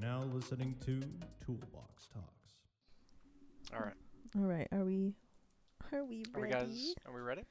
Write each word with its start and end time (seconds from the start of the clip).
now 0.00 0.24
listening 0.32 0.74
to 0.86 1.00
Toolbox 1.44 2.08
Talks. 2.12 2.54
All 3.74 3.80
right. 3.80 3.94
All 4.36 4.42
right, 4.46 4.68
are 4.72 4.84
we? 4.84 5.14
Are 5.92 6.04
we 6.04 6.22
Are 6.34 6.40
we 6.40 6.48
ready? 6.48 6.52
guys? 6.66 6.94
Are 7.06 7.14
we 7.14 7.20
ready? 7.20 7.42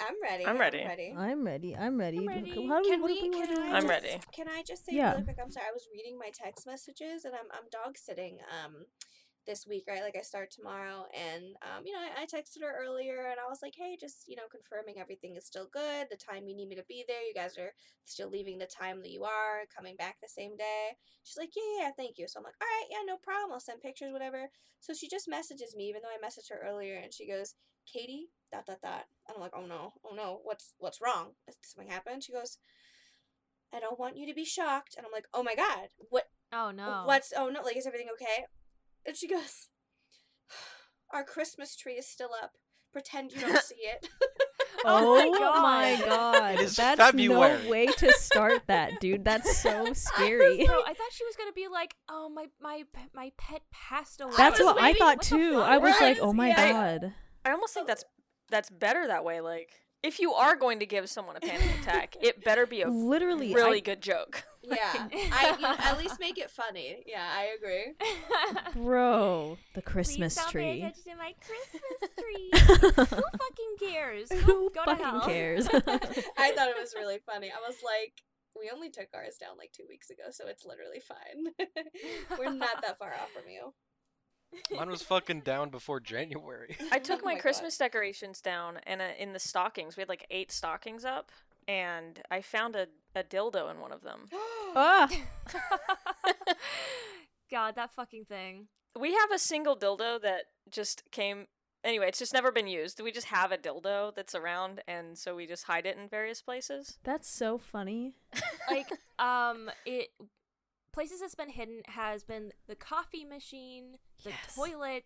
I'm 0.00 0.14
ready. 0.22 0.44
I'm 0.46 0.58
ready. 0.58 0.82
I'm 0.82 1.44
ready. 1.44 1.76
I'm 1.76 1.96
ready. 2.00 2.18
I'm 2.18 2.24
Do- 2.26 2.28
ready. 2.28 2.66
How 2.66 2.82
do 2.82 2.88
we? 2.88 2.90
Can 2.90 3.02
we- 3.02 3.30
we 3.30 3.46
can 3.46 3.58
I? 3.58 3.66
I'm 3.68 3.72
just- 3.82 3.86
ready. 3.88 4.20
Can 4.32 4.48
I 4.48 4.62
just 4.66 4.84
say 4.86 4.92
Yeah. 4.94 5.12
really 5.12 5.22
quick? 5.24 5.36
I'm 5.40 5.50
sorry. 5.50 5.66
I 5.68 5.72
was 5.72 5.86
reading 5.92 6.18
my 6.18 6.30
text 6.34 6.66
messages 6.66 7.24
and 7.24 7.34
I'm 7.34 7.46
I'm 7.52 7.68
dog 7.70 7.96
sitting 7.96 8.38
um 8.50 8.86
this 9.46 9.66
week, 9.66 9.84
right? 9.88 10.02
Like 10.02 10.16
I 10.16 10.22
start 10.22 10.50
tomorrow, 10.50 11.06
and 11.14 11.56
um 11.62 11.84
you 11.84 11.92
know 11.92 12.00
I, 12.00 12.22
I 12.22 12.24
texted 12.26 12.62
her 12.62 12.74
earlier 12.84 13.28
and 13.30 13.38
I 13.40 13.48
was 13.48 13.60
like, 13.62 13.74
hey, 13.76 13.96
just 14.00 14.24
you 14.26 14.36
know 14.36 14.48
confirming 14.50 14.96
everything 14.98 15.36
is 15.36 15.46
still 15.46 15.68
good. 15.72 16.08
The 16.10 16.16
time 16.16 16.48
you 16.48 16.56
need 16.56 16.68
me 16.68 16.76
to 16.76 16.84
be 16.88 17.04
there, 17.06 17.22
you 17.22 17.34
guys 17.34 17.58
are 17.58 17.72
still 18.04 18.30
leaving 18.30 18.58
the 18.58 18.66
time 18.66 19.00
that 19.02 19.10
you 19.10 19.24
are, 19.24 19.64
coming 19.74 19.96
back 19.96 20.16
the 20.22 20.28
same 20.28 20.56
day. 20.56 20.96
She's 21.22 21.38
like, 21.38 21.50
yeah, 21.56 21.86
yeah, 21.86 21.90
thank 21.96 22.18
you. 22.18 22.28
So 22.28 22.38
I'm 22.38 22.44
like, 22.44 22.60
all 22.60 22.68
right, 22.68 22.88
yeah, 22.90 23.04
no 23.06 23.16
problem. 23.16 23.52
I'll 23.52 23.60
send 23.60 23.80
pictures, 23.80 24.12
whatever. 24.12 24.50
So 24.80 24.92
she 24.92 25.08
just 25.08 25.28
messages 25.28 25.74
me, 25.76 25.88
even 25.88 26.02
though 26.02 26.12
I 26.12 26.20
messaged 26.20 26.50
her 26.50 26.60
earlier, 26.62 26.96
and 26.96 27.12
she 27.12 27.26
goes, 27.26 27.54
Katie, 27.90 28.28
dot 28.52 28.66
dot 28.66 28.80
dot. 28.82 29.04
And 29.28 29.36
I'm 29.36 29.40
like, 29.40 29.52
oh 29.56 29.66
no, 29.66 29.94
oh 30.04 30.14
no, 30.14 30.40
what's 30.42 30.74
what's 30.78 31.00
wrong? 31.00 31.32
Did 31.46 31.56
something 31.62 31.90
happened?" 31.90 32.24
She 32.24 32.32
goes, 32.32 32.58
I 33.74 33.80
don't 33.80 33.98
want 33.98 34.16
you 34.16 34.26
to 34.26 34.34
be 34.34 34.44
shocked. 34.44 34.94
And 34.96 35.04
I'm 35.04 35.12
like, 35.12 35.26
oh 35.34 35.42
my 35.42 35.54
god, 35.54 35.88
what? 36.10 36.24
Oh 36.52 36.70
no. 36.70 37.02
What's? 37.04 37.32
Oh 37.36 37.48
no, 37.48 37.62
like 37.62 37.76
is 37.76 37.86
everything 37.86 38.08
okay? 38.14 38.46
And 39.06 39.16
she 39.16 39.28
goes, 39.28 39.68
our 41.12 41.24
Christmas 41.24 41.76
tree 41.76 41.94
is 41.94 42.06
still 42.08 42.30
up. 42.42 42.52
Pretend 42.92 43.32
you 43.32 43.40
don't 43.40 43.58
see 43.62 43.76
it. 43.76 44.08
Oh, 44.86 45.30
my 45.32 45.38
oh 45.40 45.62
my 45.62 45.96
God. 46.04 46.04
god! 46.06 46.54
It 46.56 46.60
is 46.60 46.76
That's 46.76 47.00
February. 47.00 47.62
no 47.64 47.70
way 47.70 47.86
to 47.86 48.12
start 48.12 48.66
that, 48.66 49.00
dude. 49.00 49.24
That's 49.24 49.56
so 49.62 49.94
scary. 49.94 50.66
Bro, 50.66 50.74
oh, 50.76 50.82
I 50.86 50.92
thought 50.92 51.10
she 51.10 51.24
was 51.24 51.36
gonna 51.36 51.52
be 51.54 51.68
like, 51.68 51.94
"Oh 52.06 52.28
my 52.28 52.48
my 52.60 52.82
my 53.14 53.32
pet 53.38 53.62
passed 53.72 54.20
away." 54.20 54.34
That's 54.36 54.58
was 54.58 54.66
what 54.66 54.82
I 54.82 54.92
thought 54.92 55.16
what 55.16 55.22
too. 55.22 55.56
I 55.58 55.78
was 55.78 55.92
Right? 55.92 56.02
like, 56.02 56.18
oh 56.20 56.34
my 56.34 56.48
Yeah. 56.48 56.72
god. 57.00 57.14
I 57.46 57.52
almost 57.52 57.72
think 57.72 57.86
that's 57.86 58.04
that's 58.50 58.68
better 58.68 59.06
that 59.06 59.24
way. 59.24 59.40
Like, 59.40 59.70
if 60.04 60.20
you 60.20 60.32
are 60.34 60.54
going 60.54 60.78
to 60.80 60.86
give 60.86 61.08
someone 61.08 61.34
a 61.36 61.40
panic 61.40 61.66
attack, 61.80 62.16
it 62.22 62.44
better 62.44 62.66
be 62.66 62.82
a 62.82 62.88
Literally, 62.88 63.54
really 63.54 63.78
I, 63.78 63.80
good 63.80 64.02
joke. 64.02 64.44
yeah, 64.62 65.08
I 65.32 65.54
you 65.56 65.62
know, 65.62 65.74
at 65.78 65.98
least 65.98 66.20
make 66.20 66.38
it 66.38 66.50
funny. 66.50 67.02
Yeah, 67.06 67.26
I 67.26 67.54
agree. 67.56 67.94
bro, 68.74 69.56
the 69.74 69.80
Please 69.82 69.90
Christmas 69.92 70.34
don't 70.36 70.46
pay 70.46 70.52
tree. 70.52 70.78
attention 70.82 71.02
to 71.12 71.16
my 71.16 71.32
Christmas 71.40 72.10
tree. 72.18 72.50
Who 73.16 73.22
fucking 73.38 73.76
cares? 73.80 74.32
Who 74.44 74.70
Go 74.70 74.84
to 74.84 74.94
hell. 74.94 75.20
fucking 75.20 75.20
cares? 75.34 75.66
I 75.68 76.52
thought 76.52 76.68
it 76.68 76.76
was 76.78 76.94
really 76.94 77.18
funny. 77.26 77.50
I 77.50 77.66
was 77.66 77.76
like, 77.84 78.22
we 78.58 78.70
only 78.72 78.90
took 78.90 79.08
ours 79.14 79.36
down 79.40 79.56
like 79.58 79.72
two 79.72 79.84
weeks 79.88 80.10
ago, 80.10 80.24
so 80.30 80.46
it's 80.46 80.64
literally 80.64 81.00
fine. 81.00 81.52
We're 82.38 82.52
not 82.52 82.82
that 82.82 82.98
far 82.98 83.12
off 83.12 83.30
from 83.32 83.50
you. 83.50 83.74
Mine 84.76 84.90
was 84.90 85.02
fucking 85.02 85.40
down 85.40 85.70
before 85.70 86.00
January. 86.00 86.76
I 86.92 86.98
took 86.98 87.20
Oh 87.22 87.24
my, 87.24 87.34
God. 87.34 87.42
Christmas 87.42 87.76
decorations 87.78 88.40
down, 88.40 88.78
and 88.86 89.00
uh, 89.00 89.06
in 89.18 89.32
the 89.32 89.38
stockings, 89.38 89.96
we 89.96 90.00
had 90.02 90.08
like 90.08 90.26
eight 90.30 90.50
stockings 90.52 91.04
up, 91.04 91.30
and 91.68 92.20
I 92.30 92.40
found 92.42 92.76
a, 92.76 92.86
a 93.14 93.22
dildo 93.22 93.70
in 93.70 93.80
one 93.80 93.92
of 93.92 94.02
them. 94.02 94.26
ah, 94.32 95.08
God, 97.50 97.76
that 97.76 97.92
fucking 97.94 98.24
thing. 98.24 98.68
we 98.98 99.12
have 99.14 99.30
a 99.32 99.38
single 99.38 99.76
dildo 99.76 100.20
that 100.22 100.44
just 100.70 101.02
came. 101.10 101.46
Anyway, 101.84 102.08
it's 102.08 102.18
just 102.18 102.32
never 102.32 102.50
been 102.50 102.66
used. 102.66 102.98
We 103.00 103.12
just 103.12 103.26
have 103.26 103.52
a 103.52 103.58
dildo 103.58 104.14
that's 104.14 104.34
around, 104.34 104.82
and 104.88 105.18
so 105.18 105.36
we 105.36 105.46
just 105.46 105.64
hide 105.64 105.84
it 105.84 105.96
in 105.98 106.08
various 106.08 106.40
places. 106.40 106.96
that's 107.04 107.28
so 107.28 107.58
funny. 107.58 108.14
Like, 108.70 108.86
um, 109.18 109.70
it 109.84 110.08
places 110.94 111.20
it's 111.20 111.34
been 111.34 111.50
hidden 111.50 111.82
has 111.88 112.24
been 112.24 112.52
the 112.68 112.74
coffee 112.76 113.24
machine, 113.24 113.98
the 114.22 114.30
Yes. 114.30 114.54
toilet, 114.54 115.04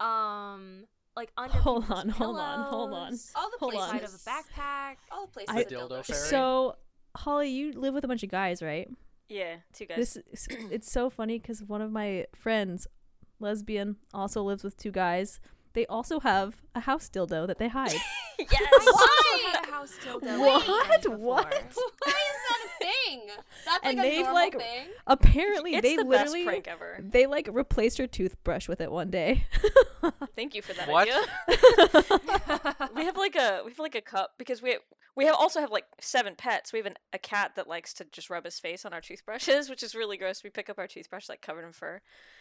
um, 0.00 0.84
like 1.16 1.32
under 1.36 1.54
Hold 1.58 1.82
people's 1.84 1.98
on, 2.00 2.08
hold 2.10 2.38
on, 2.38 2.60
hold 2.70 2.92
on. 2.92 3.18
All 3.34 3.50
the 3.50 3.56
Hold 3.60 3.74
on. 3.74 3.96
inside 3.96 4.04
of 4.04 4.14
a 4.14 4.18
backpack. 4.18 4.96
All 5.10 5.26
the 5.26 5.32
places. 5.32 5.54
I- 5.54 5.60
a 5.60 5.64
Dildo 5.64 5.88
fairy. 5.88 6.02
fairy. 6.04 6.18
So, 6.28 6.76
Holly, 7.16 7.48
you 7.50 7.72
live 7.72 7.94
with 7.94 8.04
a 8.04 8.08
bunch 8.08 8.22
of 8.22 8.28
guys, 8.30 8.62
right? 8.62 8.88
Yeah, 9.28 9.56
two 9.72 9.86
guys. 9.86 9.96
This 9.96 10.16
is, 10.16 10.48
it's 10.70 10.90
so 10.90 11.10
funny 11.10 11.38
because 11.38 11.62
one 11.62 11.80
of 11.80 11.90
my 11.90 12.26
friends, 12.34 12.86
lesbian, 13.40 13.96
also 14.14 14.42
lives 14.42 14.62
with 14.62 14.76
two 14.76 14.92
guys. 14.92 15.40
They 15.72 15.84
also 15.86 16.20
have 16.20 16.62
a 16.74 16.80
house 16.80 17.08
dildo 17.10 17.46
that 17.46 17.58
they 17.58 17.68
hide. 17.68 17.92
yes. 18.38 18.50
I 18.62 18.68
also 18.72 19.50
had 19.50 19.68
a 19.68 19.70
house 19.72 19.92
dildo 20.02 20.38
What? 20.38 20.66
What? 21.18 21.18
Why 21.18 21.50
is 21.50 21.74
that 21.74 22.60
a 22.64 22.84
thing? 22.84 23.05
That's 23.64 23.84
And 23.84 23.96
like 23.98 24.06
a 24.06 24.10
they've, 24.10 24.16
normal 24.24 24.34
like, 24.34 24.58
thing. 24.58 24.86
Apparently, 25.06 25.74
it's 25.74 25.82
they 25.82 25.96
the 25.96 26.04
literally 26.04 26.44
best 26.44 26.64
prank 26.64 26.68
ever. 26.68 26.98
they 27.02 27.26
like 27.26 27.48
replaced 27.52 27.98
her 27.98 28.06
toothbrush 28.06 28.68
with 28.68 28.80
it 28.80 28.90
one 28.90 29.10
day. 29.10 29.44
Thank 30.34 30.54
you 30.54 30.62
for 30.62 30.72
that 30.74 30.88
What? 30.88 31.08
idea. 31.08 32.88
we 32.94 33.04
have 33.04 33.16
like 33.16 33.36
a 33.36 33.62
we 33.64 33.70
have 33.72 33.78
like 33.78 33.94
a 33.94 34.00
cup 34.00 34.32
because 34.38 34.62
we 34.62 34.78
we 35.16 35.24
have 35.24 35.34
also 35.34 35.60
have 35.60 35.70
like 35.70 35.86
seven 36.00 36.34
pets. 36.36 36.72
We 36.72 36.78
have 36.78 36.86
an, 36.86 36.96
a 37.12 37.18
cat 37.18 37.52
that 37.56 37.66
likes 37.68 37.94
to 37.94 38.04
just 38.12 38.28
rub 38.28 38.44
his 38.44 38.58
face 38.58 38.84
on 38.84 38.92
our 38.92 39.00
toothbrushes, 39.00 39.68
which 39.70 39.82
is 39.82 39.94
really 39.94 40.16
gross. 40.18 40.44
We 40.44 40.50
pick 40.50 40.68
up 40.68 40.78
our 40.78 40.86
toothbrush 40.86 41.28
like 41.28 41.40
covered 41.40 41.64
in 41.64 41.72
fur. 41.72 42.00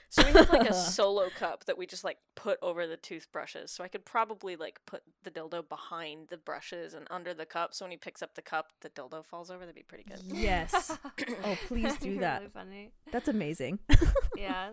So 0.10 0.24
we 0.24 0.34
have 0.34 0.50
like 0.52 0.70
a 0.70 0.74
solo 0.74 1.30
cup 1.30 1.66
that 1.66 1.80
we 1.80 1.88
just 1.88 2.04
like 2.04 2.18
put 2.36 2.60
over 2.62 2.86
the 2.86 2.96
toothbrushes. 2.96 3.72
So 3.72 3.84
I 3.84 3.88
could 3.88 4.06
probably 4.06 4.56
like 4.56 4.80
put 4.86 5.02
the 5.24 5.32
dildo 5.32 5.68
behind 5.68 6.28
the 6.30 6.38
brushes 6.38 6.94
and 6.94 7.08
under 7.10 7.34
the 7.34 7.46
cup. 7.46 7.74
So 7.74 7.86
when 7.86 7.92
he 7.92 7.98
picks 7.98 8.22
up 8.22 8.36
the 8.36 8.42
cup, 8.44 8.68
the 8.82 8.90
dildo 8.90 9.26
falls 9.26 9.50
over. 9.50 9.62
That'd 9.62 9.74
be 9.74 9.82
pretty 9.84 10.04
good. 10.04 10.22
yes. 10.28 10.65
Oh, 11.44 11.58
please 11.68 11.98
do 11.98 12.20
that. 12.20 12.40
Really 12.42 12.52
funny. 12.52 12.92
That's 13.12 13.28
amazing. 13.28 13.80
Yeah. 14.38 14.72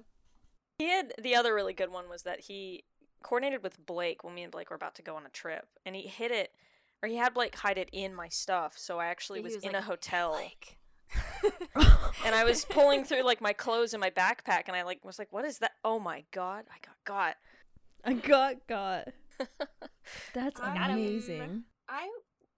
He 0.78 0.88
had 0.88 1.12
the 1.22 1.36
other 1.36 1.54
really 1.54 1.72
good 1.72 1.92
one 1.92 2.08
was 2.08 2.22
that 2.22 2.40
he 2.40 2.84
coordinated 3.22 3.62
with 3.62 3.84
Blake 3.86 4.24
when 4.24 4.34
me 4.34 4.42
and 4.42 4.50
Blake 4.50 4.70
were 4.70 4.76
about 4.76 4.96
to 4.96 5.02
go 5.02 5.14
on 5.14 5.24
a 5.24 5.28
trip, 5.28 5.66
and 5.86 5.94
he 5.94 6.02
hid 6.02 6.32
it, 6.32 6.52
or 7.02 7.08
he 7.08 7.16
had 7.16 7.34
Blake 7.34 7.54
hide 7.54 7.78
it 7.78 7.88
in 7.92 8.12
my 8.14 8.28
stuff. 8.28 8.76
So 8.76 8.98
I 8.98 9.06
actually 9.06 9.40
was, 9.40 9.54
was 9.54 9.62
in 9.62 9.72
like, 9.72 9.82
a 9.82 9.84
hotel, 9.84 10.32
Like, 10.32 10.78
and 12.24 12.34
I 12.34 12.42
was 12.44 12.64
pulling 12.64 13.04
through 13.04 13.22
like 13.22 13.40
my 13.40 13.52
clothes 13.52 13.94
in 13.94 14.00
my 14.00 14.10
backpack, 14.10 14.64
and 14.66 14.76
I 14.76 14.82
like 14.82 15.04
was 15.04 15.18
like, 15.18 15.32
"What 15.32 15.44
is 15.44 15.58
that? 15.58 15.72
Oh 15.84 16.00
my 16.00 16.24
god! 16.32 16.64
I 16.70 16.78
got 16.84 16.96
got." 17.04 17.36
I 18.04 18.14
got 18.14 18.66
got. 18.66 19.08
That's 20.34 20.60
I 20.60 20.74
got 20.74 20.90
amazing. 20.90 21.64
I 21.88 22.10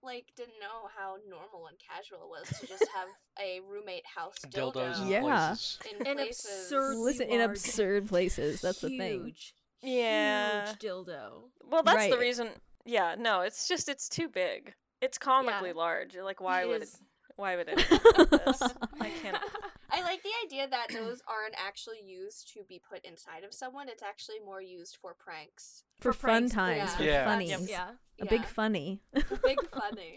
like 0.05 0.25
didn't 0.35 0.59
know 0.61 0.87
how 0.95 1.15
normal 1.29 1.67
and 1.67 1.77
casual 1.79 2.19
it 2.23 2.29
was 2.29 2.47
to 2.59 2.67
just 2.67 2.85
have 2.95 3.07
a 3.41 3.59
roommate 3.69 4.05
house 4.05 4.35
dildo 4.47 4.73
Dildos 4.73 5.01
in 5.01 5.07
Yeah. 5.07 5.21
places. 5.21 5.79
in 5.99 6.07
An 6.07 6.15
places. 6.17 6.45
absurd- 6.45 6.95
Listen, 6.97 7.29
in 7.29 7.41
absurd 7.41 8.07
places. 8.07 8.61
That's 8.61 8.81
the 8.81 8.89
thing. 8.89 9.23
huge, 9.25 9.53
Yeah. 9.81 10.67
Huge 10.67 10.79
dildo. 10.79 11.49
Well, 11.63 11.83
that's 11.83 12.09
the 12.09 12.17
reason. 12.17 12.49
Yeah, 12.85 13.15
no, 13.17 13.41
it's 13.41 13.67
just 13.67 13.89
it's 13.89 14.07
too 14.07 14.29
big. 14.29 14.73
It's 15.01 15.17
comically 15.17 15.69
Yeah. 15.69 15.75
large. 15.75 16.15
Like, 16.15 16.39
why 16.39 16.61
It 16.61 16.67
would 16.67 16.81
it? 16.81 16.83
is. 16.83 16.97
Why 17.35 17.55
would 17.57 17.67
it? 17.67 17.77
do 17.77 18.25
this? 18.45 18.61
I 19.01 19.09
can't. 19.21 19.37
I 19.95 20.01
like 20.03 20.21
the 20.23 20.29
idea 20.45 20.67
that 20.67 20.87
those 20.91 21.21
aren't 21.27 21.55
actually 21.57 22.01
used 22.05 22.51
to 22.53 22.63
be 22.67 22.81
put 22.89 23.03
inside 23.05 23.43
of 23.43 23.53
someone. 23.53 23.87
It's 23.89 24.03
actually 24.03 24.39
more 24.45 24.61
used 24.61 24.97
for 25.01 25.13
pranks. 25.13 25.83
For, 26.01 26.11
For 26.11 26.27
fun 26.27 26.49
pranks, 26.49 26.53
times, 26.53 26.77
yeah. 26.91 26.97
for 26.97 27.03
Yeah. 27.03 27.25
funnies. 27.25 27.49
Yep. 27.49 27.59
Yeah. 27.69 27.87
A 28.21 28.25
big 28.25 28.45
funny. 28.45 29.01
A 29.13 29.23
Big 29.43 29.57
funny. 29.71 30.15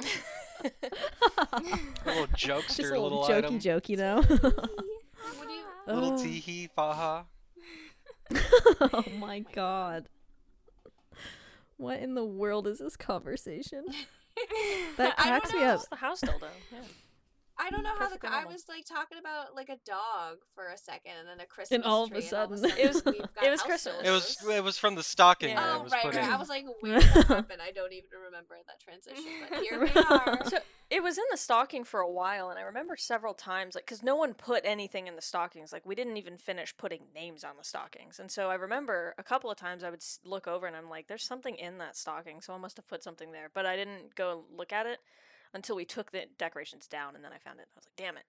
A 0.65 1.61
little 2.07 2.27
jokester, 2.29 2.67
Just 2.77 2.79
a 2.81 2.83
little, 3.01 3.21
little, 3.21 3.25
jokey 3.29 3.45
item. 3.45 3.59
joke, 3.61 3.89
you 3.89 3.97
know? 3.97 4.23
What 5.37 5.47
do 5.49 5.53
you? 5.53 5.65
Little 5.87 6.13
Oh. 6.15 6.23
tee 6.23 6.39
hee 6.41 6.69
fa 6.75 6.93
ha. 6.95 7.25
oh 8.93 9.05
my 9.19 9.45
oh 9.47 9.51
god. 9.53 10.09
What 11.77 12.01
in 12.01 12.15
the 12.15 12.25
world 12.25 12.67
is 12.67 12.79
this 12.79 12.97
conversation? 12.97 13.85
That 14.97 15.15
I 15.19 15.31
don't 15.31 15.41
cracks 15.41 15.53
me 15.53 15.63
up. 15.65 15.81
It's 15.81 15.89
the 15.89 15.97
house 15.97 16.21
dildo. 16.21 16.49
Yeah. 16.73 16.79
I 17.61 17.71
don't 17.71 17.83
know 17.83 17.91
how 17.91 18.09
the 18.09 18.17
Perfectly 18.17 18.29
I 18.31 18.45
was 18.45 18.65
like 18.69 18.85
talking 18.85 19.19
about 19.19 19.55
like 19.55 19.69
a 19.69 19.79
dog 19.85 20.39
for 20.55 20.69
a 20.69 20.79
second, 20.79 21.13
and 21.19 21.29
then 21.29 21.41
a 21.41 21.47
Christmas 21.47 21.77
and 21.77 21.85
all 21.85 22.05
of 22.05 22.13
a 22.13 22.15
tree, 22.21 22.29
and 22.29 22.37
all 22.51 22.57
sudden- 22.57 22.79
It 22.79 22.89
was- 22.89 23.05
we've 23.07 23.15
it 23.17 23.51
was 23.51 23.61
house 23.61 23.67
Christmas. 23.67 23.97
It 24.05 24.11
was 24.11 24.37
it 24.49 24.65
was 24.65 24.79
from 24.79 24.95
the 24.95 25.03
stocking 25.03 25.51
Yeah. 25.51 25.75
Oh 25.79 25.83
was 25.83 25.93
right, 25.93 26.05
right. 26.05 26.17
I 26.25 26.37
was 26.37 26.49
like, 26.49 26.65
where 26.81 27.01
did 27.01 27.09
that 27.13 27.27
happen? 27.27 27.59
I 27.61 27.73
don't 27.73 27.93
even 27.93 28.11
remember 28.27 28.57
that 28.67 28.81
transition, 28.81 29.25
but 29.51 29.61
here 29.63 29.81
we 29.81 29.91
are. 29.91 30.45
So 30.49 30.59
it 30.91 31.03
was 31.03 31.19
in 31.19 31.25
the 31.31 31.37
stocking 31.37 31.85
for 31.85 32.01
a 32.01 32.11
while, 32.11 32.49
and 32.51 32.59
I 32.59 32.63
remember 32.63 32.97
several 32.97 33.35
times, 33.35 33.75
like, 33.75 33.85
because 33.85 34.03
no 34.03 34.17
one 34.17 34.33
put 34.35 34.63
anything 34.65 35.07
in 35.07 35.17
the 35.17 35.23
stockings. 35.23 35.71
Like, 35.73 35.85
we 35.85 35.95
didn't 35.95 36.17
even 36.17 36.39
finish 36.39 36.75
putting 36.77 37.03
names 37.15 37.45
on 37.45 37.57
the 37.59 37.65
stockings. 37.65 38.19
And 38.19 38.31
so 38.31 38.49
I 38.49 38.55
remember 38.55 39.15
a 39.19 39.23
couple 39.23 39.51
of 39.51 39.59
times 39.59 39.85
I 39.85 39.91
would 39.91 40.03
look 40.25 40.47
over 40.49 40.67
and 40.67 40.75
I'm 40.75 40.89
like, 40.89 41.07
there's 41.09 41.25
something 41.27 41.57
in 41.57 41.77
that 41.79 41.95
stocking, 41.97 42.41
so 42.41 42.55
I 42.55 42.59
must 42.59 42.77
have 42.79 42.87
put 42.89 43.03
something 43.03 43.33
there. 43.33 43.51
But 43.53 43.67
I 43.67 43.77
didn't 43.77 44.15
go 44.15 44.45
look 44.57 44.73
at 44.73 44.87
it 44.87 44.99
until 45.55 45.77
we 45.77 45.85
took 45.85 46.13
the 46.13 46.25
decorations 46.39 46.87
down, 46.87 47.15
and 47.15 47.25
then 47.25 47.33
I 47.33 47.39
found 47.39 47.59
it. 47.61 47.67
I 47.75 47.79
was 47.79 47.85
like, 47.87 47.97
damn 47.97 48.17
it. 48.17 48.25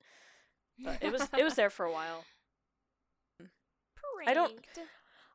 But 0.83 0.97
it 1.01 1.11
was 1.11 1.27
it 1.37 1.43
was 1.43 1.55
there 1.55 1.69
for 1.69 1.85
a 1.85 1.91
while. 1.91 2.23
I 4.27 4.33
don't- 4.33 4.53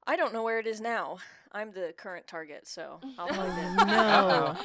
I 0.06 0.16
don't 0.16 0.34
know 0.34 0.42
where 0.42 0.58
it 0.58 0.66
is 0.66 0.82
now. 0.82 1.16
I'm 1.50 1.72
the 1.72 1.94
current 1.96 2.26
target, 2.26 2.68
so 2.68 3.00
I'll 3.18 3.26
find 3.28 3.78
it. 3.78 3.86
No. 3.86 4.56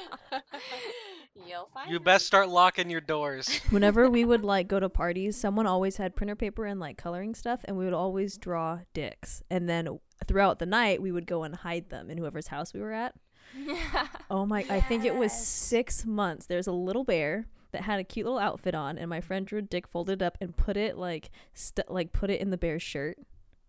You'll 1.48 1.70
find. 1.74 1.90
You 1.90 2.00
best 2.02 2.26
start 2.26 2.50
locking 2.50 2.90
your 2.90 3.00
doors. 3.00 3.60
Whenever 3.70 4.10
we 4.10 4.26
would 4.26 4.44
like 4.44 4.68
go 4.68 4.82
to 4.82 4.90
parties, 4.90 5.38
someone 5.38 5.66
always 5.66 5.96
had 5.96 6.16
printer 6.16 6.36
paper 6.36 6.66
and 6.66 6.78
like 6.80 6.98
coloring 6.98 7.36
stuff, 7.36 7.62
and 7.66 7.78
we 7.78 7.86
would 7.86 7.94
always 7.94 8.38
draw 8.38 8.80
dicks. 8.94 9.42
And 9.50 9.70
then 9.70 10.00
throughout 10.28 10.60
the 10.60 10.66
night, 10.66 11.02
we 11.02 11.12
would 11.14 11.26
go 11.26 11.44
and 11.44 11.56
hide 11.56 11.90
them 11.90 12.10
in 12.10 12.18
whoever's 12.18 12.48
house 12.48 12.74
we 12.74 12.82
were 12.82 12.92
at. 12.92 13.16
Oh 14.32 14.46
my! 14.46 14.64
I 14.70 14.80
think 14.82 15.06
it 15.06 15.16
was 15.16 15.32
six 15.32 16.06
months. 16.06 16.46
There's 16.46 16.68
a 16.68 16.72
little 16.72 17.04
bear 17.04 17.48
that 17.72 17.84
had 17.84 18.00
a 18.00 18.04
cute 18.04 18.26
little 18.26 18.40
outfit 18.40 18.76
on, 18.76 18.98
and 18.98 19.10
my 19.10 19.22
friend 19.22 19.46
drew 19.46 19.60
a 19.60 19.64
dick, 19.64 19.88
folded 19.88 20.22
it 20.22 20.26
up, 20.26 20.38
and 20.40 20.56
put 20.56 20.78
it 20.78 20.98
like 20.98 21.30
st- 21.54 21.90
like 21.90 22.14
put 22.14 22.30
it 22.30 22.42
in 22.42 22.50
the 22.52 22.58
bear's 22.58 22.84
shirt. 22.84 23.18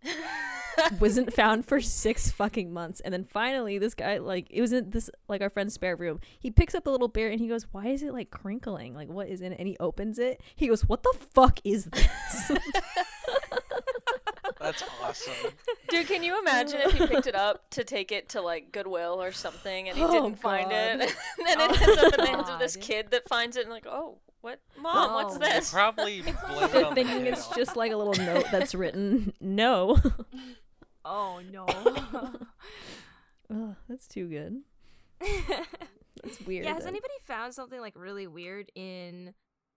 Wasn't 1.01 1.33
found 1.33 1.67
for 1.67 1.81
six 1.81 2.31
fucking 2.31 2.73
months, 2.73 3.01
and 3.01 3.13
then 3.13 3.25
finally, 3.25 3.79
this 3.79 3.95
guy 3.95 4.19
like 4.19 4.47
it 4.51 4.61
was 4.61 4.73
in 4.73 4.91
this 4.91 5.11
like 5.29 5.43
our 5.43 5.51
friend's 5.51 5.75
spare 5.75 5.97
room. 5.97 6.21
He 6.39 6.51
picks 6.51 6.75
up 6.75 6.85
the 6.85 6.91
little 6.91 7.09
bear 7.09 7.31
and 7.31 7.41
he 7.41 7.49
goes, 7.49 7.67
"Why 7.73 7.89
is 7.89 8.03
it 8.03 8.13
like 8.13 8.31
crinkling? 8.31 8.95
Like 8.95 9.09
what 9.09 9.29
is 9.29 9.41
in 9.41 9.53
it?" 9.53 9.59
And 9.59 9.69
he 9.69 9.77
opens 9.81 10.19
it. 10.19 10.41
He 10.57 10.69
goes, 10.69 10.83
"What 10.83 11.03
the 11.03 11.15
fuck 11.35 11.59
is 11.65 11.87
this?" 11.87 12.53
That's 14.61 14.85
awesome. 15.03 15.53
Dude, 15.89 16.07
can 16.07 16.23
you 16.23 16.39
imagine 16.39 16.81
if 16.83 16.93
he 16.93 17.07
picked 17.07 17.27
it 17.27 17.35
up 17.35 17.71
to 17.71 17.83
take 17.85 18.13
it 18.13 18.29
to 18.31 18.43
like 18.43 18.73
Goodwill 18.73 19.23
or 19.23 19.33
something 19.33 19.89
and 19.89 19.97
he 19.97 20.05
Oh, 20.05 20.11
didn't 20.13 20.39
find 20.39 20.71
it? 20.71 21.01
And 21.39 21.47
then 21.47 21.61
it 21.71 21.81
Oh, 21.81 21.91
ends 21.91 22.03
up 22.03 22.15
in 22.19 22.21
the 22.25 22.27
hands 22.31 22.49
of 22.51 22.59
this 22.59 22.77
kid 22.77 23.11
that 23.13 23.27
finds 23.29 23.57
it 23.57 23.63
and 23.63 23.71
like, 23.71 23.87
oh, 23.87 24.19
what? 24.43 24.61
Mom, 24.79 25.15
what's 25.15 25.37
Oh. 25.37 25.39
They 25.39 25.49
this? 25.53 25.73
probably 25.73 26.21
blame 26.23 26.35
it 26.37 26.45
on 26.85 26.91
the 26.91 26.95
Thinking 26.95 27.25
kid. 27.25 27.33
it's 27.33 27.49
just 27.49 27.75
like 27.77 27.93
a 27.93 27.97
little 27.97 28.15
note 28.25 28.45
that's 28.53 28.75
written, 28.75 29.33
"No." 29.41 29.99
oh 31.05 31.41
no. 31.51 31.67
Ugh, 33.53 33.77
that's 33.89 34.07
too 34.07 34.29
good. 34.29 34.61
That's 36.23 36.41
weird. 36.47 36.65
Yeah, 36.67 36.75
has 36.75 36.85
that- 36.85 36.89
anybody 36.91 37.15
found 37.23 37.55
something 37.55 37.81
like 37.81 37.95
really 37.97 38.27
weird 38.27 38.71
in 38.75 39.35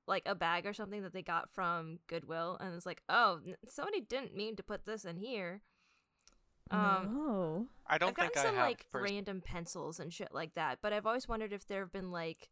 like 0.07 0.23
a 0.25 0.35
bag 0.35 0.65
or 0.65 0.73
something 0.73 1.01
that 1.03 1.13
they 1.13 1.21
got 1.21 1.49
from 1.53 1.99
Goodwill 2.07 2.57
and 2.59 2.73
it's 2.75 2.85
like, 2.85 3.01
oh, 3.09 3.39
somebody 3.67 4.01
didn't 4.01 4.35
mean 4.35 4.55
to 4.57 4.63
put 4.63 4.85
this 4.85 5.05
in 5.05 5.17
here. 5.17 5.61
Um, 6.71 7.09
no. 7.13 7.67
I 7.87 7.97
don't 7.97 8.09
I've 8.09 8.15
gotten 8.15 8.31
think 8.31 8.37
I 8.37 8.47
some 8.49 8.55
have. 8.55 8.67
like 8.67 8.85
pers- 8.91 9.11
random 9.11 9.41
pencils 9.41 9.99
and 9.99 10.11
shit 10.13 10.33
like 10.33 10.55
that, 10.55 10.79
but 10.81 10.93
I've 10.93 11.05
always 11.05 11.27
wondered 11.27 11.53
if 11.53 11.67
there 11.67 11.81
have 11.81 11.91
been 11.91 12.11
like, 12.11 12.49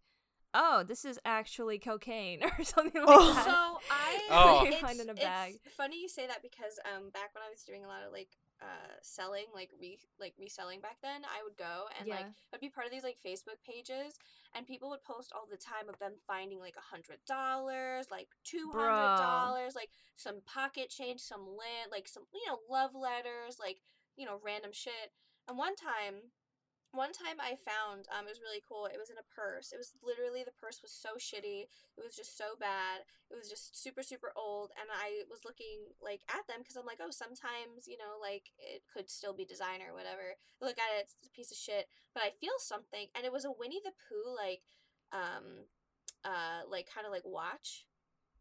oh, 0.54 0.84
this 0.86 1.06
is 1.06 1.18
actually 1.26 1.80
cocaine 1.80 2.44
or 2.60 2.64
something 2.64 3.02
like 3.02 3.06
Oh. 3.10 3.34
that. 3.34 3.46
So 3.46 3.80
I 3.90 4.20
Oh. 4.30 4.64
You 4.66 4.72
it's, 4.74 4.82
find 4.82 5.00
in 5.00 5.10
a 5.10 5.14
it's 5.14 5.22
bag. 5.22 5.54
funny 5.76 6.00
you 6.02 6.08
say 6.10 6.28
that 6.28 6.42
because 6.42 6.80
um 6.94 7.10
back 7.10 7.34
when 7.34 7.42
I 7.46 7.50
was 7.50 7.64
doing 7.64 7.84
a 7.84 7.88
lot 7.88 8.04
of 8.06 8.12
like 8.12 8.30
uh 8.62 8.94
selling 9.02 9.46
like 9.54 9.70
re 9.80 9.98
like 10.20 10.34
reselling 10.40 10.80
back 10.82 10.98
then 11.02 11.22
I 11.26 11.42
would 11.44 11.58
go 11.58 11.86
and 12.00 12.08
like 12.08 12.26
I'd 12.54 12.60
be 12.60 12.70
part 12.70 12.86
of 12.86 12.92
these 12.94 13.04
like 13.04 13.18
Facebook 13.26 13.58
pages 13.66 14.20
and 14.54 14.68
people 14.68 14.90
would 14.90 15.04
post 15.04 15.34
all 15.34 15.48
the 15.50 15.58
time 15.58 15.90
of 15.90 15.98
them 15.98 16.14
finding 16.28 16.60
like 16.60 16.76
a 16.78 16.94
hundred 16.94 17.18
dollars 17.28 18.08
like 18.12 18.28
two 18.44 18.72
hundred 18.74 19.18
dollars 19.18 19.74
like 19.76 19.90
some 20.16 20.42
pocket 20.46 20.90
change 20.90 21.20
some 21.22 21.48
lint 21.48 21.90
like 21.92 22.08
some 22.08 22.24
you 22.34 22.46
know 22.48 22.60
love 22.70 22.92
letters 22.94 23.58
like 23.60 23.82
you 24.16 24.26
know 24.26 24.40
random 24.44 24.72
shit. 24.72 25.12
And 25.48 25.58
one 25.58 25.76
time 25.76 26.32
one 26.92 27.16
time 27.16 27.40
I 27.40 27.56
found 27.56 28.08
um 28.12 28.28
it 28.28 28.36
was 28.36 28.44
really 28.44 28.64
cool. 28.68 28.86
It 28.88 29.00
was 29.00 29.10
in 29.10 29.20
a 29.20 29.32
purse. 29.32 29.72
It 29.72 29.80
was 29.80 29.96
literally 30.04 30.44
the 30.44 30.56
purse 30.56 30.84
was 30.84 30.92
so 30.92 31.16
shitty. 31.16 31.72
It 31.72 32.04
was 32.04 32.16
just 32.16 32.38
so 32.38 32.60
bad. 32.60 33.08
It 33.32 33.36
was 33.36 33.48
just 33.48 33.80
super 33.80 34.04
super 34.04 34.32
old 34.36 34.72
and 34.76 34.92
I 34.92 35.24
was 35.32 35.48
looking 35.48 35.96
like 36.04 36.22
at 36.28 36.44
them 36.48 36.64
cuz 36.64 36.76
I'm 36.76 36.86
like, 36.86 37.00
"Oh, 37.00 37.12
sometimes, 37.12 37.88
you 37.88 37.98
know, 37.98 38.20
like 38.20 38.52
it 38.60 38.84
could 38.92 39.10
still 39.10 39.34
be 39.34 39.46
designer 39.46 39.92
or 39.92 39.96
whatever." 39.96 40.36
I 40.36 40.66
look 40.66 40.80
at 40.80 40.92
it, 41.00 41.08
it's 41.08 41.16
a 41.26 41.36
piece 41.36 41.52
of 41.52 41.58
shit, 41.58 41.88
but 42.14 42.24
I 42.24 42.32
feel 42.32 42.58
something 42.60 43.08
and 43.16 43.26
it 43.26 43.32
was 43.32 43.46
a 43.46 43.52
Winnie 43.52 43.82
the 43.84 43.96
Pooh 44.08 44.36
like 44.36 44.64
um 45.12 45.68
uh 46.24 46.68
like 46.68 46.88
kind 46.92 47.08
of 47.08 47.12
like 47.12 47.26
watch 47.26 47.86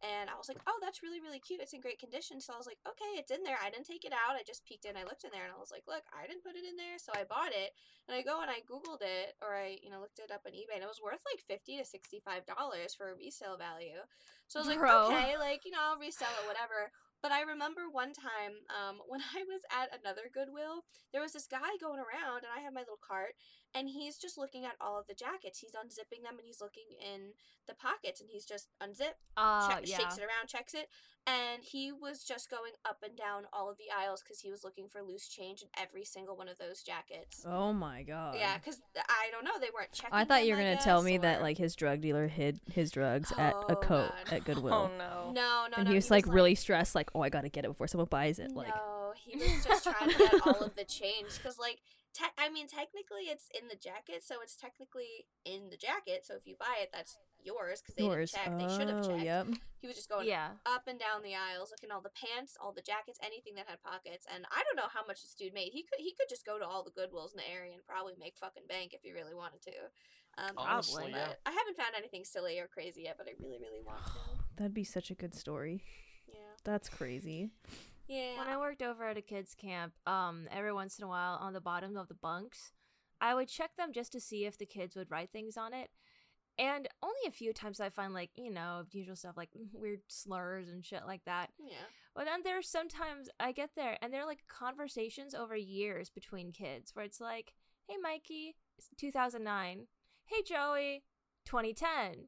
and 0.01 0.33
I 0.33 0.37
was 0.41 0.49
like, 0.49 0.57
oh, 0.65 0.81
that's 0.81 1.05
really, 1.05 1.21
really 1.21 1.41
cute. 1.41 1.61
It's 1.61 1.77
in 1.77 1.85
great 1.85 2.01
condition. 2.01 2.41
So 2.41 2.57
I 2.57 2.61
was 2.61 2.65
like, 2.65 2.81
okay, 2.89 3.21
it's 3.21 3.29
in 3.29 3.45
there. 3.45 3.61
I 3.61 3.69
didn't 3.69 3.85
take 3.85 4.09
it 4.09 4.17
out. 4.17 4.33
I 4.33 4.41
just 4.41 4.65
peeked 4.65 4.89
in. 4.89 4.97
I 4.97 5.05
looked 5.05 5.29
in 5.29 5.33
there 5.33 5.45
and 5.45 5.53
I 5.53 5.61
was 5.61 5.69
like, 5.69 5.85
look, 5.85 6.09
I 6.09 6.25
didn't 6.25 6.41
put 6.41 6.57
it 6.57 6.65
in 6.65 6.81
there. 6.81 6.97
So 6.97 7.13
I 7.13 7.29
bought 7.29 7.53
it. 7.53 7.77
And 8.09 8.17
I 8.17 8.25
go 8.25 8.41
and 8.41 8.49
I 8.49 8.65
Googled 8.65 9.05
it 9.05 9.37
or 9.45 9.53
I, 9.53 9.77
you 9.85 9.93
know, 9.93 10.01
looked 10.01 10.17
it 10.17 10.33
up 10.33 10.49
on 10.49 10.57
eBay 10.57 10.81
and 10.81 10.85
it 10.85 10.89
was 10.89 11.05
worth 11.05 11.21
like 11.29 11.45
50 11.45 11.77
to 11.77 11.85
$65 11.85 12.49
for 12.97 13.13
a 13.13 13.19
resale 13.19 13.61
value. 13.61 14.01
So 14.49 14.59
I 14.59 14.61
was 14.65 14.73
like, 14.73 14.81
Bro. 14.81 15.13
okay, 15.13 15.37
like, 15.37 15.69
you 15.69 15.71
know, 15.77 15.93
I'll 15.93 16.01
resell 16.01 16.33
it, 16.41 16.49
whatever. 16.49 16.89
But 17.21 17.37
I 17.37 17.45
remember 17.45 17.93
one 17.93 18.17
time 18.17 18.65
um, 18.73 19.05
when 19.09 19.21
I 19.21 19.45
was 19.45 19.61
at 19.69 19.93
another 19.93 20.33
Goodwill, 20.33 20.89
there 21.13 21.21
was 21.21 21.37
this 21.37 21.47
guy 21.47 21.77
going 21.77 22.01
around 22.01 22.49
and 22.49 22.53
I 22.53 22.65
had 22.65 22.73
my 22.73 22.81
little 22.81 23.01
cart 23.01 23.37
and 23.75 23.89
he's 23.89 24.17
just 24.19 24.37
looking 24.39 24.65
at 24.65 24.75
all 24.81 24.99
of 24.99 25.07
the 25.07 25.15
jackets. 25.15 25.59
He's 25.61 25.73
unzipping 25.73 26.23
them 26.25 26.37
and 26.39 26.45
he's 26.47 26.61
looking 26.61 26.85
in 27.01 27.33
the 27.69 27.75
pockets 27.75 28.21
and 28.21 28.29
he's 28.31 28.45
just 28.45 28.69
unzip, 28.83 29.15
uh, 29.37 29.69
check, 29.69 29.83
yeah. 29.85 29.99
shakes 29.99 30.19
it 30.19 30.23
around, 30.23 30.49
checks 30.49 30.75
it, 30.75 30.89
and 31.27 31.63
he 31.63 31.93
was 31.93 32.25
just 32.25 32.51
going 32.51 32.73
up 32.89 32.99
and 33.05 33.17
down 33.17 33.45
all 33.53 33.71
of 33.71 33.77
the 33.79 33.85
aisles 33.97 34.23
because 34.23 34.41
he 34.41 34.51
was 34.51 34.65
looking 34.65 34.89
for 34.89 35.03
loose 35.03 35.29
change 35.29 35.63
in 35.63 35.69
every 35.81 36.05
single 36.05 36.37
one 36.37 36.49
of 36.49 36.59
those 36.59 36.83
jackets. 36.83 37.45
Oh 37.47 37.73
my 37.73 38.03
god. 38.03 38.35
Yeah, 38.39 38.57
because 38.59 38.81
I 38.97 39.31
don't 39.31 39.45
know, 39.45 39.59
they 39.61 39.69
weren't 39.73 39.93
checking. 39.93 40.15
I 40.15 40.25
thought 40.25 40.45
you 40.45 40.53
were 40.55 40.61
gonna 40.61 40.77
tell 40.77 41.01
guess, 41.01 41.07
me 41.07 41.19
that 41.19 41.43
like 41.43 41.59
his 41.59 41.77
drug 41.77 42.01
dealer 42.01 42.27
hid 42.27 42.59
his 42.73 42.91
drugs 42.91 43.33
at 43.39 43.53
a 43.55 43.73
Oh, 43.73 43.77
coat 43.77 44.11
God. 44.27 44.33
at 44.33 44.45
Goodwill. 44.45 44.91
Oh 44.93 44.99
no. 44.99 45.33
No, 45.33 45.67
no, 45.71 45.77
and 45.77 45.85
no. 45.85 45.91
he 45.91 45.95
was 45.95 46.11
like 46.11 46.27
really 46.27 46.55
stressed, 46.57 46.95
like, 46.95 47.11
oh, 47.15 47.21
I 47.21 47.29
gotta 47.29 47.49
get 47.49 47.65
it 47.65 47.69
before 47.69 47.87
someone 47.87 48.09
buys 48.11 48.39
it. 48.39 48.51
Like, 48.53 48.69
no, 48.69 49.13
he 49.17 49.37
was 49.39 49.65
just 49.65 49.85
trying 49.85 50.11
to 50.11 50.19
get 50.19 50.35
all 50.47 50.63
of 50.65 50.75
the 50.75 50.85
change 50.89 51.37
because, 51.37 51.59
like, 51.59 51.79
te- 52.15 52.35
I 52.39 52.49
mean, 52.51 52.67
technically 52.69 53.29
it's 53.31 53.49
in 53.59 53.69
the 53.69 53.77
jacket, 53.77 54.23
so 54.25 54.37
it's 54.43 54.57
technically 54.57 55.27
in 55.45 55.71
the 55.71 55.77
jacket. 55.77 56.25
So 56.27 56.35
if 56.35 56.47
you 56.47 56.57
buy 56.59 56.77
it, 56.83 56.91
that's 56.93 57.19
yours 57.43 57.81
because 57.81 57.95
they 57.97 58.05
yours. 58.05 58.31
didn't 58.33 58.59
check. 58.59 58.69
They 58.69 58.77
should 58.77 58.89
have 58.93 59.05
Oh, 59.05 59.09
checked. 59.09 59.25
yep. 59.25 59.47
He 59.81 59.87
was 59.87 59.97
just 59.97 60.09
going 60.11 60.29
Yeah. 60.29 60.53
up 60.67 60.87
and 60.87 60.99
down 61.01 61.23
the 61.23 61.35
aisles, 61.35 61.71
looking 61.71 61.91
at 61.91 61.95
all 61.95 62.03
the 62.03 62.11
pants, 62.13 62.57
all 62.61 62.73
the 62.73 62.83
jackets, 62.83 63.19
anything 63.23 63.55
that 63.57 63.67
had 63.69 63.83
pockets. 63.83 64.27
And 64.33 64.45
I 64.51 64.63
don't 64.65 64.77
know 64.77 64.89
how 64.93 65.07
much 65.07 65.23
this 65.23 65.35
dude 65.35 65.55
made. 65.55 65.73
He 65.73 65.83
could 65.85 65.99
he 66.01 66.13
could 66.19 66.29
just 66.29 66.45
go 66.45 66.59
to 66.59 66.67
all 66.67 66.85
the 66.85 66.91
Goodwills 66.93 67.33
in 67.33 67.39
the 67.39 67.49
area 67.49 67.73
and 67.73 67.85
probably 67.85 68.15
make 68.19 68.37
fucking 68.37 68.67
bank 68.69 68.93
if 68.93 69.03
he 69.03 69.13
really 69.13 69.35
wanted 69.35 69.63
to. 69.63 69.73
Um, 70.39 70.53
Honestly, 70.57 71.11
yeah. 71.11 71.33
I 71.47 71.51
haven't 71.51 71.77
found 71.77 71.95
anything 71.97 72.25
silly 72.25 72.59
or 72.61 72.69
crazy 72.69 73.03
yet, 73.03 73.17
but 73.19 73.27
I 73.29 73.33
really 73.43 73.59
really 73.59 73.81
want 73.81 74.05
to. 74.05 74.13
That'd 74.57 74.75
be 74.75 74.85
such 74.85 75.11
a 75.11 75.15
good 75.15 75.35
story. 75.35 75.83
Yeah. 76.29 76.35
That's 76.65 76.89
crazy. 76.89 77.51
Yeah. 78.11 78.39
When 78.39 78.49
I 78.49 78.59
worked 78.59 78.83
over 78.83 79.05
at 79.05 79.17
a 79.17 79.23
kids 79.23 79.55
camp, 79.55 79.93
um, 80.05 80.49
every 80.51 80.73
once 80.73 80.99
in 80.99 81.05
a 81.05 81.09
while 81.09 81.39
on 81.41 81.53
the 81.53 81.61
bottom 81.61 81.97
of 81.97 82.09
the 82.09 82.15
bunks, 82.15 82.73
I 83.21 83.37
would 83.37 83.47
check 83.47 83.77
them 83.77 83.93
just 83.93 84.11
to 84.13 84.21
see 84.21 84.47
if 84.47 84.59
the 84.59 84.67
kids 84.67 84.97
would 84.97 85.13
write 85.13 85.31
things 85.31 85.57
on 85.57 85.73
it. 85.73 85.91
And 86.59 86.89
only 87.05 87.21
a 87.29 87.31
few 87.31 87.53
times 87.53 87.79
I 87.79 87.89
find 87.89 88.13
like, 88.13 88.31
you 88.35 88.51
know, 88.51 88.83
usual 88.91 89.15
stuff 89.15 89.37
like 89.37 89.51
weird 89.73 90.01
slurs 90.09 90.69
and 90.69 90.85
shit 90.85 91.03
like 91.07 91.25
that. 91.25 91.51
yeah. 91.65 91.87
But 92.17 92.25
then 92.25 92.41
there's 92.43 92.69
sometimes 92.69 93.29
I 93.39 93.53
get 93.53 93.71
there 93.77 93.97
and 94.03 94.13
there 94.13 94.23
are 94.23 94.27
like 94.27 94.49
conversations 94.49 95.33
over 95.33 95.55
years 95.55 96.11
between 96.11 96.51
kids 96.51 96.91
where 96.93 97.05
it's 97.05 97.21
like, 97.21 97.53
"Hey 97.89 97.97
Mikey, 98.03 98.57
it's 98.77 98.89
2009. 98.99 99.87
Hey 100.27 100.43
Joey, 100.45 101.05
2010." 101.45 102.27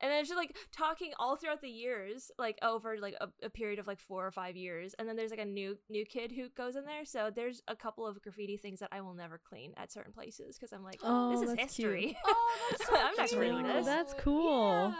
And 0.00 0.10
then 0.10 0.20
it's 0.20 0.28
just 0.28 0.36
like 0.38 0.56
talking 0.72 1.12
all 1.18 1.36
throughout 1.36 1.60
the 1.62 1.68
years, 1.68 2.30
like 2.38 2.58
over 2.62 2.96
like 2.98 3.14
a, 3.20 3.28
a 3.42 3.48
period 3.48 3.78
of 3.78 3.86
like 3.86 4.00
four 4.00 4.26
or 4.26 4.32
five 4.32 4.56
years. 4.56 4.94
And 4.98 5.08
then 5.08 5.16
there's 5.16 5.30
like 5.30 5.40
a 5.40 5.44
new 5.44 5.78
new 5.88 6.04
kid 6.04 6.32
who 6.32 6.48
goes 6.50 6.76
in 6.76 6.84
there. 6.84 7.04
So 7.04 7.30
there's 7.34 7.62
a 7.68 7.76
couple 7.76 8.06
of 8.06 8.20
graffiti 8.20 8.56
things 8.56 8.80
that 8.80 8.90
I 8.92 9.00
will 9.00 9.14
never 9.14 9.38
clean 9.42 9.72
at 9.76 9.92
certain 9.92 10.12
places 10.12 10.56
because 10.58 10.72
I'm 10.72 10.82
like, 10.84 11.00
Oh, 11.02 11.30
this 11.30 11.48
is 11.48 11.56
that's 11.56 11.76
cute. 11.76 11.94
history. 11.94 12.18
Oh, 12.26 12.66
that's 12.70 12.86
so 12.86 12.96
I'm 12.96 13.14
not 13.16 13.28
cute. 13.28 13.40
cleaning 13.40 13.62
this. 13.66 13.86
That's 13.86 14.14
cool. 14.18 14.94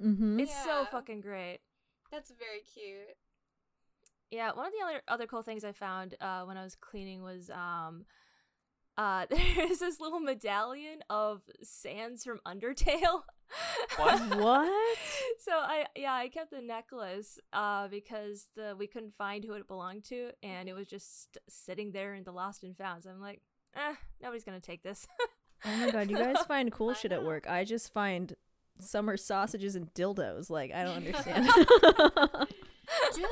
Yeah. 0.00 0.06
Mm-hmm. 0.06 0.40
it's 0.40 0.64
so 0.64 0.86
fucking 0.90 1.20
great. 1.20 1.58
That's 2.10 2.30
very 2.30 2.62
cute. 2.74 3.16
Yeah, 4.30 4.52
one 4.52 4.66
of 4.66 4.72
the 4.72 4.84
other 4.86 5.02
other 5.08 5.26
cool 5.26 5.42
things 5.42 5.64
I 5.64 5.72
found 5.72 6.14
uh, 6.20 6.44
when 6.44 6.56
I 6.56 6.62
was 6.62 6.76
cleaning 6.76 7.22
was 7.22 7.50
um, 7.50 8.04
uh, 8.96 9.26
there's 9.30 9.80
this 9.80 10.00
little 10.00 10.20
medallion 10.20 11.00
of 11.10 11.42
Sans 11.62 12.22
from 12.24 12.40
Undertale. 12.46 13.22
What? 13.96 14.36
what? 14.38 14.98
so 15.40 15.52
I 15.52 15.86
yeah 15.96 16.12
I 16.14 16.28
kept 16.28 16.50
the 16.50 16.60
necklace 16.62 17.38
uh 17.52 17.88
because 17.88 18.48
the 18.56 18.74
we 18.78 18.86
couldn't 18.86 19.14
find 19.14 19.44
who 19.44 19.54
it 19.54 19.66
belonged 19.66 20.04
to 20.04 20.30
and 20.42 20.68
it 20.68 20.74
was 20.74 20.86
just 20.86 21.38
sitting 21.48 21.92
there 21.92 22.14
in 22.14 22.24
the 22.24 22.32
lost 22.32 22.62
and 22.62 22.76
found. 22.76 23.04
So 23.04 23.10
I'm 23.10 23.20
like, 23.20 23.40
eh, 23.74 23.94
nobody's 24.22 24.44
gonna 24.44 24.60
take 24.60 24.82
this. 24.82 25.06
Oh 25.64 25.76
my 25.76 25.90
god, 25.90 26.10
you 26.10 26.16
guys 26.16 26.38
find 26.48 26.70
cool 26.72 26.94
shit 26.94 27.12
at 27.12 27.24
work. 27.24 27.48
I 27.48 27.64
just 27.64 27.92
find 27.92 28.34
summer 28.78 29.16
sausages 29.16 29.76
and 29.76 29.92
dildos. 29.92 30.48
Like, 30.48 30.72
I 30.72 30.84
don't 30.84 30.96
understand. 30.96 31.48
Dude. 33.14 33.24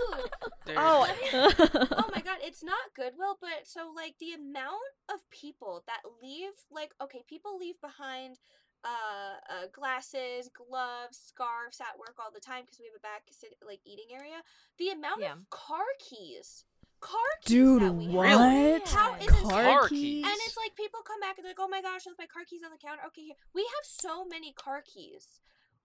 There- 0.67 0.77
Oh, 0.77 1.09
oh 1.33 2.11
my 2.15 2.21
god, 2.21 2.39
it's 2.43 2.63
not 2.63 2.95
Goodwill, 2.95 3.39
but 3.41 3.65
so 3.67 3.91
like 3.95 4.15
the 4.21 4.33
amount 4.33 4.83
of 5.13 5.21
people 5.31 5.83
that 5.87 6.01
leave 6.23 6.51
like 6.71 6.93
okay, 7.03 7.23
people 7.27 7.57
leave 7.59 7.81
behind 7.81 8.39
uh, 8.85 9.37
uh 9.51 9.67
glasses, 9.73 10.49
gloves, 10.55 11.19
scarves 11.19 11.81
at 11.81 11.99
work 11.99 12.17
all 12.19 12.31
the 12.33 12.41
time 12.41 12.63
because 12.63 12.79
we 12.79 12.87
have 12.87 12.95
a 12.97 13.01
back 13.03 13.23
sit- 13.31 13.59
like 13.67 13.81
eating 13.85 14.07
area. 14.15 14.43
The 14.79 14.91
amount 14.91 15.21
Yeah. 15.23 15.33
of 15.33 15.51
car 15.51 15.87
keys. 15.99 16.65
Car 17.01 17.21
keys 17.45 17.49
Dude, 17.55 17.83
that 17.83 17.93
we 17.95 18.09
what? 18.09 18.29
have. 18.29 18.83
How 18.89 19.15
is 19.17 19.29
Car 19.31 19.63
Car 19.63 19.89
keys? 19.89 20.01
keys? 20.01 20.25
And 20.25 20.35
it's 20.47 20.57
like 20.57 20.75
people 20.77 21.01
come 21.07 21.15
come 21.15 21.21
back 21.21 21.39
and 21.39 21.45
they're 21.45 21.51
like, 21.51 21.61
oh 21.61 21.69
my 21.69 21.81
gosh, 21.83 22.03
I 22.07 22.11
left 22.11 22.19
my 22.19 22.27
car 22.27 22.43
keys 22.49 22.63
on 22.65 22.71
the 22.71 22.79
counter. 22.79 23.03
Okay, 23.09 23.23
here 23.23 23.35
we 23.55 23.63
have 23.63 23.85
so 23.85 24.25
many 24.25 24.53
car 24.53 24.83
keys. 24.85 25.41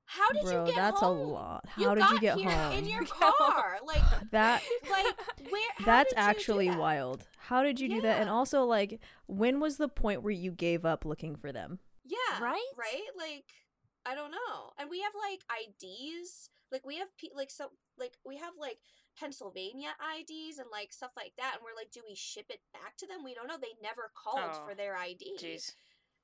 How 0.06 0.32
did 0.34 0.44
Bro, 0.44 0.52
you 0.62 0.66
get 0.68 0.76
that's 0.76 1.00
home? 1.00 1.18
a 1.18 1.24
lot. 1.24 1.66
You 1.78 1.88
How 1.88 1.96
did 1.96 2.10
you 2.10 2.20
get 2.20 2.38
here 2.38 2.50
home? 2.50 2.74
in 2.78 2.86
your 2.88 3.02
You 3.02 3.08
got 3.08 3.34
home. 3.38 3.52
car? 3.54 3.78
Like 3.86 4.02
That 4.32 4.62
like 4.92 5.06
where? 5.50 5.62
that's 5.86 6.14
did 6.14 6.20
you 6.20 6.24
do 6.24 6.30
actually 6.30 6.68
that? 6.70 6.80
wild. 6.80 7.26
How 7.38 7.64
did 7.64 7.80
you 7.80 7.88
do 7.90 8.02
that? 8.02 8.20
And 8.22 8.30
also 8.30 8.64
like 8.64 9.00
when 9.28 9.60
was 9.60 9.78
the 9.78 9.88
point 9.88 10.22
where 10.24 10.34
you 10.34 10.52
gave 10.52 10.84
up 10.86 11.06
looking 11.06 11.36
for 11.36 11.52
them? 11.52 11.80
Yeah. 12.06 12.42
Right? 12.44 12.72
Right? 12.78 13.08
Like 13.18 13.46
I 14.06 14.16
don't 14.16 14.32
know. 14.32 14.72
And 14.78 14.90
we 14.90 15.02
have 15.02 15.14
like 15.16 15.42
IDs. 15.48 16.50
Like 16.72 16.86
we 16.86 16.98
have 16.98 17.16
pe- 17.18 17.36
like 17.36 17.52
so 17.52 17.72
like 17.98 18.18
we 18.26 18.38
have 18.38 18.54
like 18.60 18.78
Pennsylvania 19.18 19.94
IDs 20.18 20.58
and 20.58 20.68
like 20.72 20.92
stuff 20.92 21.12
like 21.16 21.34
that 21.38 21.56
and 21.56 21.62
we're 21.64 21.80
like 21.80 21.92
do 21.92 22.02
we 22.08 22.16
ship 22.16 22.46
it 22.50 22.62
back 22.74 22.98
to 22.98 23.08
them? 23.08 23.24
We 23.24 23.34
don't 23.34 23.48
know. 23.48 23.58
They 23.62 23.76
never 23.82 24.12
called 24.16 24.40
Oh, 24.54 24.66
for 24.68 24.76
their 24.76 24.98
ID. 24.98 25.38
Jeez. 25.40 25.72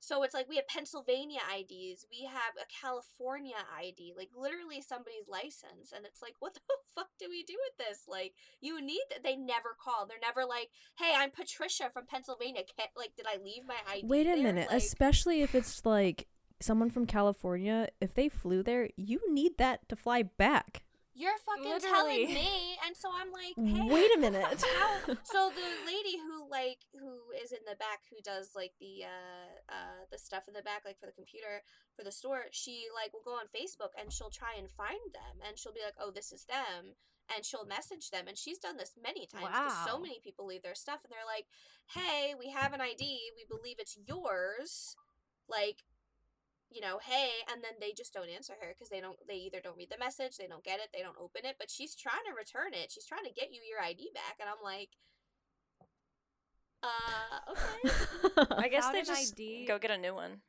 So 0.00 0.22
it's 0.22 0.34
like 0.34 0.48
we 0.48 0.56
have 0.56 0.66
Pennsylvania 0.66 1.40
IDs, 1.54 2.06
we 2.10 2.26
have 2.26 2.54
a 2.56 2.66
California 2.80 3.56
ID, 3.78 4.14
like 4.16 4.30
literally 4.34 4.80
somebody's 4.80 5.28
license, 5.28 5.92
and 5.94 6.06
it's 6.06 6.22
like, 6.22 6.34
what 6.40 6.54
the 6.54 6.60
fuck 6.94 7.08
do 7.18 7.26
we 7.28 7.44
do 7.44 7.54
with 7.68 7.86
this? 7.86 8.06
Like, 8.08 8.32
you 8.60 8.80
need 8.80 9.02
that. 9.10 9.22
They 9.22 9.36
never 9.36 9.76
call. 9.78 10.06
They're 10.06 10.16
never 10.20 10.48
like, 10.48 10.70
hey, 10.98 11.12
I'm 11.14 11.30
Patricia 11.30 11.90
from 11.92 12.06
Pennsylvania. 12.06 12.62
Can 12.62 12.88
like, 12.96 13.14
did 13.16 13.26
I 13.28 13.42
leave 13.44 13.62
my 13.66 13.76
ID? 13.88 14.06
Wait 14.06 14.26
a 14.26 14.30
there?" 14.30 14.42
minute, 14.42 14.68
Like, 14.68 14.78
especially 14.78 15.42
if 15.42 15.54
it's 15.54 15.84
like 15.84 16.26
someone 16.60 16.90
from 16.90 17.06
California, 17.06 17.88
if 18.00 18.14
they 18.14 18.28
flew 18.28 18.62
there, 18.62 18.88
you 18.96 19.20
need 19.30 19.58
that 19.58 19.88
to 19.88 19.96
fly 19.96 20.22
back. 20.22 20.82
You're 21.14 21.38
fucking 21.44 21.64
Literally. 21.64 22.26
telling 22.26 22.34
me, 22.34 22.78
and 22.86 22.96
so 22.96 23.10
I'm 23.12 23.32
like, 23.32 23.54
hey, 23.56 23.88
Wait 23.88 24.10
a 24.14 24.18
minute. 24.26 24.60
so 25.24 25.50
the 25.50 25.68
lady 25.86 26.18
who 26.18 26.48
like 26.50 26.86
who 26.92 27.32
is 27.42 27.52
in 27.52 27.62
the 27.66 27.76
back 27.76 28.02
who 28.10 28.18
does 28.22 28.52
like 28.54 28.72
the 28.80 29.04
uh 29.06 29.50
uh 29.70 30.02
the 30.10 30.18
stuff 30.18 30.48
in 30.48 30.54
the 30.54 30.62
back 30.62 30.82
like 30.84 30.98
for 30.98 31.06
the 31.06 31.12
computer 31.14 31.62
for 31.94 32.02
the 32.02 32.10
store 32.10 32.50
she 32.50 32.86
like 32.94 33.12
will 33.14 33.24
go 33.24 33.38
on 33.38 33.46
facebook 33.54 33.94
and 33.98 34.12
she'll 34.12 34.30
try 34.34 34.54
and 34.58 34.70
find 34.70 35.14
them 35.14 35.38
and 35.46 35.58
she'll 35.58 35.72
be 35.72 35.84
like 35.84 35.94
oh 36.00 36.10
this 36.10 36.32
is 36.32 36.44
them 36.46 36.98
and 37.32 37.44
she'll 37.44 37.66
message 37.66 38.10
them 38.10 38.26
and 38.26 38.36
she's 38.36 38.58
done 38.58 38.76
this 38.76 38.98
many 39.00 39.26
times 39.26 39.46
because 39.46 39.86
so 39.86 39.98
many 39.98 40.18
people 40.22 40.46
leave 40.46 40.62
their 40.62 40.74
stuff 40.74 41.00
and 41.04 41.12
they're 41.14 41.28
like 41.28 41.46
hey 41.94 42.34
we 42.38 42.50
have 42.50 42.72
an 42.72 42.80
id 42.80 42.98
we 43.00 43.46
believe 43.48 43.76
it's 43.78 43.96
yours 44.06 44.96
like 45.48 45.82
you 46.70 46.80
know 46.80 46.98
hey 47.02 47.30
and 47.52 47.62
then 47.64 47.72
they 47.80 47.92
just 47.96 48.12
don't 48.14 48.28
answer 48.28 48.54
her 48.60 48.68
because 48.72 48.88
they 48.88 49.00
don't 49.00 49.18
they 49.28 49.34
either 49.34 49.60
don't 49.62 49.76
read 49.76 49.90
the 49.90 49.98
message 49.98 50.36
they 50.36 50.46
don't 50.46 50.62
get 50.64 50.78
it 50.80 50.88
they 50.94 51.02
don't 51.02 51.18
open 51.20 51.42
it 51.44 51.56
but 51.58 51.70
she's 51.70 51.94
trying 51.96 52.22
to 52.28 52.34
return 52.36 52.72
it 52.72 52.90
she's 52.92 53.04
trying 53.06 53.24
to 53.24 53.32
get 53.32 53.50
you 53.52 53.60
your 53.68 53.80
id 53.82 54.10
back 54.14 54.36
and 54.38 54.48
i'm 54.48 54.62
like 54.62 54.90
uh 56.82 57.52
okay 57.52 58.56
I 58.62 58.68
guess 58.68 58.84
Without 58.86 58.92
they 58.92 59.02
just 59.02 59.32
ID. 59.34 59.64
go 59.66 59.78
get 59.78 59.90
a 59.90 59.98
new 59.98 60.14
one. 60.14 60.40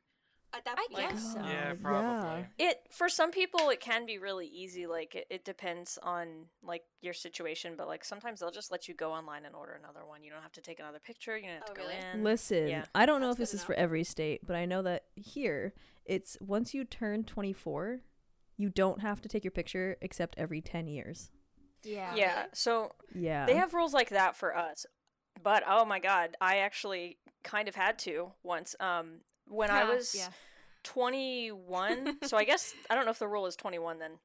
at 0.54 0.64
that 0.64 0.76
I 0.78 0.86
guess 0.94 1.32
so. 1.34 1.40
Yeah, 1.40 1.70
God, 1.74 1.82
probably. 1.82 2.46
It 2.58 2.80
for 2.90 3.08
some 3.08 3.30
people 3.30 3.68
it 3.70 3.80
can 3.80 4.06
be 4.06 4.16
really 4.18 4.46
easy. 4.46 4.86
Like 4.86 5.14
it, 5.14 5.26
it 5.28 5.44
depends 5.44 5.98
on 6.02 6.46
like 6.62 6.82
your 7.02 7.12
situation, 7.14 7.74
but 7.76 7.86
like 7.86 8.04
sometimes 8.04 8.40
they'll 8.40 8.50
just 8.50 8.70
let 8.72 8.88
you 8.88 8.94
go 8.94 9.12
online 9.12 9.44
and 9.44 9.54
order 9.54 9.72
another 9.72 10.06
one. 10.06 10.22
You 10.24 10.30
don't 10.30 10.42
have 10.42 10.52
to 10.52 10.62
take 10.62 10.78
another 10.80 11.00
picture. 11.00 11.36
You 11.36 11.44
don't 11.48 11.54
have 11.54 11.62
Oh, 11.70 11.74
to 11.74 11.80
go 11.80 11.86
really? 11.86 12.00
in. 12.14 12.24
Listen, 12.24 12.66
Yeah. 12.68 12.84
I 12.94 13.04
don't 13.06 13.20
know 13.20 13.30
if 13.30 13.36
this 13.36 13.50
good 13.52 13.56
is 13.58 13.64
for 13.64 13.74
every 13.74 14.04
state, 14.04 14.46
but 14.46 14.56
I 14.56 14.64
know 14.64 14.80
that 14.82 15.04
here 15.16 15.74
it's 16.04 16.36
once 16.40 16.74
you 16.74 16.84
turn 16.84 17.24
24, 17.24 18.00
you 18.56 18.68
don't 18.68 19.00
have 19.00 19.20
to 19.22 19.28
take 19.28 19.44
your 19.44 19.50
picture 19.50 19.96
except 20.00 20.36
every 20.38 20.60
10 20.60 20.88
years. 20.88 21.30
Yeah. 21.84 22.14
yeah. 22.14 22.44
So 22.52 22.92
Yeah. 23.14 23.46
They 23.46 23.56
have 23.56 23.74
rules 23.74 23.92
like 23.92 24.10
that 24.10 24.36
for 24.36 24.56
us. 24.56 24.86
But 25.42 25.64
oh 25.66 25.84
my 25.84 25.98
god, 25.98 26.36
I 26.40 26.58
actually 26.58 27.18
kind 27.42 27.68
of 27.68 27.74
had 27.74 27.98
to 28.00 28.32
once. 28.42 28.76
Um 28.78 29.20
when 29.46 29.70
I 29.70 29.84
was 29.84 30.14
yeah. 30.14 30.28
21, 30.84 32.18
so 32.24 32.36
I 32.36 32.44
guess 32.44 32.74
I 32.88 32.94
don't 32.94 33.04
know 33.04 33.10
if 33.10 33.18
the 33.18 33.28
rule 33.28 33.46
is 33.46 33.56
21 33.56 33.98
then. 33.98 34.18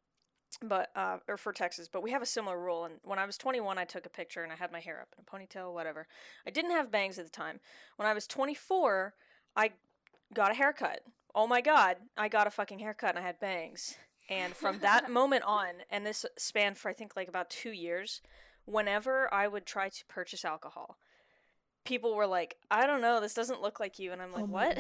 But 0.61 0.89
uh 0.95 1.17
or 1.27 1.37
for 1.37 1.53
Texas, 1.53 1.89
but 1.91 2.03
we 2.03 2.11
have 2.11 2.21
a 2.21 2.27
similar 2.27 2.59
rule 2.59 2.85
and 2.85 2.95
when 3.03 3.19
I 3.19 3.25
was 3.25 3.37
21 3.37 3.77
I 3.77 3.85
took 3.85 4.05
a 4.05 4.09
picture 4.09 4.43
and 4.43 4.51
I 4.51 4.55
had 4.55 4.71
my 4.71 4.79
hair 4.79 5.01
up 5.01 5.15
in 5.17 5.23
a 5.23 5.25
ponytail 5.25 5.73
whatever. 5.73 6.07
I 6.45 6.51
didn't 6.51 6.71
have 6.71 6.91
bangs 6.91 7.17
at 7.17 7.25
the 7.25 7.31
time. 7.31 7.59
When 7.95 8.07
I 8.07 8.13
was 8.13 8.27
24, 8.27 9.13
I 9.55 9.71
got 10.33 10.51
a 10.51 10.55
haircut. 10.55 11.01
Oh 11.37 11.45
my 11.45 11.61
god, 11.61 11.97
I 12.17 12.29
got 12.29 12.47
a 12.47 12.49
fucking 12.49 12.79
haircut 12.79 13.11
and 13.11 13.19
I 13.19 13.21
had 13.21 13.39
bangs. 13.39 13.95
And 14.27 14.55
from 14.55 14.79
that 14.79 15.07
moment 15.11 15.43
on, 15.43 15.67
and 15.91 16.03
this 16.03 16.25
spanned 16.35 16.79
for 16.79 16.89
I 16.89 16.93
think 16.93 17.15
like 17.15 17.27
about 17.27 17.51
2 17.51 17.69
years, 17.71 18.21
whenever 18.65 19.31
I 19.31 19.47
would 19.47 19.67
try 19.67 19.87
to 19.89 20.05
purchase 20.05 20.43
alcohol, 20.43 20.97
people 21.85 22.15
were 22.15 22.25
like, 22.25 22.57
"I 22.71 22.87
don't 22.87 23.01
know, 23.01 23.21
this 23.21 23.35
doesn't 23.35 23.61
look 23.61 23.79
like 23.79 23.99
you," 23.99 24.11
and 24.11 24.19
I'm 24.19 24.33
like, 24.33 24.45
Oh 24.45 24.53
"What?" 24.53 24.77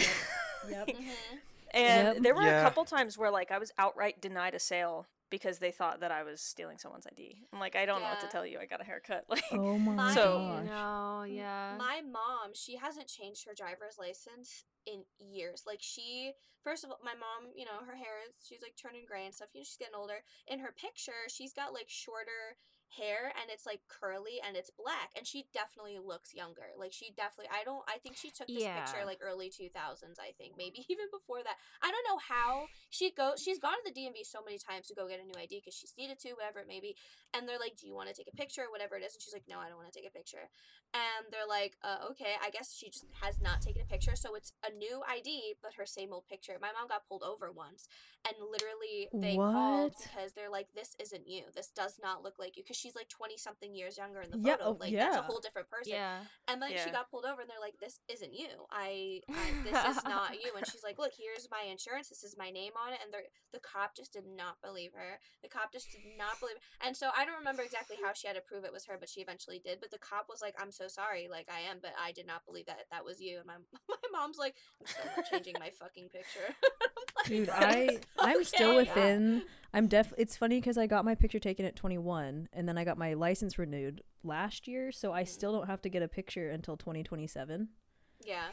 Yep. 0.67 0.87
Mhm. 0.97 1.37
and 1.75 2.07
Yep. 2.07 2.23
there 2.23 2.33
were 2.33 2.41
a 2.41 2.61
couple 2.63 2.85
times 2.85 3.19
where 3.19 3.29
like 3.29 3.51
I 3.51 3.59
was 3.59 3.71
outright 3.77 4.19
denied 4.19 4.55
a 4.55 4.59
sale 4.59 5.05
because 5.29 5.59
they 5.59 5.71
thought 5.71 5.99
that 6.01 6.11
I 6.11 6.23
was 6.23 6.39
stealing 6.41 6.77
someone's 6.77 7.05
ID. 7.07 7.43
I'm 7.53 7.59
like, 7.59 7.75
I 7.75 7.85
don't 7.85 8.01
know 8.01 8.07
what 8.09 8.21
to 8.21 8.27
tell 8.27 8.45
you. 8.45 8.59
I 8.59 8.65
got 8.65 8.81
a 8.81 8.83
haircut. 8.83 9.25
Like, 9.29 9.43
Oh 9.51 9.77
my 9.77 9.93
My- 9.93 10.13
So- 10.13 10.37
gosh. 10.39 10.65
No, 10.65 11.23
yeah. 11.23 11.75
my 11.77 12.01
mom 12.01 12.51
she 12.53 12.75
hasn't 12.77 13.07
changed 13.07 13.45
her 13.45 13.53
driver's 13.55 13.97
license 13.99 14.63
in 14.85 15.03
years 15.19 15.63
like 15.67 15.79
she 15.81 16.31
first 16.63 16.83
of 16.85 16.89
all 16.89 16.97
my 17.03 17.11
mom 17.13 17.51
you 17.55 17.65
know 17.65 17.83
her 17.85 17.95
hair 17.95 18.23
is 18.29 18.35
she's 18.47 18.61
like 18.61 18.73
turning 18.81 19.03
gray 19.05 19.25
and 19.25 19.33
stuff 19.35 19.49
you 19.53 19.59
know 19.59 19.65
she's 19.65 19.75
getting 19.75 19.95
older 19.99 20.23
in 20.47 20.59
her 20.59 20.71
picture 20.71 21.27
she's 21.27 21.51
got 21.51 21.73
like 21.73 21.89
shorter 21.89 22.55
hair 22.89 23.33
and 23.35 23.51
it's 23.51 23.65
like 23.65 23.81
curly 23.87 24.39
and 24.45 24.55
it's 24.55 24.71
black 24.71 25.11
and 25.15 25.27
she 25.27 25.45
definitely 25.53 25.99
looks 25.99 26.33
younger 26.33 26.71
like 26.79 26.93
she 26.93 27.11
definitely 27.15 27.51
i 27.51 27.63
don't 27.63 27.83
i 27.87 27.97
think 27.99 28.15
she 28.15 28.31
took 28.31 28.47
this 28.47 28.63
picture 28.63 29.03
like 29.05 29.19
early 29.21 29.51
2000s 29.51 30.17
i 30.19 30.31
think 30.37 30.55
maybe 30.57 30.85
even 30.89 31.05
before 31.11 31.43
that 31.43 31.59
i 31.83 31.91
don't 31.91 32.07
know 32.07 32.17
how 32.17 32.65
she 32.89 33.11
goes 33.11 33.41
she's 33.41 33.59
gone 33.59 33.77
to 33.83 33.91
the 33.91 33.95
dmv 33.95 34.23
so 34.23 34.39
many 34.43 34.57
times 34.57 34.87
to 34.87 34.95
go 34.95 35.07
get 35.07 35.19
a 35.19 35.25
new 35.27 35.35
id 35.35 35.51
because 35.51 35.75
she's 35.75 35.93
needed 35.97 36.17
to 36.17 36.31
whatever 36.33 36.59
it 36.59 36.67
may 36.67 36.79
be 36.79 36.95
and 37.35 37.47
they're 37.47 37.59
like 37.59 37.75
do 37.75 37.85
you 37.85 37.93
want 37.93 38.07
to 38.07 38.15
take 38.15 38.29
a 38.31 38.35
picture 38.35 38.63
whatever 38.71 38.95
it 38.95 39.03
is 39.03 39.13
and 39.13 39.21
she's 39.21 39.33
like 39.33 39.45
no 39.49 39.59
i 39.59 39.67
don't 39.67 39.77
want 39.77 39.91
to 39.91 39.95
take 39.95 40.07
a 40.07 40.13
picture 40.13 40.47
and 40.93 41.27
they're 41.31 41.47
like, 41.47 41.75
uh, 41.83 42.07
okay, 42.11 42.35
I 42.41 42.49
guess 42.49 42.73
she 42.75 42.89
just 42.89 43.05
has 43.21 43.41
not 43.41 43.61
taken 43.61 43.81
a 43.81 43.85
picture. 43.85 44.15
So 44.15 44.35
it's 44.35 44.53
a 44.63 44.73
new 44.73 45.01
ID, 45.07 45.55
but 45.61 45.73
her 45.75 45.85
same 45.85 46.13
old 46.13 46.27
picture. 46.27 46.53
My 46.61 46.71
mom 46.71 46.87
got 46.87 47.07
pulled 47.07 47.23
over 47.23 47.51
once, 47.51 47.87
and 48.25 48.35
literally 48.39 49.09
they 49.13 49.35
called 49.35 49.93
because 50.01 50.31
they're 50.33 50.49
like, 50.49 50.67
this 50.75 50.95
isn't 50.99 51.27
you. 51.27 51.43
This 51.53 51.67
does 51.67 51.99
not 52.01 52.23
look 52.23 52.39
like 52.39 52.55
you. 52.55 52.63
Because 52.63 52.76
she's 52.77 52.95
like 52.95 53.09
20 53.09 53.37
something 53.37 53.73
years 53.75 53.97
younger 53.97 54.21
in 54.21 54.29
the 54.31 54.37
Yeah, 54.37 54.57
photo. 54.57 54.69
oh, 54.69 54.77
like, 54.79 54.93
that's 54.93 55.17
a 55.17 55.21
whole 55.23 55.39
different 55.39 55.69
person. 55.69 55.93
yeah. 55.93 56.19
And 56.47 56.61
then 56.61 56.71
she 56.83 56.91
got 56.91 57.09
pulled 57.09 57.25
over, 57.25 57.41
and 57.41 57.49
they're 57.49 57.59
like, 57.59 57.75
"This 57.81 57.99
isn't 58.07 58.33
you. 58.33 58.47
I, 58.71 59.21
I 59.29 59.45
this 59.65 59.97
is 59.97 60.03
not 60.05 60.33
you." 60.35 60.51
And 60.55 60.65
she's 60.67 60.83
like, 60.83 60.97
"Look, 60.99 61.11
here's 61.17 61.47
my 61.51 61.65
insurance. 61.69 62.07
This 62.09 62.23
is 62.23 62.35
my 62.37 62.49
name 62.51 62.73
on 62.79 62.93
it." 62.93 62.99
And 63.03 63.11
the 63.13 63.19
the 63.51 63.59
cop 63.59 63.95
just 63.95 64.13
did 64.13 64.23
not 64.27 64.61
believe 64.63 64.91
her. 64.93 65.19
The 65.41 65.49
cop 65.49 65.71
just 65.73 65.91
did 65.91 66.01
not 66.17 66.39
believe. 66.39 66.57
And 66.85 66.95
so 66.95 67.09
I 67.17 67.25
don't 67.25 67.37
remember 67.39 67.63
exactly 67.63 67.97
how 68.03 68.13
she 68.13 68.27
had 68.27 68.35
to 68.35 68.41
prove 68.45 68.63
it 68.63 68.71
was 68.73 68.85
her, 68.85 68.97
but 68.99 69.09
she 69.09 69.21
eventually 69.21 69.59
did. 69.59 69.79
But 69.81 69.91
the 69.91 69.97
cop 69.99 70.27
was 70.29 70.41
like, 70.41 70.55
"I'm 70.61 70.71
so 70.71 70.87
sorry. 70.87 71.27
Like 71.29 71.49
I 71.51 71.69
am, 71.69 71.79
but 71.81 71.91
I 71.99 72.11
did 72.11 72.27
not 72.27 72.45
believe 72.45 72.67
that 72.67 72.85
that 72.91 73.03
was 73.03 73.19
you." 73.19 73.39
And 73.39 73.47
my 73.47 73.57
my 73.89 73.97
mom's 74.11 74.37
like, 74.37 74.55
"I'm 74.79 74.85
still 74.87 75.05
not 75.17 75.25
changing 75.31 75.55
my 75.59 75.71
fucking 75.71 76.09
picture." 76.09 76.53
Like, 77.17 77.25
Dude, 77.29 77.49
I 77.49 77.99
I'm 78.19 78.43
still 78.43 78.77
"Okay." 78.77 78.89
within. 78.89 79.41
I'm 79.77 79.85
def. 79.85 80.11
It's 80.17 80.35
funny 80.35 80.59
because 80.59 80.75
I 80.75 80.87
got 80.87 81.05
my 81.05 81.13
picture 81.13 81.37
taken 81.37 81.63
at 81.63 81.75
21, 81.75 82.49
and 82.51 82.67
then 82.67 82.79
I 82.79 82.83
got 82.83 82.97
my 82.97 83.13
license 83.13 83.59
renewed 83.59 84.01
last 84.23 84.67
year, 84.67 84.91
so 84.91 85.13
I 85.13 85.23
still 85.23 85.51
don't 85.51 85.67
have 85.67 85.83
to 85.83 85.89
get 85.89 86.01
a 86.01 86.07
picture 86.07 86.49
until 86.49 86.77
2027. 86.77 87.67
Yeah. 88.25 88.45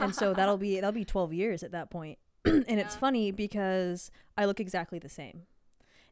and 0.00 0.12
so 0.12 0.34
that'll 0.34 0.58
be 0.58 0.74
that'll 0.74 0.90
be 0.90 1.04
12 1.04 1.32
years 1.34 1.62
at 1.62 1.70
that 1.70 1.88
point. 1.88 2.18
and 2.44 2.68
it's 2.68 2.96
funny 2.96 3.30
because 3.30 4.10
I 4.36 4.44
look 4.44 4.58
exactly 4.58 4.98
the 4.98 5.08
same. 5.08 5.42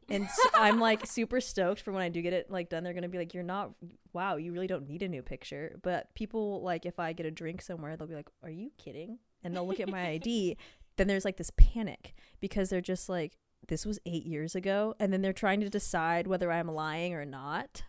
And 0.07 0.29
I'm 0.53 0.79
like 0.79 1.05
super 1.05 1.41
stoked 1.41 1.81
for 1.81 1.91
when 1.91 2.01
I 2.01 2.07
do 2.07 2.21
get 2.21 2.31
it 2.31 2.49
like 2.49 2.69
done. 2.69 2.85
They're 2.85 2.93
gonna 2.93 3.09
be 3.09 3.17
like, 3.17 3.33
"You're 3.33 3.43
not. 3.43 3.71
Wow, 4.13 4.37
you 4.37 4.53
really 4.53 4.67
don't 4.67 4.87
need 4.87 5.03
a 5.03 5.09
new 5.09 5.21
picture." 5.21 5.79
But 5.83 6.15
people 6.15 6.61
like 6.61 6.85
if 6.85 6.97
I 6.97 7.11
get 7.11 7.25
a 7.25 7.31
drink 7.31 7.61
somewhere, 7.61 7.97
they'll 7.97 8.07
be 8.07 8.15
like, 8.15 8.29
"Are 8.41 8.49
you 8.49 8.71
kidding?" 8.77 9.19
And 9.43 9.53
they'll 9.53 9.67
look 9.67 9.81
at 9.81 9.89
my 9.89 10.07
ID. 10.07 10.55
Then 10.95 11.07
there's 11.07 11.25
like 11.25 11.35
this 11.35 11.51
panic 11.57 12.15
because 12.39 12.69
they're 12.69 12.79
just 12.79 13.09
like, 13.09 13.37
"This 13.67 13.85
was 13.85 13.99
eight 14.05 14.25
years 14.25 14.55
ago," 14.55 14.95
and 14.99 15.11
then 15.13 15.21
they're 15.21 15.33
trying 15.33 15.59
to 15.61 15.69
decide 15.69 16.27
whether 16.27 16.51
I'm 16.51 16.67
lying 16.67 17.13
or 17.13 17.25
not. 17.25 17.83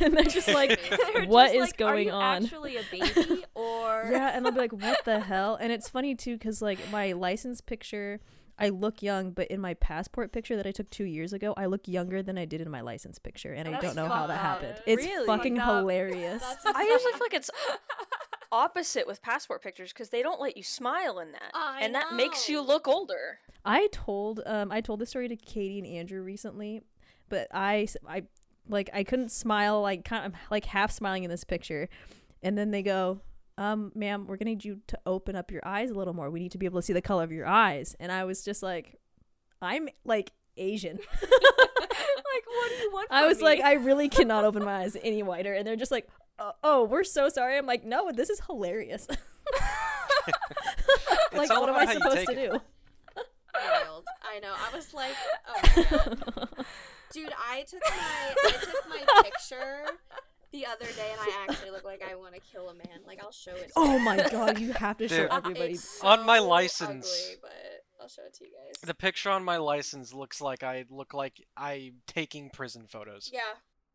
and 0.01 0.13
they're 0.17 0.23
just 0.25 0.47
like, 0.49 0.79
They're 1.13 1.25
"What 1.25 1.45
just 1.47 1.55
is 1.55 1.61
like, 1.61 1.77
going 1.77 1.93
Are 1.93 1.99
you 2.01 2.11
on?" 2.11 2.43
Actually, 2.43 2.77
a 2.77 2.83
baby 2.91 3.43
or 3.55 4.09
yeah, 4.11 4.31
and 4.35 4.45
they'll 4.45 4.51
be 4.53 4.59
like, 4.59 4.73
"What 4.73 5.03
the 5.05 5.19
hell?" 5.21 5.55
And 5.59 5.71
it's 5.71 5.87
funny 5.89 6.15
too, 6.15 6.33
because 6.37 6.61
like 6.61 6.79
my 6.91 7.11
license 7.13 7.61
picture, 7.61 8.19
I 8.59 8.69
look 8.69 9.01
young, 9.01 9.31
but 9.31 9.47
in 9.47 9.59
my 9.61 9.73
passport 9.75 10.31
picture 10.31 10.55
that 10.57 10.67
I 10.67 10.71
took 10.71 10.89
two 10.89 11.05
years 11.05 11.31
ago, 11.33 11.53
I 11.57 11.65
look 11.67 11.87
younger 11.87 12.21
than 12.21 12.37
I 12.37 12.45
did 12.45 12.61
in 12.61 12.69
my 12.69 12.81
license 12.81 13.17
picture, 13.19 13.53
and 13.53 13.67
I 13.73 13.79
don't 13.79 13.95
know 13.95 14.07
how 14.09 14.27
that 14.27 14.35
up. 14.35 14.41
happened. 14.41 14.81
It's 14.85 15.05
Really? 15.05 15.25
fucking 15.25 15.55
Fucked 15.57 15.67
hilarious. 15.69 16.43
I 16.65 16.83
usually 16.83 17.11
feel 17.13 17.21
like 17.21 17.33
it's 17.33 17.49
opposite 18.51 19.07
with 19.07 19.21
passport 19.21 19.61
pictures 19.63 19.93
because 19.93 20.09
they 20.09 20.21
don't 20.21 20.41
let 20.41 20.57
you 20.57 20.63
smile 20.63 21.19
in 21.19 21.31
that, 21.31 21.51
I 21.53 21.79
and 21.81 21.95
that 21.95 22.13
makes 22.13 22.49
you 22.49 22.61
look 22.61 22.87
older. 22.87 23.39
I 23.65 23.87
told 23.91 24.41
um 24.45 24.71
I 24.71 24.81
told 24.81 24.99
this 24.99 25.09
story 25.09 25.27
to 25.27 25.35
Katie 25.35 25.77
and 25.79 25.87
Andrew 25.87 26.21
recently, 26.21 26.81
but 27.29 27.47
I 27.51 27.83
s- 27.83 27.97
I 28.07 28.23
like 28.67 28.89
I 28.93 29.03
couldn't 29.03 29.29
smile 29.31 29.81
like 29.81 30.03
kind 30.05 30.25
of 30.25 30.33
like 30.49 30.65
half 30.65 30.91
smiling 30.91 31.23
in 31.23 31.29
this 31.29 31.43
picture, 31.43 31.87
and 32.41 32.57
then 32.57 32.71
they 32.71 32.81
go, 32.83 33.21
um, 33.57 33.91
ma'am, 33.95 34.25
we're 34.27 34.37
gonna 34.37 34.51
need 34.51 34.65
you 34.65 34.81
to 34.87 34.99
open 35.05 35.35
up 35.35 35.51
your 35.51 35.61
eyes 35.65 35.89
a 35.91 35.93
little 35.93 36.13
more. 36.13 36.29
We 36.29 36.39
need 36.39 36.51
to 36.53 36.57
be 36.57 36.65
able 36.65 36.79
to 36.79 36.85
see 36.85 36.93
the 36.93 37.01
color 37.01 37.23
of 37.23 37.31
your 37.31 37.47
eyes. 37.47 37.95
And 37.99 38.11
I 38.11 38.23
was 38.23 38.43
just 38.43 38.63
like, 38.63 38.95
I'm 39.61 39.89
like 40.05 40.31
Asian. 40.57 40.97
like, 41.21 42.45
what 42.47 42.69
do 42.69 42.75
you 42.75 42.91
want? 42.91 43.07
I 43.11 43.21
from 43.21 43.29
was 43.29 43.41
like. 43.41 43.59
I 43.61 43.73
really 43.73 44.09
cannot 44.09 44.43
open 44.45 44.63
my 44.63 44.81
eyes 44.81 44.97
any 45.03 45.21
wider. 45.23 45.53
And 45.53 45.65
they're 45.67 45.75
just 45.75 45.91
like, 45.91 46.07
oh, 46.39 46.51
oh, 46.63 46.83
we're 46.85 47.03
so 47.03 47.29
sorry. 47.29 47.57
I'm 47.57 47.65
like, 47.65 47.83
no, 47.85 48.11
this 48.11 48.29
is 48.29 48.41
hilarious. 48.47 49.07
like, 51.33 51.49
what 51.49 51.69
am 51.69 51.75
I 51.75 51.93
supposed 51.93 52.17
take 52.17 52.27
to 52.27 52.33
it. 52.33 52.51
do? 52.51 52.61
Wild. 54.31 54.43
I 54.43 54.47
know. 54.47 54.53
I 54.55 54.75
was 54.75 54.93
like, 54.93 55.15
oh 55.47 55.85
god. 55.89 56.65
Dude, 57.13 57.29
I 57.37 57.63
took 57.63 57.81
my 57.81 58.35
I 58.45 58.51
took 58.51 58.89
my 58.89 59.21
picture 59.23 59.85
the 60.51 60.65
other 60.65 60.85
day 60.85 61.09
and 61.11 61.19
I 61.21 61.45
actually 61.47 61.71
look 61.71 61.83
like 61.83 62.01
I 62.09 62.15
want 62.15 62.35
to 62.35 62.41
kill 62.41 62.69
a 62.69 62.73
man. 62.73 63.01
Like 63.05 63.21
I'll 63.23 63.31
show 63.31 63.51
it 63.55 63.67
to 63.67 63.73
oh 63.75 63.99
my 63.99 64.17
god, 64.31 64.59
you 64.59 64.73
have 64.73 64.97
to 64.97 65.07
show 65.07 65.23
Dude. 65.23 65.27
everybody. 65.31 65.73
It's 65.73 66.01
On 66.01 66.25
my 66.25 66.39
license. 66.39 67.07
ugly, 67.11 67.37
but 67.41 67.51
I'll 68.01 68.07
show 68.07 68.23
it 68.23 68.33
to 68.35 68.45
you 68.45 68.51
guys. 68.51 68.81
The 68.81 68.93
picture 68.93 69.29
on 69.29 69.43
my 69.43 69.57
license 69.57 70.13
looks 70.13 70.41
like 70.41 70.63
I 70.63 70.85
look 70.89 71.13
like 71.13 71.45
I'm 71.57 71.95
taking 72.07 72.49
prison 72.49 72.85
photos. 72.87 73.29
yeah. 73.33 73.39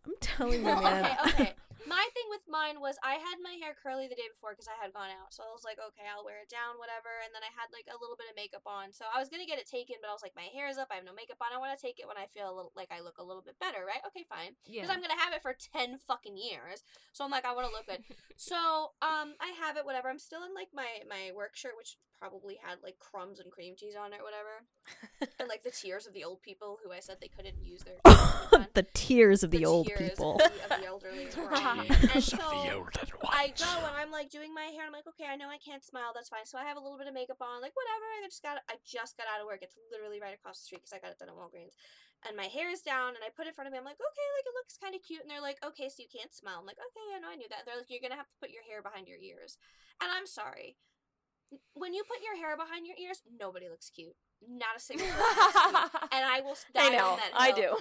I'm 0.06 0.12
telling 0.20 0.60
you, 0.60 0.66
man. 0.66 1.04
okay, 1.26 1.32
okay. 1.42 1.54
My 1.84 2.04
thing 2.16 2.28
with 2.32 2.48
mine 2.48 2.80
was 2.80 2.96
I 3.04 3.20
had 3.20 3.38
my 3.44 3.60
hair 3.60 3.76
curly 3.76 4.08
the 4.08 4.16
day 4.16 4.32
before 4.32 4.56
because 4.56 4.70
I 4.70 4.78
had 4.80 4.96
gone 4.96 5.12
out. 5.12 5.36
So 5.36 5.44
I 5.44 5.52
was 5.52 5.62
like, 5.62 5.76
okay, 5.76 6.08
I'll 6.08 6.24
wear 6.24 6.40
it 6.40 6.48
down, 6.48 6.80
whatever. 6.80 7.20
And 7.20 7.36
then 7.36 7.44
I 7.44 7.52
had 7.52 7.68
like 7.70 7.86
a 7.92 7.98
little 8.00 8.16
bit 8.16 8.32
of 8.32 8.38
makeup 8.38 8.64
on. 8.64 8.96
So 8.96 9.04
I 9.06 9.20
was 9.20 9.28
gonna 9.28 9.46
get 9.46 9.60
it 9.60 9.68
taken, 9.68 10.00
but 10.00 10.08
I 10.08 10.16
was 10.16 10.24
like, 10.24 10.38
my 10.38 10.48
hair 10.50 10.66
is 10.72 10.80
up. 10.80 10.88
I 10.88 10.96
have 10.96 11.06
no 11.06 11.12
makeup 11.12 11.38
on. 11.44 11.52
I 11.52 11.60
want 11.60 11.76
to 11.76 11.80
take 11.80 12.00
it 12.00 12.08
when 12.08 12.16
I 12.16 12.32
feel 12.32 12.48
a 12.48 12.54
little, 12.54 12.72
like 12.72 12.88
I 12.88 13.04
look 13.04 13.20
a 13.20 13.26
little 13.26 13.44
bit 13.44 13.60
better, 13.60 13.84
right? 13.84 14.00
Okay, 14.08 14.24
fine. 14.24 14.56
Because 14.64 14.88
yeah. 14.88 14.94
I'm 14.94 15.04
gonna 15.04 15.20
have 15.20 15.36
it 15.36 15.44
for 15.44 15.52
ten 15.52 16.00
fucking 16.00 16.40
years. 16.40 16.86
So 17.12 17.22
I'm 17.22 17.30
like, 17.34 17.44
I 17.44 17.52
want 17.52 17.68
to 17.68 17.74
look 17.74 17.86
good. 17.86 18.02
so 18.40 18.96
um, 19.04 19.36
I 19.36 19.52
have 19.60 19.76
it, 19.76 19.84
whatever. 19.84 20.08
I'm 20.08 20.22
still 20.22 20.42
in 20.48 20.56
like 20.56 20.72
my 20.72 21.04
my 21.04 21.34
work 21.34 21.54
shirt, 21.54 21.76
which 21.76 21.98
probably 22.18 22.58
had 22.62 22.78
like 22.82 22.98
crumbs 22.98 23.40
and 23.40 23.50
cream 23.50 23.74
cheese 23.76 23.94
on 23.96 24.12
it, 24.12 24.20
whatever. 24.22 24.64
and 25.38 25.48
like 25.48 25.62
the 25.62 25.70
tears 25.70 26.06
of 26.06 26.14
the 26.14 26.24
old 26.24 26.42
people 26.42 26.78
who 26.82 26.92
I 26.92 27.00
said 27.00 27.16
they 27.20 27.28
couldn't 27.28 27.56
use 27.62 27.84
their. 27.84 27.96
the 28.74 28.86
tears 28.94 29.42
of 29.42 29.50
the, 29.50 29.64
old 29.64 29.86
tears 29.86 30.10
people. 30.10 30.40
Of 30.44 30.52
the, 30.52 30.74
of 30.74 30.80
the 30.80 30.86
elderly. 30.86 31.26
right. 31.74 31.90
and 32.14 32.22
so 32.22 32.38
I 33.26 33.50
go 33.56 33.66
and 33.66 33.94
I'm 33.98 34.10
like 34.14 34.30
doing 34.30 34.54
my 34.54 34.70
hair. 34.70 34.86
I'm 34.86 34.94
like, 34.94 35.08
okay, 35.16 35.26
I 35.26 35.34
know 35.34 35.50
I 35.50 35.58
can't 35.58 35.82
smile. 35.82 36.14
That's 36.14 36.30
fine. 36.30 36.46
So 36.46 36.58
I 36.58 36.64
have 36.64 36.78
a 36.78 36.82
little 36.82 36.98
bit 36.98 37.10
of 37.10 37.14
makeup 37.14 37.42
on. 37.42 37.58
Like 37.58 37.74
whatever. 37.74 38.06
I 38.06 38.26
just 38.26 38.42
got. 38.42 38.62
I 38.70 38.78
just 38.86 39.16
got 39.18 39.26
out 39.26 39.42
of 39.42 39.46
work. 39.50 39.60
It's 39.62 39.76
literally 39.90 40.22
right 40.22 40.34
across 40.34 40.62
the 40.62 40.66
street 40.70 40.86
because 40.86 40.94
I 40.94 41.02
got 41.02 41.10
it 41.14 41.18
done 41.18 41.32
at 41.32 41.38
Walgreens. 41.38 41.74
And 42.24 42.32
my 42.32 42.48
hair 42.48 42.72
is 42.72 42.80
down, 42.80 43.12
and 43.12 43.22
I 43.22 43.28
put 43.28 43.44
it 43.44 43.52
in 43.52 43.56
front 43.58 43.68
of 43.68 43.72
me. 43.76 43.78
I'm 43.78 43.84
like, 43.86 44.00
okay, 44.00 44.28
like 44.40 44.48
it 44.48 44.56
looks 44.56 44.80
kind 44.80 44.96
of 44.96 45.04
cute. 45.04 45.20
And 45.20 45.28
they're 45.28 45.44
like, 45.44 45.60
okay, 45.60 45.90
so 45.92 46.00
you 46.00 46.10
can't 46.10 46.32
smile. 46.32 46.58
I'm 46.62 46.68
like, 46.68 46.80
okay, 46.80 47.06
I 47.12 47.20
know, 47.20 47.30
I 47.30 47.36
knew 47.36 47.50
that. 47.52 47.62
And 47.62 47.66
they're 47.68 47.80
like, 47.80 47.92
you're 47.92 48.02
gonna 48.02 48.18
have 48.18 48.30
to 48.30 48.40
put 48.40 48.54
your 48.54 48.64
hair 48.64 48.80
behind 48.80 49.06
your 49.06 49.20
ears. 49.20 49.60
And 50.00 50.08
I'm 50.08 50.26
sorry. 50.26 50.80
When 51.78 51.94
you 51.94 52.02
put 52.02 52.24
your 52.24 52.34
hair 52.34 52.56
behind 52.56 52.88
your 52.88 52.98
ears, 52.98 53.22
nobody 53.26 53.68
looks 53.70 53.90
cute. 53.90 54.16
Not 54.42 54.76
a 54.76 54.82
single 54.82 55.06
person. 55.06 56.10
And 56.12 56.24
I 56.24 56.40
will 56.42 56.56
I 56.74 56.90
know. 56.90 57.16
that 57.16 57.30
I 57.34 57.52
do. 57.52 57.76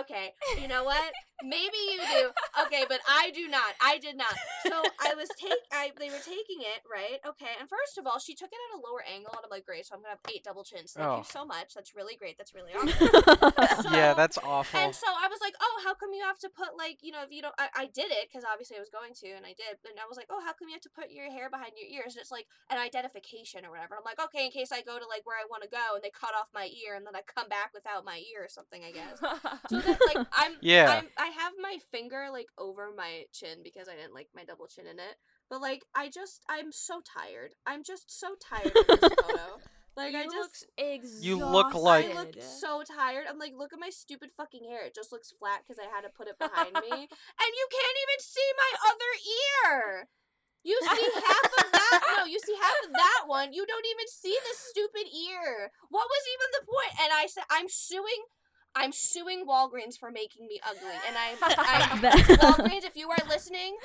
Okay, 0.00 0.34
you 0.60 0.68
know 0.68 0.84
what? 0.84 1.12
Maybe 1.44 1.76
you 1.92 2.00
do. 2.00 2.30
Okay, 2.64 2.84
but 2.88 3.00
I 3.06 3.30
do 3.30 3.46
not. 3.46 3.76
I 3.80 3.98
did 3.98 4.16
not. 4.16 4.32
So 4.64 4.72
I 5.04 5.12
was 5.14 5.28
take. 5.38 5.52
I 5.70 5.92
they 5.98 6.08
were 6.08 6.18
taking 6.24 6.64
it 6.64 6.80
right. 6.90 7.20
Okay, 7.28 7.52
and 7.60 7.68
first 7.68 7.98
of 8.00 8.06
all, 8.06 8.18
she 8.18 8.34
took 8.34 8.48
it 8.50 8.56
at 8.56 8.72
a 8.74 8.80
lower 8.80 9.04
angle, 9.04 9.30
and 9.36 9.44
I'm 9.44 9.50
like, 9.52 9.66
great. 9.68 9.84
So 9.86 9.94
I'm 9.94 10.00
gonna 10.00 10.16
have 10.16 10.24
eight 10.32 10.42
double 10.42 10.64
chins. 10.64 10.92
Thank 10.96 11.06
Oh. 11.06 11.18
you 11.18 11.28
so 11.28 11.44
much. 11.44 11.74
That's 11.76 11.94
really 11.94 12.16
great. 12.16 12.38
That's 12.40 12.54
really 12.56 12.72
awesome. 12.80 13.92
yeah, 13.92 14.14
that's 14.16 14.38
awful. 14.40 14.80
And 14.80 14.94
so 14.96 15.06
I 15.06 15.28
was 15.28 15.38
like, 15.44 15.54
oh, 15.60 15.76
how 15.84 15.92
come 15.94 16.10
you 16.16 16.24
have 16.24 16.38
to 16.40 16.48
put 16.48 16.72
like 16.76 16.98
you 17.04 17.12
know 17.12 17.22
if 17.22 17.30
you 17.30 17.42
don't? 17.42 17.54
I, 17.60 17.68
I 17.76 17.86
did 17.92 18.10
it 18.10 18.26
because 18.32 18.42
obviously 18.48 18.76
I 18.76 18.80
was 18.80 18.90
going 18.90 19.12
to, 19.20 19.28
and 19.36 19.44
I 19.44 19.52
did. 19.52 19.76
And 19.84 20.00
I 20.00 20.08
was 20.08 20.16
like, 20.16 20.32
oh, 20.32 20.40
how 20.40 20.56
come 20.56 20.68
you 20.72 20.74
have 20.74 20.88
to 20.88 20.94
put 20.96 21.12
your 21.12 21.28
hair 21.30 21.50
behind 21.52 21.76
your 21.76 21.86
ears? 21.92 22.16
And 22.16 22.24
it's 22.24 22.32
like 22.32 22.48
an 22.72 22.80
identification 22.80 23.62
or 23.68 23.70
whatever. 23.70 23.94
I'm 24.00 24.08
like, 24.08 24.18
okay, 24.32 24.48
in 24.48 24.50
case 24.50 24.72
I 24.72 24.80
go 24.80 24.96
to 24.98 25.04
like 25.06 25.28
where 25.28 25.36
I 25.36 25.44
want 25.52 25.62
to 25.68 25.70
go, 25.70 25.94
and 25.94 26.02
they 26.02 26.10
cut 26.10 26.32
off 26.32 26.48
my 26.56 26.72
ear, 26.72 26.96
and 26.96 27.04
then 27.04 27.12
I 27.14 27.20
come 27.28 27.52
back 27.52 27.76
without 27.76 28.08
my 28.08 28.24
ear 28.32 28.40
or 28.40 28.48
something. 28.50 28.80
I 28.82 28.90
guess. 28.96 29.20
So 29.68 29.75
then, 29.82 29.96
like, 30.14 30.26
I'm, 30.32 30.52
Yeah. 30.60 30.90
I'm, 31.02 31.08
I 31.18 31.26
have 31.28 31.52
my 31.60 31.78
finger 31.90 32.28
like 32.32 32.46
over 32.58 32.90
my 32.96 33.24
chin 33.32 33.58
because 33.62 33.88
I 33.88 33.96
didn't 33.96 34.14
like 34.14 34.28
my 34.34 34.44
double 34.44 34.66
chin 34.66 34.86
in 34.86 34.98
it. 34.98 35.16
But 35.48 35.60
like, 35.60 35.82
I 35.94 36.08
just, 36.08 36.42
I'm 36.48 36.72
so 36.72 37.00
tired. 37.00 37.54
I'm 37.66 37.82
just 37.84 38.10
so 38.18 38.34
tired 38.40 38.74
of 38.76 38.86
this 38.86 39.00
photo. 39.00 39.60
Like, 39.96 40.12
you 40.12 40.18
I 40.18 40.24
look 40.28 40.52
just, 40.52 40.66
exhausted. 40.76 41.24
You 41.24 41.36
look 41.40 41.72
like- 41.72 42.04
I 42.04 42.12
look 42.12 42.36
so 42.42 42.84
tired. 42.84 43.24
I'm 43.24 43.38
like, 43.38 43.54
look 43.56 43.72
at 43.72 43.80
my 43.80 43.88
stupid 43.88 44.28
fucking 44.36 44.68
hair. 44.68 44.84
It 44.84 44.94
just 44.94 45.10
looks 45.10 45.32
flat 45.40 45.64
because 45.64 45.80
I 45.80 45.88
had 45.88 46.02
to 46.04 46.12
put 46.12 46.28
it 46.28 46.36
behind 46.38 46.68
me, 46.76 46.92
and 46.92 47.50
you 47.56 47.66
can't 47.72 47.98
even 48.04 48.20
see 48.20 48.48
my 48.60 48.72
other 48.92 49.12
ear. 49.24 50.08
You 50.62 50.76
see 50.84 51.08
half 51.16 51.48
of 51.64 51.72
that. 51.72 52.00
No, 52.18 52.24
you 52.26 52.38
see 52.44 52.56
half 52.60 52.76
of 52.84 52.92
that 52.92 53.22
one. 53.24 53.54
You 53.54 53.64
don't 53.64 53.86
even 53.88 54.04
see 54.12 54.36
the 54.36 54.54
stupid 54.68 55.08
ear. 55.08 55.72
What 55.88 56.04
was 56.12 56.22
even 56.28 56.48
the 56.60 56.66
point? 56.68 56.92
And 57.00 57.12
I 57.16 57.24
said, 57.24 57.44
I'm 57.48 57.68
suing. 57.70 58.28
I'm 58.76 58.92
suing 58.92 59.46
Walgreens 59.46 59.98
for 59.98 60.10
making 60.10 60.46
me 60.46 60.60
ugly, 60.68 60.90
and 61.08 61.16
I'm, 61.16 61.36
I'm 61.58 61.98
Walgreens. 62.36 62.84
If 62.84 62.96
you 62.96 63.10
are 63.10 63.16
listening, 63.28 63.76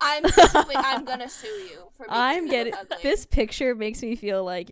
I'm 0.00 0.24
suing. 0.28 0.76
I'm 0.76 1.04
gonna 1.04 1.28
sue 1.28 1.46
you 1.48 1.88
for 1.94 2.04
making 2.04 2.16
I'm 2.16 2.44
me 2.44 2.50
getting 2.50 2.74
ugly. 2.74 2.96
this 3.02 3.26
picture 3.26 3.74
makes 3.74 4.00
me 4.02 4.14
feel 4.14 4.44
like 4.44 4.70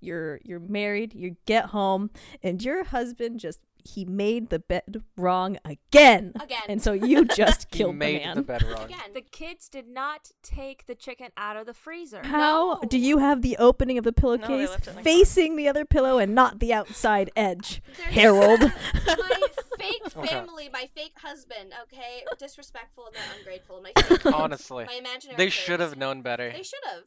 you're 0.00 0.40
you're 0.44 0.60
married, 0.60 1.14
you 1.14 1.36
get 1.46 1.66
home, 1.66 2.10
and 2.42 2.62
your 2.62 2.84
husband 2.84 3.40
just 3.40 3.58
he 3.86 4.04
made 4.04 4.50
the 4.50 4.58
bed 4.58 5.02
wrong 5.16 5.58
again. 5.64 6.32
again. 6.40 6.62
And 6.68 6.82
so 6.82 6.92
you 6.92 7.24
just 7.42 7.66
he 7.72 7.78
killed 7.78 7.94
the 7.94 7.98
made 7.98 8.22
man. 8.24 8.36
the 8.36 8.42
bed 8.42 8.62
wrong. 8.64 8.84
again. 8.84 9.12
The 9.14 9.20
kids 9.22 9.68
did 9.68 9.88
not 9.88 10.30
take 10.42 10.86
the 10.86 10.94
chicken 10.94 11.28
out 11.36 11.56
of 11.56 11.66
the 11.66 11.74
freezer. 11.74 12.20
How 12.24 12.78
No. 12.82 12.88
do 12.88 12.98
you 12.98 13.18
have 13.18 13.42
the 13.42 13.56
opening 13.58 13.96
of 13.98 14.04
the 14.04 14.12
pillowcase 14.12 14.70
left 14.70 14.86
it 14.86 14.90
in 14.90 14.96
the 14.96 15.02
facing 15.02 15.56
the 15.56 15.68
other 15.68 15.84
pillow 15.84 16.18
and 16.18 16.34
not 16.34 16.58
the 16.60 16.72
outside 16.72 17.30
edge? 17.36 17.80
There's- 17.96 18.12
Harold. 18.14 18.60
my 18.60 19.40
fake 19.78 20.02
Okay. 20.16 20.26
family, 20.28 20.68
my 20.72 20.88
fake 20.94 21.14
husband, 21.22 21.72
okay, 21.84 22.24
disrespectful 22.38 23.06
and 23.06 23.14
they're 23.14 23.38
ungrateful. 23.38 23.82
My 23.82 23.92
fake 24.00 24.26
Honestly, 24.26 24.84
my 24.86 24.94
imaginary. 24.94 25.36
they 25.36 25.50
should 25.50 25.80
have 25.80 25.96
known 25.96 26.22
better. 26.22 26.50
They 26.50 26.62
should 26.62 26.80
have 26.86 27.04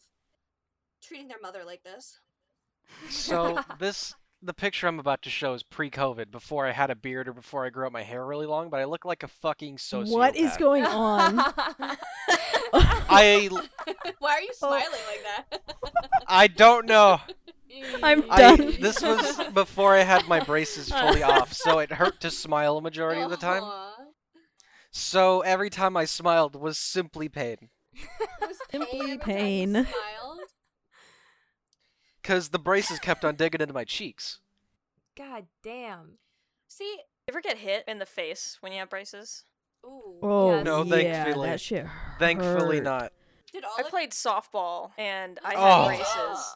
treating 1.02 1.28
their 1.28 1.40
mother 1.42 1.62
like 1.66 1.84
this. 1.84 2.20
So 3.10 3.60
this 3.80 4.14
the 4.42 4.54
picture 4.54 4.88
I'm 4.88 5.00
about 5.00 5.22
to 5.24 5.30
show 5.30 5.54
is 5.54 5.64
pre-COVID, 5.64 6.32
before 6.32 6.66
I 6.66 6.72
had 6.72 6.90
a 6.90 6.96
beard 6.96 7.28
or 7.28 7.34
before 7.34 7.66
I 7.66 7.70
grew 7.70 7.86
up 7.86 7.92
my 7.94 8.04
hair 8.04 8.26
really 8.26 8.46
long, 8.46 8.70
but 8.70 8.80
I 8.80 8.86
look 8.86 9.04
like 9.06 9.24
a 9.24 9.28
fucking 9.28 9.78
sociopath. 9.78 10.12
What 10.12 10.36
is 10.36 10.56
going 10.58 10.86
on? 10.86 11.40
I 12.74 13.50
Why 14.20 14.32
are 14.34 14.42
you 14.42 14.50
Oh. 14.62 14.68
smiling 14.68 14.86
like 15.08 15.24
that? 15.24 15.62
I 16.28 16.48
don't 16.48 16.86
know. 16.86 17.20
I'm 18.02 18.24
I 18.30 18.38
done. 18.56 18.76
this 18.80 19.02
was 19.02 19.40
before 19.54 19.96
I 19.96 20.02
had 20.02 20.28
my 20.28 20.40
braces 20.40 20.90
fully 20.90 21.22
off, 21.24 21.54
so 21.54 21.80
it 21.80 21.92
hurt 21.92 22.20
to 22.22 22.32
smile 22.32 22.78
a 22.78 22.82
majority 22.82 23.22
of 23.22 23.30
the 23.30 23.38
time. 23.38 23.64
Aw. 23.64 23.94
So 24.92 25.42
every 25.42 25.70
time 25.70 25.96
I 25.96 26.06
smiled 26.06 26.56
was 26.56 26.78
simply 26.78 27.30
pain. 27.30 27.70
It 27.94 28.02
was 28.42 28.58
Simply 28.72 29.00
every 29.02 29.18
pain. 29.18 29.88
Smiled. 32.30 32.38
Cause 32.38 32.50
the 32.50 32.60
braces 32.60 33.00
kept 33.00 33.26
on 33.26 33.36
digging 33.36 33.62
into 33.62 33.74
my 33.74 33.84
cheeks. 33.84 34.40
God 35.18 35.48
damn. 35.64 36.18
See, 36.68 36.86
You 36.94 37.00
ever 37.34 37.42
get 37.42 37.58
hit 37.58 37.84
in 37.88 38.00
the 38.00 38.06
face 38.06 38.58
when 38.62 38.72
you 38.72 38.80
have 38.80 38.90
braces? 38.90 39.44
ooh. 39.86 40.20
Oh 40.22 40.56
Yes. 40.56 40.66
No, 40.66 40.84
yeah, 40.84 41.24
thankfully- 41.24 41.50
that 41.50 41.62
shit 41.62 41.86
Thankfully 42.20 42.78
hurt. 42.78 42.84
not. 42.84 43.14
Did 43.52 43.64
all 43.64 43.76
I 43.78 43.82
of 43.82 43.88
played 43.90 44.12
softball 44.12 44.92
and 44.98 45.40
I 45.44 45.54
Oh. 45.56 45.88
had 45.90 45.98
braces. 45.98 46.56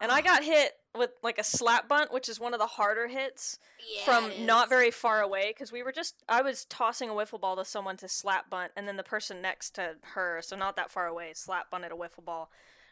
And 0.00 0.12
I 0.12 0.20
got 0.20 0.44
hit 0.44 0.76
with 0.94 1.10
like 1.22 1.38
a 1.38 1.44
slap 1.44 1.88
bunt, 1.88 2.12
which 2.12 2.28
is 2.28 2.38
one 2.38 2.54
of 2.54 2.60
the 2.60 2.66
harder 2.68 3.08
hits 3.08 3.58
yeah, 3.84 4.04
from 4.04 4.46
not 4.46 4.68
very 4.68 4.90
far 4.92 5.20
away 5.20 5.48
because 5.48 5.72
we 5.72 5.82
were 5.82 5.90
just 5.92 6.14
I 6.28 6.40
was 6.42 6.64
tossing 6.66 7.10
a 7.10 7.14
wiffle 7.14 7.40
ball 7.40 7.56
to 7.56 7.64
someone 7.64 7.96
to 7.98 8.08
slap 8.08 8.48
bunt 8.48 8.70
and 8.76 8.86
then 8.86 8.96
the 8.96 9.02
person 9.02 9.42
next 9.42 9.70
to 9.74 9.96
her, 10.14 10.40
so 10.42 10.54
not 10.56 10.76
that 10.76 10.90
far 10.90 11.06
away, 11.08 11.32
slap 11.34 11.70
bunted 11.70 11.90
a 11.90 11.96
wiffle 11.96 12.24
ball 12.24 12.50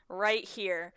right 0.08 0.44
here. 0.44 0.92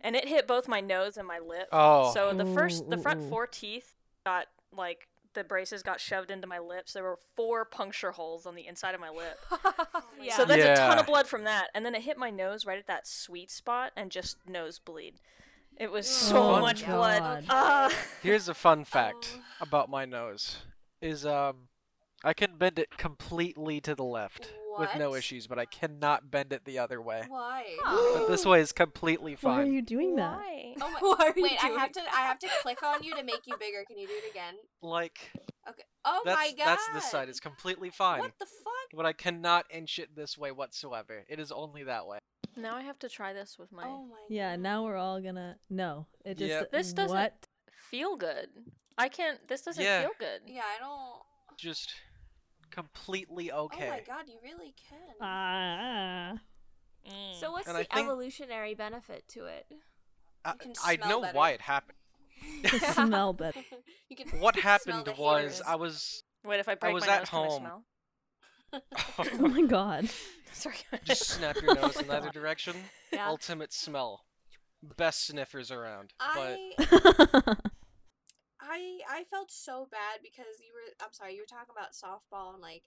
And 0.00 0.14
it 0.16 0.28
hit 0.28 0.46
both 0.46 0.68
my 0.68 0.80
nose 0.80 1.16
and 1.16 1.26
my 1.26 1.38
lip. 1.38 1.68
Oh. 1.72 2.12
So 2.12 2.32
the 2.34 2.44
first 2.44 2.90
the 2.90 2.98
front 2.98 3.20
ooh, 3.22 3.24
ooh. 3.24 3.28
four 3.30 3.46
teeth 3.46 3.94
got 4.24 4.46
like 4.72 5.08
the 5.34 5.44
braces 5.44 5.82
got 5.82 5.98
shoved 6.00 6.30
into 6.30 6.46
my 6.46 6.58
lips. 6.58 6.92
There 6.92 7.02
were 7.02 7.18
four 7.34 7.64
puncture 7.64 8.12
holes 8.12 8.46
on 8.46 8.54
the 8.54 8.66
inside 8.66 8.94
of 8.94 9.00
my 9.00 9.10
lip. 9.10 9.38
yeah. 10.22 10.36
So 10.36 10.44
that's 10.44 10.62
a 10.62 10.74
ton 10.76 10.98
of 10.98 11.06
blood 11.06 11.26
from 11.26 11.44
that. 11.44 11.68
And 11.74 11.84
then 11.84 11.94
it 11.94 12.02
hit 12.02 12.16
my 12.18 12.30
nose 12.30 12.64
right 12.66 12.78
at 12.78 12.86
that 12.86 13.06
sweet 13.06 13.50
spot 13.50 13.92
and 13.96 14.10
just 14.10 14.36
nosebleed. 14.48 15.14
It 15.76 15.90
was 15.90 16.06
so 16.08 16.54
Oh 16.56 16.60
much 16.60 16.86
my 16.86 16.92
blood. 16.94 17.20
God. 17.22 17.44
Ah. 17.48 17.92
Here's 18.22 18.48
a 18.48 18.54
fun 18.54 18.84
fact 18.84 19.38
Oh. 19.38 19.42
about 19.62 19.90
my 19.90 20.04
nose. 20.04 20.58
Is 21.00 21.26
um 21.26 21.68
I 22.22 22.32
can 22.32 22.56
bend 22.56 22.78
it 22.78 22.96
completely 22.96 23.80
to 23.80 23.94
the 23.94 24.04
left 24.04 24.52
with 24.78 24.96
no 24.96 25.14
issues, 25.14 25.46
but 25.46 25.58
I 25.58 25.64
cannot 25.64 26.30
bend 26.30 26.52
it 26.52 26.64
the 26.64 26.78
other 26.78 27.00
way. 27.00 27.24
Why? 27.28 27.64
But 28.14 28.28
this 28.28 28.44
way 28.46 28.60
is 28.60 28.72
completely 28.72 29.34
fine. 29.36 29.56
Why 29.56 29.62
are 29.62 29.66
you 29.66 29.82
doing 29.82 30.16
that? 30.16 30.36
Why? 30.38 30.74
Oh, 30.80 30.82
oh 30.82 30.90
my. 30.90 30.98
Why 31.18 31.26
are 31.30 31.32
you 31.36 31.42
Wait, 31.44 31.64
I 31.64 31.68
doing 31.68 31.78
have 31.80 31.92
to. 31.92 32.00
I 32.14 32.20
have 32.22 32.38
to 32.40 32.48
click 32.62 32.82
on 32.82 33.02
you 33.02 33.14
to 33.16 33.22
make 33.22 33.42
you 33.46 33.56
bigger. 33.58 33.84
Can 33.86 33.98
you 33.98 34.06
do 34.06 34.12
it 34.24 34.30
again? 34.30 34.54
Like 34.82 35.30
Okay. 35.68 35.82
Oh 36.04 36.20
that's 36.24 36.36
my 36.38 36.52
god. 36.56 36.66
that's 36.66 36.88
this 36.94 37.10
side. 37.10 37.28
It's 37.28 37.40
completely 37.40 37.90
fine. 37.90 38.20
What 38.20 38.32
the 38.38 38.46
fuck? 38.46 38.74
But 38.96 39.06
I 39.06 39.12
cannot 39.12 39.66
inch 39.70 39.98
it 39.98 40.14
this 40.14 40.36
way 40.36 40.52
whatsoever. 40.52 41.24
It 41.28 41.40
is 41.40 41.50
only 41.50 41.84
that 41.84 42.06
way. 42.06 42.18
Now 42.56 42.76
I 42.76 42.82
have 42.82 42.98
to 43.00 43.08
try 43.08 43.32
this 43.32 43.56
with 43.58 43.72
my 43.72 43.84
Oh 43.86 44.04
my. 44.06 44.16
Yeah, 44.28 44.52
God. 44.52 44.60
now 44.60 44.84
we're 44.84 44.96
all 44.96 45.20
gonna 45.20 45.56
no. 45.70 46.06
It 46.24 46.38
just 46.38 46.48
Yep. 46.50 46.70
This 46.72 46.92
doesn't- 46.92 47.16
what? 47.16 47.46
feel 47.90 48.16
good. 48.16 48.48
I 48.98 49.08
can't. 49.08 49.46
This 49.48 49.62
doesn't 49.62 49.82
Yeah. 49.82 50.02
feel 50.02 50.12
good. 50.18 50.40
Yeah, 50.46 50.62
I 50.64 50.78
don't. 50.78 51.22
Just 51.58 51.94
completely 52.74 53.52
okay. 53.52 53.76
Oh 53.80 53.86
okay. 53.86 53.90
my 53.90 54.00
god, 54.06 54.28
you 54.28 54.38
really 54.42 54.74
can. 54.88 54.98
Ah. 55.20 56.32
Mm. 57.08 57.40
So 57.40 57.52
what's 57.52 57.68
And 57.68 57.76
the 57.76 57.84
think- 57.84 57.96
evolutionary 58.04 58.74
benefit 58.74 59.28
to 59.28 59.46
it? 59.46 59.66
I, 60.44 60.52
can 60.54 60.72
I 60.84 60.96
smell 60.96 61.08
know 61.08 61.20
better. 61.22 61.36
why 61.36 61.50
it 61.50 61.60
happened. 61.60 61.98
smell 62.92 63.32
better. 63.32 63.60
you 64.08 64.16
can 64.16 64.28
What 64.40 64.56
happened 64.70 65.04
the 65.06 65.12
was. 65.12 65.62
I 65.66 65.76
was 65.76 66.22
Wait, 66.44 66.60
if 66.60 66.68
I 66.68 66.74
break 66.74 66.92
was 66.94 67.06
my 67.06 67.12
at 67.12 67.20
nose, 67.20 67.28
can 67.30 67.38
I 67.38 67.46
home. 67.46 67.60
smell? 67.60 67.84
Oh 69.40 69.48
my 69.48 69.62
god. 69.62 70.08
Sorry. 70.52 70.74
just 71.04 71.28
snap 71.28 71.56
your 71.62 71.74
nose 71.76 71.96
in 71.96 72.10
either 72.10 72.30
direction. 72.30 72.74
Yeah. 73.12 73.28
Ultimate 73.28 73.72
smell. 73.72 74.24
Best 74.96 75.26
sniffers 75.26 75.70
around. 75.70 76.12
But 76.34 77.58
I 78.64 78.98
I 79.10 79.20
I 79.20 79.24
felt 79.24 79.50
so 79.50 79.86
bad 79.90 80.20
because 80.22 80.60
you 80.60 80.72
were 80.72 80.92
I'm 81.04 81.12
sorry, 81.12 81.34
you 81.34 81.42
were 81.42 81.46
talking 81.46 81.74
about 81.76 81.92
softball 81.92 82.52
and 82.54 82.62
like 82.62 82.82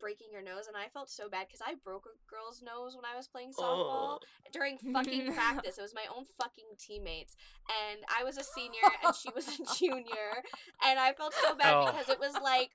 breaking 0.00 0.28
your 0.32 0.40
nose 0.40 0.66
and 0.66 0.76
I 0.76 0.88
felt 0.88 1.10
so 1.10 1.28
bad 1.28 1.50
cuz 1.50 1.60
I 1.64 1.74
broke 1.74 2.06
a 2.06 2.16
girl's 2.26 2.62
nose 2.62 2.96
when 2.96 3.04
I 3.04 3.14
was 3.16 3.28
playing 3.28 3.52
softball 3.52 4.16
oh. 4.16 4.18
during 4.52 4.78
fucking 4.94 5.32
practice. 5.34 5.76
It 5.78 5.82
was 5.82 5.94
my 5.94 6.06
own 6.14 6.24
fucking 6.24 6.76
teammates 6.78 7.36
and 7.68 8.00
I 8.08 8.24
was 8.24 8.38
a 8.38 8.44
senior 8.44 8.80
and 9.04 9.14
she 9.14 9.28
was 9.34 9.46
a 9.48 9.74
junior 9.78 10.42
and 10.82 10.98
I 10.98 11.12
felt 11.12 11.34
so 11.34 11.54
bad 11.54 11.74
Oh. 11.74 11.86
because 11.92 12.08
it 12.08 12.18
was 12.18 12.32
like 12.42 12.70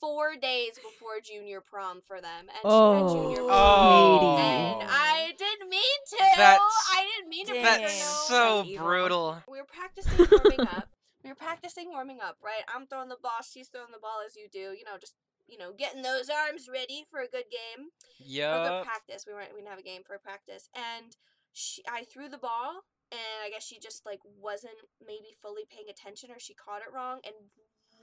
4 0.00 0.36
days 0.36 0.76
before 0.76 1.20
junior 1.20 1.60
prom 1.60 2.00
for 2.00 2.20
them 2.20 2.48
and 2.48 2.60
Oh, 2.64 2.94
she 2.94 2.96
had 2.96 3.10
oh. 3.10 3.14
junior 3.14 3.40
Oh. 3.42 3.46
prom. 3.50 4.36
Katie. 4.38 4.82
And 4.82 4.90
I 4.90 5.32
didn't 5.36 5.68
mean 5.68 5.98
to. 6.10 6.16
That's- 6.36 6.60
I 6.96 7.04
didn't 7.04 7.28
mean 7.28 7.46
to 7.46 7.52
break 7.52 7.64
Dang. 7.64 7.80
her 7.82 7.88
that's 7.88 8.30
nose. 8.30 8.64
so 8.74 8.76
brutal. 8.78 9.42
We 9.48 9.58
were 9.58 9.66
practicing 9.66 10.16
warming 10.30 10.60
up. 10.60 10.87
Were 11.28 11.34
practicing 11.34 11.90
warming 11.90 12.18
up, 12.22 12.36
right? 12.42 12.62
I'm 12.74 12.86
throwing 12.86 13.08
the 13.08 13.16
ball, 13.22 13.40
she's 13.44 13.68
throwing 13.68 13.92
the 13.92 13.98
ball 14.00 14.20
as 14.26 14.34
you 14.36 14.48
do. 14.50 14.72
You 14.76 14.84
know, 14.84 14.96
just 15.00 15.14
you 15.46 15.56
know, 15.56 15.72
getting 15.72 16.02
those 16.02 16.28
arms 16.28 16.68
ready 16.70 17.04
for 17.10 17.20
a 17.20 17.26
good 17.28 17.48
game, 17.50 17.88
Yeah. 18.18 18.52
for 18.52 18.68
good 18.68 18.84
practice. 18.84 19.24
We 19.26 19.32
weren't 19.32 19.52
we 19.54 19.60
didn't 19.60 19.70
have 19.70 19.78
a 19.78 19.82
game 19.82 20.02
for 20.06 20.14
a 20.14 20.18
practice, 20.18 20.68
and 20.74 21.16
she, 21.52 21.82
I 21.90 22.04
threw 22.04 22.28
the 22.28 22.38
ball, 22.38 22.84
and 23.10 23.20
I 23.44 23.50
guess 23.50 23.64
she 23.64 23.78
just 23.78 24.04
like 24.04 24.20
wasn't 24.24 24.76
maybe 25.04 25.36
fully 25.40 25.64
paying 25.68 25.88
attention, 25.88 26.30
or 26.30 26.38
she 26.38 26.54
caught 26.54 26.82
it 26.82 26.92
wrong, 26.92 27.20
and 27.24 27.34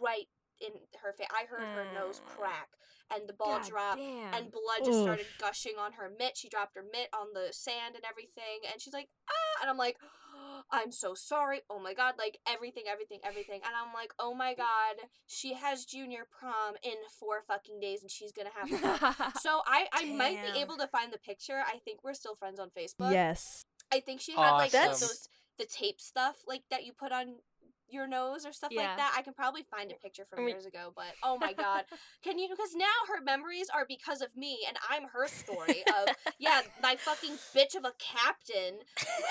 right 0.01 0.25
in 0.61 0.71
her 1.03 1.13
face, 1.13 1.27
I 1.31 1.45
heard 1.45 1.67
her 1.75 1.85
nose 1.93 2.19
Mm. 2.21 2.25
crack, 2.35 2.69
and 3.13 3.27
the 3.29 3.33
ball 3.33 3.59
God 3.59 3.67
dropped, 3.67 3.99
damn. 4.01 4.33
and 4.33 4.51
blood 4.51 4.85
just 4.85 5.01
started 5.01 5.27
gushing 5.37 5.77
on 5.77 5.93
her 5.93 6.09
mitt. 6.09 6.37
She 6.37 6.49
dropped 6.49 6.75
her 6.75 6.83
mitt 6.83 7.09
on 7.13 7.33
the 7.33 7.53
sand 7.53 7.95
and 7.95 8.05
everything, 8.05 8.61
and 8.71 8.81
she's 8.81 8.93
like, 8.93 9.09
ah, 9.29 9.61
and 9.61 9.69
I'm 9.69 9.77
like, 9.77 9.97
I'm 10.71 10.91
so 10.91 11.13
sorry. 11.13 11.61
Oh 11.69 11.79
my 11.79 11.93
god, 11.93 12.15
like 12.17 12.39
everything, 12.47 12.83
everything, 12.91 13.19
everything, 13.23 13.61
and 13.65 13.73
I'm 13.75 13.93
like, 13.93 14.11
oh 14.19 14.33
my 14.33 14.53
god, 14.55 14.95
she 15.27 15.53
has 15.53 15.85
junior 15.85 16.25
prom 16.39 16.75
in 16.83 16.93
four 17.19 17.43
fucking 17.47 17.79
days, 17.79 18.01
and 18.01 18.09
she's 18.11 18.31
gonna 18.31 18.49
have 18.55 18.69
to. 18.69 19.31
so 19.41 19.61
I, 19.67 19.87
I 19.93 20.05
might 20.05 20.53
be 20.53 20.59
able 20.59 20.77
to 20.77 20.87
find 20.87 21.13
the 21.13 21.19
picture. 21.19 21.61
I 21.65 21.77
think 21.85 22.03
we're 22.03 22.13
still 22.13 22.35
friends 22.35 22.59
on 22.59 22.69
Facebook. 22.69 23.11
yes. 23.11 23.65
I 23.93 23.99
think 23.99 24.19
she 24.21 24.33
had 24.33 24.51
like 24.51 24.71
some 24.71 24.85
of 24.85 24.89
Awesome. 24.91 25.07
those 25.07 25.29
the 25.59 25.65
tape 25.65 26.01
stuff 26.01 26.37
like 26.47 26.63
that 26.71 26.83
you 26.85 26.91
put 26.91 27.11
on 27.11 27.35
your 27.89 28.07
nose 28.07 28.45
or 28.45 28.53
stuff 28.53 28.71
Yeah. 28.71 28.87
like 28.87 28.97
that. 28.97 29.13
I 29.17 29.21
can 29.21 29.33
probably 29.33 29.63
find 29.63 29.91
a 29.91 29.95
mm, 29.95 30.01
picture 30.01 30.25
from 30.25 30.39
mm. 30.39 30.49
years 30.49 30.65
ago, 30.65 30.91
but 30.95 31.13
oh 31.23 31.37
my 31.37 31.53
god, 31.53 31.85
can 32.23 32.37
you? 32.37 32.47
Because 32.49 32.75
now 32.75 32.85
her 33.07 33.21
memories 33.23 33.67
are 33.73 33.85
because 33.87 34.21
of 34.21 34.35
me, 34.35 34.59
and 34.67 34.77
I'm 34.89 35.03
her 35.13 35.27
story 35.27 35.83
of 35.87 36.15
yeah, 36.39 36.61
my 36.81 36.95
fucking 36.95 37.33
bitch 37.55 37.75
of 37.75 37.85
a 37.85 37.93
captain 37.99 38.79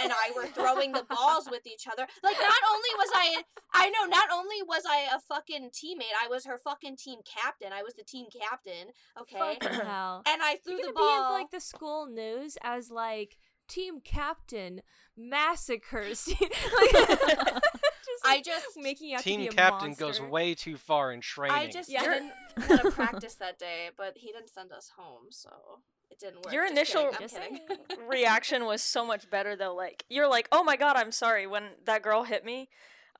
and 0.02 0.12
I 0.12 0.30
were 0.34 0.46
throwing 0.46 0.92
the 0.92 1.04
balls 1.08 1.48
with 1.50 1.66
each 1.66 1.86
other. 1.86 2.06
Like 2.22 2.36
not 2.40 2.62
only 2.70 2.88
was 2.96 3.10
I, 3.14 3.42
I 3.72 3.90
know, 3.90 4.06
not 4.06 4.28
only 4.32 4.62
was 4.66 4.82
I 4.88 5.08
a 5.14 5.18
fucking 5.20 5.70
teammate, 5.70 6.14
I 6.22 6.28
was 6.28 6.46
her 6.46 6.58
fucking 6.58 6.96
team 6.96 7.20
captain. 7.24 7.72
I 7.72 7.82
was 7.82 7.94
the 7.94 8.04
team 8.04 8.26
captain. 8.32 8.92
Okay, 9.20 9.58
hell. 9.84 10.22
and 10.26 10.42
I 10.42 10.56
threw 10.64 10.74
You're 10.74 10.88
the 10.88 10.92
gonna 10.92 11.10
be 11.10 11.14
in 11.14 11.22
ball. 11.22 11.32
like 11.32 11.50
the 11.50 11.60
school 11.60 12.06
news 12.06 12.56
as 12.62 12.90
like 12.90 13.38
team 13.68 14.00
captain 14.00 14.82
massacres. 15.16 16.28
like, 16.40 16.94
just, 18.22 18.24
I 18.24 18.40
just 18.42 18.76
making 18.76 19.14
out 19.14 19.18
to 19.18 19.24
Team 19.24 19.40
be 19.40 19.46
a 19.48 19.50
captain 19.50 19.94
goes 19.94 20.20
way 20.20 20.54
too 20.54 20.76
far 20.76 21.12
in 21.12 21.20
training. 21.20 21.56
I 21.56 21.66
just 21.70 21.88
Yeah. 21.90 22.02
didn't 22.02 22.32
want 22.68 22.82
to 22.82 22.90
practice 22.90 23.34
that 23.36 23.58
day, 23.58 23.90
but 23.96 24.14
he 24.16 24.32
didn't 24.32 24.50
send 24.50 24.72
us 24.72 24.90
home, 24.96 25.26
so 25.30 25.50
it 26.10 26.18
didn't 26.18 26.44
work. 26.44 26.52
Your 26.52 26.64
Just 26.68 26.72
initial- 26.94 27.10
kidding, 27.12 27.60
kidding. 27.68 28.06
reaction 28.08 28.64
was 28.66 28.82
so 28.82 29.06
much 29.06 29.28
better 29.30 29.56
though. 29.56 29.74
Like 29.74 30.04
you're 30.08 30.28
like, 30.28 30.48
oh 30.52 30.62
my 30.64 30.76
god, 30.76 30.96
I'm 30.96 31.12
sorry. 31.12 31.46
When 31.46 31.64
that 31.86 32.02
girl 32.02 32.24
hit 32.24 32.44
me, 32.44 32.68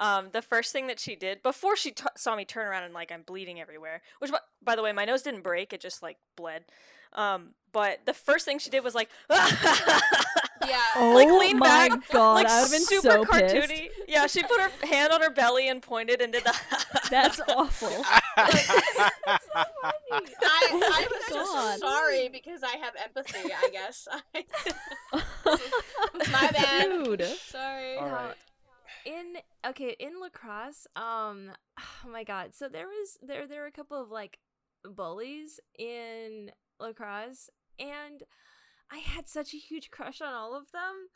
um, 0.01 0.31
the 0.33 0.43
first 0.43 0.73
thing 0.73 0.87
that 0.89 0.99
she 1.01 1.15
did 1.17 1.43
before 1.43 1.77
she 1.77 1.91
t- 1.93 2.05
saw 2.17 2.35
me 2.37 2.45
turn 2.45 2.67
around 2.67 2.83
and 2.85 2.95
like 2.95 3.13
I'm 3.13 3.23
bleeding 3.23 3.61
everywhere. 3.61 4.03
Which, 4.19 4.31
by, 4.31 4.39
by 4.63 4.77
the 4.77 4.83
way, 4.83 4.93
my 4.93 5.05
nose 5.05 5.23
didn't 5.23 5.43
break; 5.43 5.73
it 5.73 5.81
just 5.81 6.03
like 6.03 6.19
bled. 6.37 6.65
Um, 7.15 7.51
but 7.73 8.01
the 8.07 8.15
first 8.15 8.45
thing 8.45 8.59
she 8.59 8.71
did 8.71 8.85
was 8.85 8.95
like, 8.95 9.09
yeah. 9.31 9.39
Oh 10.97 11.13
Like, 11.15 11.29
lean 11.29 11.59
my 11.59 11.89
back, 11.89 12.09
god, 12.11 12.35
like 12.35 12.47
I 12.47 12.61
would 12.61 12.63
have 12.63 12.71
been 12.71 12.81
super 12.85 13.09
so 13.09 13.25
pissed. 13.25 13.73
Yeah, 14.09 14.27
she 14.29 14.43
put 14.45 14.61
her 14.61 14.71
hand 14.87 15.13
on 15.13 15.21
her 15.21 15.31
belly 15.31 15.69
and 15.69 15.83
pointed 15.83 16.21
and 16.21 16.33
did 16.33 16.45
the. 16.45 16.55
That's 17.11 17.41
awful. 17.49 17.89
I, 18.37 19.41
I 20.73 21.07
was 21.11 21.23
God. 21.29 21.35
just 21.35 21.81
sorry 21.81 22.29
because 22.29 22.63
I 22.63 22.77
have 22.77 22.95
empathy, 23.03 23.51
I 23.53 23.69
guess. 23.71 24.09
My 26.31 26.51
bad. 26.53 27.05
Dude. 27.05 27.25
Sorry. 27.25 27.97
All 27.97 28.07
No, 28.07 28.13
right. 28.13 28.35
in 29.05 29.37
okay 29.67 29.97
in 29.99 30.21
lacrosse 30.21 30.87
um 30.97 31.51
oh 31.79 32.09
my 32.11 32.25
god 32.25 32.55
so 32.55 32.69
there 32.69 32.87
was 32.87 33.19
there 33.23 33.47
there 33.47 33.61
were 33.63 33.67
a 33.67 33.73
couple 33.73 34.01
of 34.01 34.11
like 34.11 34.39
bullies 34.85 35.61
in 35.79 36.51
lacrosse 36.81 37.51
and 37.79 38.23
i 38.91 38.99
had 38.99 39.29
such 39.29 39.55
a 39.55 39.59
huge 39.59 39.91
crush 39.91 40.21
on 40.21 40.33
all 40.35 40.57
of 40.57 40.71
them 40.73 41.09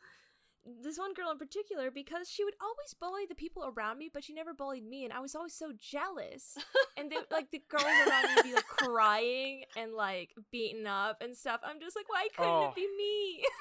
this 0.83 0.99
one 0.99 1.13
girl 1.13 1.31
in 1.31 1.37
particular 1.37 1.89
because 1.89 2.29
she 2.29 2.43
would 2.43 2.53
always 2.61 2.93
bully 2.93 3.25
the 3.27 3.33
people 3.33 3.71
around 3.75 3.97
me 3.97 4.09
but 4.13 4.23
she 4.23 4.33
never 4.33 4.53
bullied 4.53 4.85
me 4.85 5.03
and 5.05 5.13
i 5.13 5.19
was 5.19 5.33
always 5.33 5.53
so 5.53 5.71
jealous 5.79 6.57
and 6.97 7.09
they, 7.09 7.15
like 7.31 7.49
the 7.51 7.61
girls 7.69 7.83
around 7.85 8.23
me 8.23 8.29
would 8.35 8.43
be 8.43 8.53
like 8.53 8.67
crying 8.67 9.63
and 9.77 9.93
like 9.93 10.31
beaten 10.51 10.85
up 10.85 11.21
and 11.21 11.35
stuff 11.35 11.61
i'm 11.63 11.79
just 11.79 11.95
like 11.95 12.09
why 12.09 12.27
couldn't 12.35 12.51
Oh. 12.51 12.69
it 12.69 12.75
be 12.75 12.87
me 12.97 13.43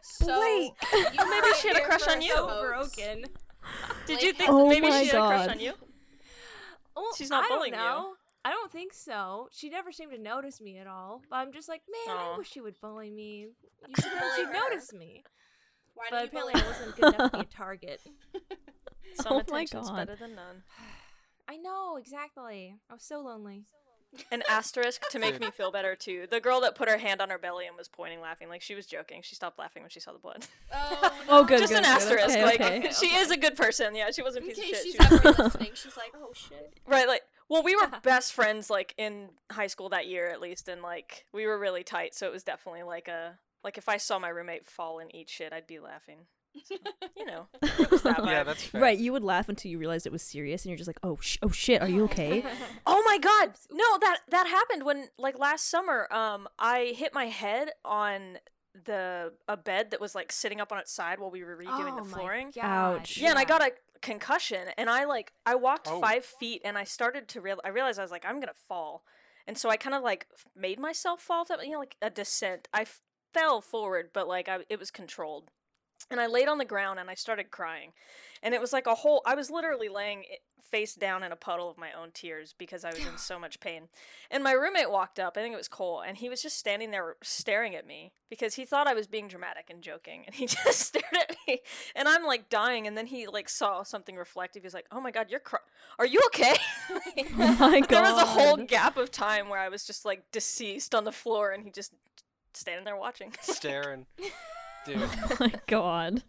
So 0.00 0.26
Blake. 0.26 0.72
you 1.12 1.28
Maybe 1.30 1.48
she 1.60 1.68
had 1.68 1.76
a 1.76 1.84
crush 1.84 2.06
on 2.08 2.22
you. 2.22 2.32
so 2.34 2.60
broken 2.62 3.24
Did 4.06 4.22
you 4.22 4.32
think 4.32 4.48
Oh 4.48 4.68
maybe 4.68 4.88
my 4.88 5.02
she 5.02 5.08
had 5.08 5.16
a 5.16 5.26
crush 5.26 5.48
on 5.48 5.60
you? 5.60 5.72
Well, 6.96 7.08
She's 7.16 7.30
not 7.30 7.44
I 7.44 7.48
don't 7.48 7.58
bullying 7.58 7.74
you. 7.74 7.80
Know. 8.48 8.54
I 8.56 8.60
don't 8.60 8.72
think 8.72 8.92
so. 8.94 9.48
She 9.52 9.68
never 9.68 9.92
seemed 9.92 10.12
to 10.12 10.18
notice 10.18 10.60
me 10.60 10.78
at 10.78 10.86
all. 10.86 11.22
But 11.30 11.36
I'm 11.36 11.52
just 11.52 11.68
like, 11.68 11.82
man, 12.06 12.16
Aw. 12.16 12.34
I 12.34 12.38
wish 12.38 12.50
she 12.50 12.60
would 12.60 12.80
bully 12.80 13.10
me. 13.10 13.48
You 13.88 13.94
should 13.94 14.10
Bully 14.10 14.30
she'd 14.36 14.46
her. 14.46 14.52
notice 14.52 14.92
me. 14.92 15.22
Why 15.94 16.06
But 16.10 16.16
do 16.18 16.22
you 16.22 16.42
apparently, 16.42 16.52
bully 16.54 16.64
I 16.64 16.66
wasn't 16.66 16.96
good 16.96 17.14
enough 17.14 17.30
to 17.32 17.38
be 17.38 17.42
a 17.42 17.44
target. 17.44 18.00
Some 19.14 19.32
Oh 19.32 19.34
my 19.36 19.40
attention's 19.62 19.88
God. 19.90 19.96
better 19.96 20.16
than 20.16 20.34
none. 20.34 20.62
I 21.48 21.56
know 21.56 21.96
exactly. 21.96 22.74
I 22.90 22.92
was 22.94 23.02
so 23.02 23.20
lonely. 23.20 23.64
An 24.32 24.42
asterisk 24.48 25.08
to 25.10 25.18
make 25.18 25.38
me 25.40 25.50
feel 25.50 25.70
better 25.70 25.94
too. 25.94 26.26
The 26.30 26.40
girl 26.40 26.60
that 26.62 26.74
put 26.74 26.88
her 26.88 26.96
hand 26.98 27.20
on 27.20 27.28
her 27.30 27.38
belly 27.38 27.66
and 27.66 27.76
was 27.76 27.88
pointing, 27.88 28.20
laughing, 28.20 28.48
like 28.48 28.62
she 28.62 28.74
was 28.74 28.86
joking. 28.86 29.20
She 29.22 29.34
stopped 29.34 29.58
laughing 29.58 29.82
when 29.82 29.90
she 29.90 30.00
saw 30.00 30.12
the 30.12 30.18
blood. 30.18 30.46
Oh, 30.72 31.18
Oh, 31.28 31.44
good, 31.44 31.60
Just 31.60 31.72
good, 31.72 31.78
an 31.78 31.84
good. 31.84 31.90
asterisk. 31.90 32.28
Okay, 32.30 32.42
like 32.44 32.60
okay. 32.60 32.92
she 32.98 33.14
is 33.14 33.30
a 33.30 33.36
good 33.36 33.54
person. 33.56 33.94
Yeah, 33.94 34.10
she 34.10 34.22
wasn't 34.22 34.46
a 34.46 34.48
In 34.48 34.54
piece 34.54 34.64
of 34.64 34.68
shit. 34.70 34.82
she's 34.84 34.92
She 34.92 34.98
was- 34.98 35.24
ever 35.26 35.42
listening, 35.44 35.70
she's 35.74 35.96
like, 35.96 36.12
oh 36.16 36.32
shit. 36.34 36.72
right, 36.86 37.06
like 37.06 37.22
well, 37.50 37.62
we 37.62 37.76
were 37.76 37.86
best 38.02 38.32
friends 38.32 38.70
like 38.70 38.94
in 38.98 39.28
high 39.52 39.66
school 39.68 39.88
that 39.90 40.06
year 40.06 40.28
at 40.28 40.40
least, 40.40 40.68
and 40.68 40.82
like 40.82 41.26
we 41.32 41.46
were 41.46 41.58
really 41.58 41.82
tight. 41.84 42.14
So 42.14 42.26
it 42.26 42.32
was 42.32 42.42
definitely 42.42 42.82
like 42.84 43.08
a 43.08 43.38
like 43.62 43.76
if 43.78 43.88
I 43.88 43.98
saw 43.98 44.18
my 44.18 44.28
roommate 44.28 44.66
fall 44.66 44.98
and 45.00 45.14
eat 45.14 45.28
shit, 45.28 45.52
I'd 45.52 45.66
be 45.66 45.78
laughing. 45.78 46.26
So, 46.64 46.76
you 47.16 47.26
know, 47.26 47.46
that 47.62 48.20
yeah, 48.24 48.42
that's 48.44 48.64
fair. 48.64 48.80
Right, 48.80 48.98
you 48.98 49.12
would 49.12 49.24
laugh 49.24 49.48
until 49.48 49.70
you 49.70 49.78
realized 49.78 50.06
it 50.06 50.12
was 50.12 50.22
serious, 50.22 50.64
and 50.64 50.70
you're 50.70 50.76
just 50.78 50.88
like, 50.88 51.00
"Oh, 51.02 51.18
sh- 51.20 51.38
oh 51.42 51.50
shit, 51.50 51.80
are 51.82 51.88
you 51.88 52.04
okay?" 52.04 52.42
Oh 52.86 53.02
my 53.06 53.18
god. 53.18 53.52
No, 53.72 53.98
that 54.00 54.18
that 54.30 54.46
happened 54.46 54.84
when 54.84 55.08
like 55.18 55.38
last 55.38 55.68
summer 55.70 56.06
um 56.12 56.48
I 56.58 56.94
hit 56.96 57.12
my 57.14 57.26
head 57.26 57.70
on 57.84 58.38
the 58.84 59.32
a 59.48 59.56
bed 59.56 59.90
that 59.90 60.00
was 60.00 60.14
like 60.14 60.30
sitting 60.32 60.60
up 60.60 60.70
on 60.72 60.78
its 60.78 60.92
side 60.92 61.18
while 61.18 61.30
we 61.30 61.42
were 61.44 61.56
redoing 61.56 61.98
oh 61.98 62.04
the 62.04 62.08
flooring. 62.08 62.52
God, 62.54 62.64
Ouch. 63.00 63.16
Yeah, 63.18 63.30
and 63.30 63.38
I 63.38 63.44
got 63.44 63.62
a 63.62 63.72
concussion 64.00 64.68
and 64.76 64.88
I 64.88 65.04
like 65.04 65.32
I 65.44 65.54
walked 65.56 65.88
Oh. 65.90 66.00
5 66.00 66.24
feet 66.24 66.62
and 66.64 66.78
I 66.78 66.84
started 66.84 67.26
to 67.28 67.40
real 67.40 67.60
I 67.64 67.68
realized 67.70 67.98
I 67.98 68.02
was 68.02 68.10
like 68.12 68.24
I'm 68.24 68.36
going 68.36 68.46
to 68.48 68.54
fall. 68.68 69.02
And 69.46 69.56
so 69.58 69.68
I 69.70 69.76
kind 69.76 69.94
of 69.94 70.02
like 70.02 70.26
made 70.54 70.78
myself 70.78 71.20
fall 71.20 71.44
you 71.62 71.72
know 71.72 71.78
like 71.80 71.96
a 72.00 72.10
descent. 72.10 72.68
I 72.72 72.82
f- 72.82 73.02
fell 73.34 73.60
forward 73.60 74.10
but 74.12 74.28
like 74.28 74.48
I 74.48 74.60
it 74.68 74.78
was 74.78 74.90
controlled. 74.90 75.50
And 76.10 76.20
I 76.20 76.26
laid 76.26 76.48
on 76.48 76.58
the 76.58 76.64
ground 76.64 76.98
and 76.98 77.10
I 77.10 77.14
started 77.14 77.50
crying. 77.50 77.92
And 78.42 78.54
it 78.54 78.60
was 78.60 78.72
like 78.72 78.86
a 78.86 78.94
whole 78.94 79.22
I 79.26 79.34
was 79.34 79.50
literally 79.50 79.88
laying 79.88 80.24
face 80.70 80.94
down 80.94 81.22
in 81.22 81.32
a 81.32 81.36
puddle 81.36 81.70
of 81.70 81.78
my 81.78 81.92
own 81.92 82.10
tears 82.12 82.54
because 82.56 82.84
I 82.84 82.90
was 82.90 82.98
in 82.98 83.16
so 83.16 83.38
much 83.38 83.60
pain. 83.60 83.88
And 84.30 84.44
my 84.44 84.52
roommate 84.52 84.90
walked 84.90 85.18
up, 85.18 85.36
I 85.36 85.40
think 85.40 85.54
it 85.54 85.58
was 85.58 85.68
Cole, 85.68 86.02
and 86.06 86.16
he 86.16 86.28
was 86.28 86.42
just 86.42 86.58
standing 86.58 86.90
there 86.90 87.16
staring 87.22 87.74
at 87.74 87.86
me 87.86 88.12
because 88.28 88.54
he 88.54 88.64
thought 88.64 88.86
I 88.86 88.94
was 88.94 89.06
being 89.06 89.28
dramatic 89.28 89.70
and 89.70 89.82
joking. 89.82 90.24
And 90.26 90.34
he 90.34 90.46
just 90.64 90.80
stared 90.80 91.04
at 91.14 91.36
me. 91.46 91.60
And 91.94 92.08
I'm 92.08 92.24
like 92.24 92.48
dying. 92.48 92.86
And 92.86 92.96
then 92.96 93.06
he 93.06 93.26
like 93.26 93.48
saw 93.48 93.82
something 93.82 94.16
reflective. 94.16 94.62
He 94.62 94.66
was 94.66 94.74
like, 94.74 94.86
oh 94.92 95.00
my 95.00 95.10
God, 95.10 95.28
you're 95.30 95.40
cry- 95.40 95.60
Are 95.98 96.06
you 96.06 96.20
okay? 96.26 96.54
Oh 97.38 97.70
my 97.70 97.80
there 97.88 98.02
was 98.02 98.20
a 98.20 98.26
whole 98.26 98.56
gap 98.56 98.96
of 98.96 99.10
time 99.10 99.48
where 99.48 99.60
I 99.60 99.68
was 99.68 99.84
just 99.84 100.04
like 100.04 100.30
deceased 100.32 100.94
on 100.94 101.04
the 101.04 101.12
floor 101.12 101.50
and 101.50 101.64
he 101.64 101.70
just 101.70 101.92
standing 102.52 102.84
there 102.84 102.96
watching. 102.96 103.32
Staring. 103.40 104.06
Dude, 104.84 104.98
Oh 105.30 105.36
my 105.40 105.52
god. 105.66 106.22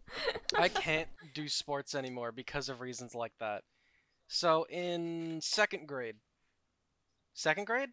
I 0.57 0.67
can't 0.67 1.07
do 1.33 1.47
sports 1.47 1.95
anymore 1.95 2.31
because 2.31 2.69
of 2.69 2.81
reasons 2.81 3.15
like 3.15 3.33
that. 3.39 3.63
So 4.27 4.65
in 4.69 5.39
second 5.41 5.87
grade, 5.87 6.15
second 7.33 7.65
grade, 7.65 7.89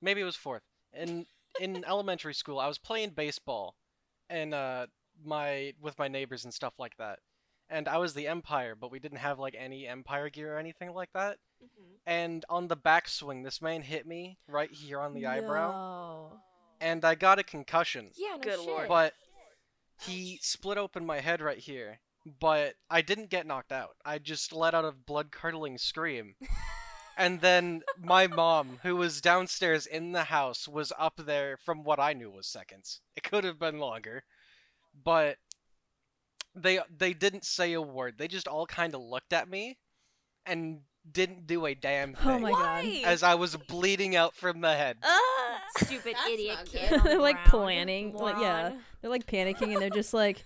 maybe 0.00 0.20
it 0.20 0.24
was 0.24 0.36
fourth. 0.36 0.62
In 0.92 1.26
in 1.60 1.84
elementary 1.88 2.34
school, 2.34 2.58
I 2.58 2.66
was 2.68 2.78
playing 2.78 3.10
baseball, 3.10 3.76
and 4.30 4.54
uh, 4.54 4.86
my 5.24 5.74
with 5.80 5.98
my 5.98 6.08
neighbors 6.08 6.44
and 6.44 6.52
stuff 6.54 6.74
like 6.78 6.96
that. 6.98 7.18
And 7.68 7.88
I 7.88 7.98
was 7.98 8.14
the 8.14 8.28
umpire, 8.28 8.76
but 8.76 8.92
we 8.92 9.00
didn't 9.00 9.18
have 9.18 9.38
like 9.40 9.56
any 9.58 9.88
umpire 9.88 10.28
gear 10.30 10.54
or 10.54 10.58
anything 10.58 10.92
like 10.92 11.12
that. 11.14 11.38
And 12.06 12.44
on 12.48 12.68
the 12.68 12.76
backswing, 12.76 13.42
this 13.42 13.60
man 13.60 13.82
hit 13.82 14.06
me 14.06 14.38
right 14.48 14.70
here 14.70 15.00
on 15.00 15.14
the 15.14 15.26
eyebrow, 15.26 16.30
and 16.80 17.04
I 17.04 17.16
got 17.16 17.40
a 17.40 17.42
concussion. 17.42 18.10
Yeah, 18.16 18.36
no 18.36 18.38
Good 18.38 18.58
shit. 18.60 18.66
lord. 18.68 18.88
But 18.88 19.14
he 20.00 20.38
split 20.42 20.78
open 20.78 21.06
my 21.06 21.20
head 21.20 21.40
right 21.40 21.58
here. 21.58 22.00
But 22.40 22.74
I 22.90 23.02
didn't 23.02 23.30
get 23.30 23.46
knocked 23.46 23.70
out. 23.70 23.96
I 24.04 24.18
just 24.18 24.52
let 24.52 24.74
out 24.74 24.84
a 24.84 24.90
blood 24.92 25.30
curdling 25.30 25.78
scream. 25.78 26.34
and 27.16 27.40
then 27.40 27.82
my 28.02 28.26
mom, 28.26 28.80
who 28.82 28.96
was 28.96 29.20
downstairs 29.20 29.86
in 29.86 30.10
the 30.12 30.24
house, 30.24 30.66
was 30.66 30.92
up 30.98 31.20
there 31.24 31.56
from 31.56 31.84
what 31.84 32.00
I 32.00 32.14
knew 32.14 32.30
was 32.30 32.48
seconds. 32.48 33.00
It 33.14 33.22
could 33.22 33.44
have 33.44 33.60
been 33.60 33.78
longer. 33.78 34.24
But 35.04 35.36
they 36.54 36.80
they 36.94 37.12
didn't 37.12 37.44
say 37.44 37.74
a 37.74 37.82
word. 37.82 38.16
They 38.18 38.28
just 38.28 38.48
all 38.48 38.66
kind 38.66 38.94
of 38.94 39.02
looked 39.02 39.32
at 39.32 39.48
me 39.48 39.78
and 40.44 40.80
didn't 41.10 41.46
do 41.46 41.66
a 41.66 41.74
damn 41.74 42.14
thing 42.14 42.28
Oh 42.28 42.38
my 42.38 42.50
god. 42.50 42.84
As 43.04 43.22
I 43.22 43.34
was 43.34 43.56
bleeding 43.56 44.16
out 44.16 44.34
from 44.34 44.60
the 44.60 44.74
head. 44.74 44.96
Ah! 45.04 45.60
Stupid 45.78 46.16
idiot 46.28 46.58
kid. 46.64 46.92
on 46.92 46.98
the 46.98 47.04
They're 47.10 47.18
like 47.20 47.36
ground, 47.36 47.50
planning, 47.50 48.14
like, 48.14 48.36
yeah. 48.38 48.72
Moron. 49.08 49.20
They're 49.28 49.36
like 49.42 49.56
panicking 49.56 49.72
and 49.72 49.80
they're 49.82 49.90
just 49.90 50.12
like 50.14 50.44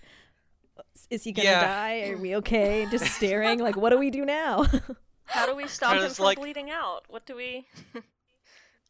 is 1.09 1.23
he 1.23 1.31
gonna 1.31 1.49
Yeah. 1.49 1.61
die? 1.61 2.09
Are 2.09 2.17
we 2.17 2.35
okay? 2.37 2.87
Just 2.89 3.05
staring, 3.05 3.59
like, 3.59 3.75
what 3.75 3.89
do 3.91 3.97
we 3.99 4.09
do 4.09 4.25
now? 4.25 4.65
How 5.25 5.45
do 5.45 5.55
we 5.55 5.67
stop 5.67 5.95
him 5.97 6.09
from 6.09 6.25
like- 6.25 6.37
bleeding 6.39 6.69
out? 6.71 7.03
What 7.07 7.25
do 7.25 7.35
we? 7.35 7.67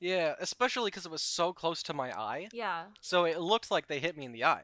Yeah, 0.04 0.34
especially 0.40 0.88
because 0.90 1.06
it 1.06 1.12
was 1.12 1.22
so 1.22 1.54
close 1.54 1.84
to 1.84 1.94
my 1.94 2.12
eye. 2.12 2.48
Yeah. 2.52 2.86
So 3.02 3.26
it 3.26 3.40
looked 3.40 3.70
like 3.70 3.86
they 3.86 4.00
hit 4.00 4.18
me 4.18 4.26
in 4.26 4.32
the 4.32 4.44
eye. 4.44 4.64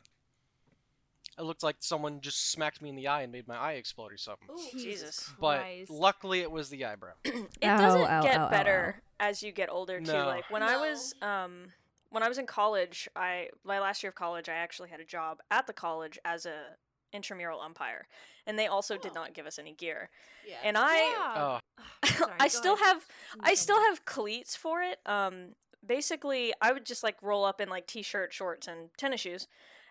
It 1.38 1.43
looked 1.43 1.62
like 1.62 1.76
someone 1.80 2.22
just 2.22 2.50
smacked 2.52 2.82
me 2.82 2.89
in 2.89 2.96
the 2.96 3.08
eye 3.08 3.22
and 3.22 3.32
made 3.32 3.48
my 3.48 3.56
eye 3.56 3.74
explode 3.74 4.12
or 4.12 4.17
something. 4.17 4.48
Ooh, 4.50 4.80
Jesus. 4.80 5.30
But 5.39 5.60
Christ. 5.60 5.91
luckily, 5.91 6.39
it 6.39 6.50
was 6.50 6.70
the 6.70 6.84
eyebrow. 6.86 7.12
it 7.24 7.50
Ow, 7.62 7.78
doesn't 7.78 8.02
ow, 8.02 8.22
get 8.24 8.36
ow, 8.36 8.46
ow, 8.46 8.50
better 8.50 9.04
as 9.20 9.43
you 9.43 9.52
get 9.52 9.70
older 9.70 10.00
too. 10.00 10.12
No. 10.12 10.26
Like 10.26 10.50
when 10.50 10.63
I 10.63 10.78
was 10.78 11.13
um 11.22 11.65
when 12.10 12.24
I 12.24 12.28
was 12.28 12.38
in 12.38 12.46
college, 12.46 13.08
I 13.15 13.50
my 13.63 13.80
last 13.80 14.04
year 14.04 14.10
of 14.10 14.15
college, 14.15 14.50
I 14.50 14.54
actually 14.54 14.89
had 14.89 15.00
a 15.00 15.06
job 15.06 15.39
at 15.52 15.67
the 15.67 15.74
college 15.74 16.17
as 16.26 16.46
a 16.46 16.76
intramural 17.13 17.62
umpire, 17.62 18.08
and 18.46 18.58
they 18.60 18.67
also 18.67 18.98
did 18.98 19.12
Oh. 19.12 19.15
not 19.22 19.34
give 19.34 19.46
us 19.48 19.58
any 19.60 19.74
gear. 19.74 20.10
Yeah. 20.48 20.58
And 20.63 20.78
I 20.78 21.13
Oh, 21.36 21.60
Sorry, 22.06 22.34
I 22.39 22.48
still 22.48 22.74
ahead. 22.76 22.86
have 22.88 23.06
I 23.41 23.54
still 23.54 23.80
have 23.89 24.06
cleats 24.06 24.56
for 24.56 24.82
it. 24.82 25.00
Um, 25.06 25.56
basically, 25.86 26.54
I 26.62 26.72
would 26.74 26.86
just 26.86 27.04
like 27.04 27.17
roll 27.22 27.46
up 27.46 27.62
in 27.62 27.70
like 27.70 27.88
t-shirt, 27.88 28.34
shorts, 28.34 28.67
and 28.67 28.89
tennis 28.98 29.22
shoes, 29.22 29.48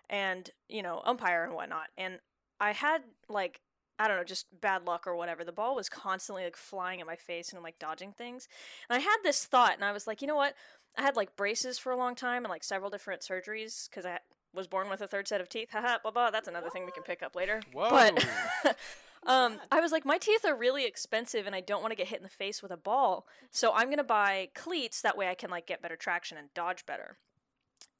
and 0.09 0.49
you 0.69 0.81
know, 0.83 1.01
umpire 1.05 1.43
and 1.43 1.53
whatnot. 1.53 1.87
And 1.97 2.19
I 2.59 2.71
had 2.73 3.03
like 3.29 3.61
I 3.99 4.07
don't 4.07 4.17
know, 4.17 4.23
just 4.23 4.45
bad 4.61 4.85
luck 4.85 5.07
or 5.07 5.15
whatever. 5.15 5.43
The 5.43 5.51
ball 5.51 5.75
was 5.75 5.89
constantly 5.89 6.43
like 6.43 6.55
flying 6.55 7.01
at 7.01 7.07
my 7.07 7.15
face 7.15 7.49
and 7.49 7.57
I'm 7.57 7.63
like 7.63 7.79
dodging 7.79 8.11
things. 8.11 8.47
And 8.87 8.95
I 8.95 8.99
had 8.99 9.17
this 9.23 9.43
thought, 9.45 9.73
and 9.73 9.83
I 9.83 9.91
was 9.91 10.05
like, 10.05 10.21
you 10.21 10.27
know 10.27 10.35
what? 10.35 10.53
I 10.97 11.01
had 11.03 11.15
like 11.15 11.35
braces 11.35 11.77
for 11.77 11.91
a 11.91 11.97
long 11.97 12.15
time 12.15 12.43
and 12.43 12.49
like 12.49 12.63
several 12.63 12.89
different 12.89 13.21
surgeries 13.21 13.89
because 13.89 14.05
I 14.05 14.19
was 14.53 14.67
born 14.67 14.89
with 14.89 15.01
a 15.01 15.07
third 15.07 15.27
set 15.27 15.39
of 15.39 15.47
teeth. 15.47 15.69
Haha, 15.71 15.97
blah 16.01 16.11
blah. 16.11 16.31
That's 16.31 16.47
another 16.47 16.69
thing 16.69 16.85
we 16.85 16.91
can 16.91 17.03
pick 17.03 17.21
up 17.21 17.35
later. 17.35 17.61
whoa! 17.71 17.89
But 17.89 18.27
um, 19.25 19.59
I 19.71 19.79
was 19.79 19.91
like, 19.91 20.05
my 20.05 20.17
teeth 20.17 20.43
are 20.45 20.55
really 20.55 20.85
expensive, 20.85 21.45
and 21.45 21.55
I 21.55 21.61
don't 21.61 21.81
want 21.81 21.91
to 21.91 21.95
get 21.95 22.07
hit 22.07 22.17
in 22.17 22.23
the 22.23 22.29
face 22.29 22.61
with 22.63 22.71
a 22.71 22.77
ball. 22.77 23.27
So 23.51 23.71
I'm 23.73 23.89
gonna 23.89 24.03
buy 24.03 24.49
cleats. 24.55 25.01
That 25.01 25.17
way, 25.17 25.29
I 25.29 25.35
can 25.35 25.51
like 25.51 25.67
get 25.67 25.81
better 25.81 25.95
traction 25.95 26.37
and 26.37 26.53
dodge 26.53 26.85
better. 26.85 27.17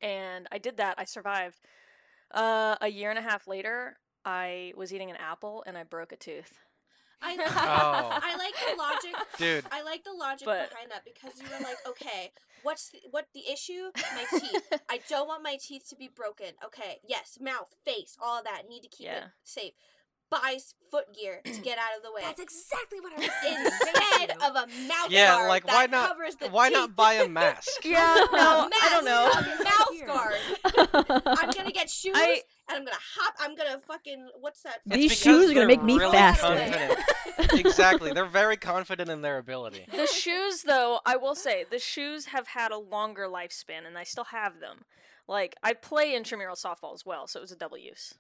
And 0.02 0.48
I 0.52 0.58
did 0.58 0.78
that. 0.78 0.96
I 0.98 1.06
survived. 1.06 1.60
Uh, 2.32 2.76
a 2.82 2.90
year 2.90 3.10
and 3.10 3.18
a 3.18 3.22
half 3.22 3.48
later, 3.48 3.98
I 4.26 4.74
was 4.76 4.94
eating 4.94 5.10
an 5.10 5.16
apple 5.16 5.64
and 5.66 5.78
I 5.78 5.84
broke 5.84 6.12
a 6.12 6.18
tooth. 6.18 6.60
I, 7.22 7.36
Oh. 7.40 8.20
I 8.22 8.36
like 8.38 8.54
the 8.56 8.78
logic. 8.78 9.16
Dude, 9.38 9.66
I 9.72 9.82
like 9.84 10.04
the 10.04 10.14
logic 10.14 10.46
But- 10.46 10.70
behind 10.70 10.92
that 10.92 11.04
because 11.06 11.40
you 11.42 11.48
were 11.50 11.64
like, 11.64 11.78
okay, 11.88 12.32
what's 12.64 12.90
the, 12.90 13.00
what 13.12 13.26
the 13.34 13.42
issue? 13.52 13.92
My 14.16 14.26
teeth. 14.40 14.74
I 14.90 15.00
don't 15.10 15.28
want 15.28 15.44
my 15.44 15.58
teeth 15.62 15.88
to 15.90 15.96
be 15.96 16.10
broken. 16.14 16.54
Okay, 16.64 17.00
yes, 17.08 17.38
mouth, 17.42 17.74
face, 17.86 18.18
all 18.22 18.40
of 18.40 18.44
that. 18.46 18.64
Need 18.70 18.82
to 18.82 18.90
keep 18.90 19.08
it 19.08 19.24
safe. 19.44 19.74
Buy 20.30 20.54
s- 20.56 20.74
foot 20.92 21.06
gear 21.18 21.40
to 21.46 21.62
get 21.62 21.78
out 21.78 21.96
of 21.98 22.04
the 22.04 22.12
way. 22.16 22.22
That's 22.22 22.42
exactly 22.42 23.00
what 23.00 23.14
I 23.14 23.18
was 23.18 23.30
Instead 23.48 24.32
of 24.44 24.56
a 24.56 24.68
mouth 24.88 25.10
yeah, 25.10 25.36
guard 25.38 25.48
like 25.50 25.66
that 25.68 25.74
why 25.74 25.86
not? 25.86 26.10
covers 26.10 26.36
the 26.36 26.50
Why 26.50 26.68
teeth. 26.70 26.78
not 26.78 26.96
buy 26.96 27.14
a 27.14 27.28
mask? 27.30 27.86
Yeah, 27.86 28.26
no, 28.34 28.70
I 28.72 28.90
don't 28.92 29.06
know. 29.06 29.30
Mouth 29.64 30.06
guard. 30.06 31.24
I'm 31.26 31.52
gonna 31.52 31.72
get 31.72 31.90
shoes 31.90 32.14
I- 32.16 32.42
and 32.70 32.78
I'm 32.80 32.84
gonna 32.86 32.98
hop. 33.16 33.36
I'm 33.40 33.56
gonna 33.56 33.80
fucking 33.80 34.28
what's 34.42 34.62
that? 34.64 34.82
These 34.86 35.14
shoes 35.18 35.50
are 35.52 35.54
gonna 35.54 35.68
make 35.68 35.84
me 35.84 35.98
really 35.98 36.12
faster. 36.18 36.98
exactly, 37.54 38.12
they're 38.12 38.26
very 38.26 38.58
confident 38.58 39.10
in 39.10 39.22
their 39.22 39.38
ability. 39.38 39.86
The 39.92 40.08
shoes, 40.08 40.64
though, 40.64 41.00
I 41.06 41.16
will 41.16 41.36
say, 41.36 41.64
the 41.70 41.80
shoes 41.80 42.26
have 42.28 42.48
had 42.50 42.72
a 42.72 42.78
longer 42.78 43.28
lifespan, 43.28 43.86
and 43.88 43.98
I 43.98 44.04
still 44.04 44.26
have 44.26 44.60
them. 44.60 44.84
Like 45.28 45.56
I 45.64 45.74
play 45.74 46.14
intramural 46.16 46.56
softball 46.56 46.94
as 46.94 47.06
well, 47.06 47.28
so 47.28 47.40
it 47.40 47.44
was 47.44 47.52
a 47.52 47.56
double 47.58 47.78
use. 47.78 48.16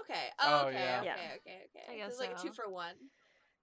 Okay. 0.00 0.24
Oh, 0.40 0.62
Oh, 0.64 0.68
okay. 0.68 0.74
yeah. 0.78 0.98
Okay. 0.98 1.06
Yeah. 1.06 1.12
Okay. 1.36 1.58
Okay. 1.76 1.84
I 1.88 1.92
So 1.92 1.96
guess 1.96 2.10
it's 2.12 2.20
like 2.20 2.38
a 2.38 2.42
two 2.42 2.52
for 2.52 2.68
one. 2.70 2.94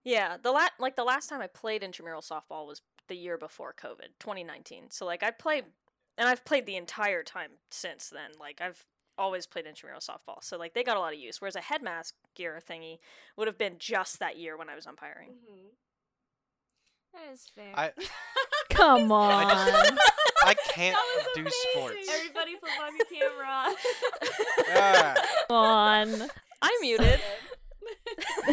Yeah, 0.04 0.38
the 0.42 0.52
la- 0.52 0.68
like 0.80 0.96
the 0.96 1.04
last 1.04 1.28
time 1.30 1.42
I 1.42 1.48
played 1.48 1.84
intramural 1.84 2.22
softball 2.22 2.66
was 2.68 2.82
the 3.08 3.16
year 3.16 3.38
before 3.38 3.74
COVID, 3.74 4.10
2019. 4.20 4.92
So 4.92 5.06
like 5.06 5.24
I 5.24 5.32
played 5.32 5.66
and 6.18 6.28
I've 6.30 6.46
played 6.46 6.66
the 6.66 6.76
entire 6.78 7.24
time 7.24 7.52
since 7.72 8.10
then. 8.10 8.32
Like 8.40 8.62
I've 8.62 8.84
always 9.18 9.46
played 9.46 9.66
intramural 9.66 10.00
softball. 10.02 10.42
So 10.44 10.58
like 10.58 10.74
they 10.74 10.84
got 10.84 10.96
a 10.98 11.00
lot 11.02 11.14
of 11.14 11.20
use 11.20 11.42
whereas 11.42 11.56
a 11.56 11.62
head 11.62 11.82
mask 11.84 12.16
gear 12.36 12.60
thingy 12.66 13.00
would 13.36 13.48
have 13.48 13.58
been 13.58 13.76
just 13.80 14.20
that 14.20 14.38
year 14.38 14.56
when 14.58 14.70
I 14.70 14.76
was 14.76 14.86
umpiring. 14.88 15.30
Mm-hmm. 15.32 15.68
That 17.14 17.34
is 17.34 17.46
fair. 17.54 17.74
I 17.76 17.92
Come 18.70 19.12
on. 19.12 19.98
I 20.70 20.74
can't 20.74 20.96
That 20.96 21.16
was 21.16 21.26
do 21.36 21.42
amazing. 21.42 21.60
sports. 21.74 22.10
Everybody 22.16 22.56
flip 22.58 22.72
on 22.82 22.96
your 22.96 23.06
camera. 23.30 23.76
Ah. 24.76 25.16
Come 25.48 25.56
on. 25.58 26.30
I'm 26.62 26.72
muted. 26.82 27.20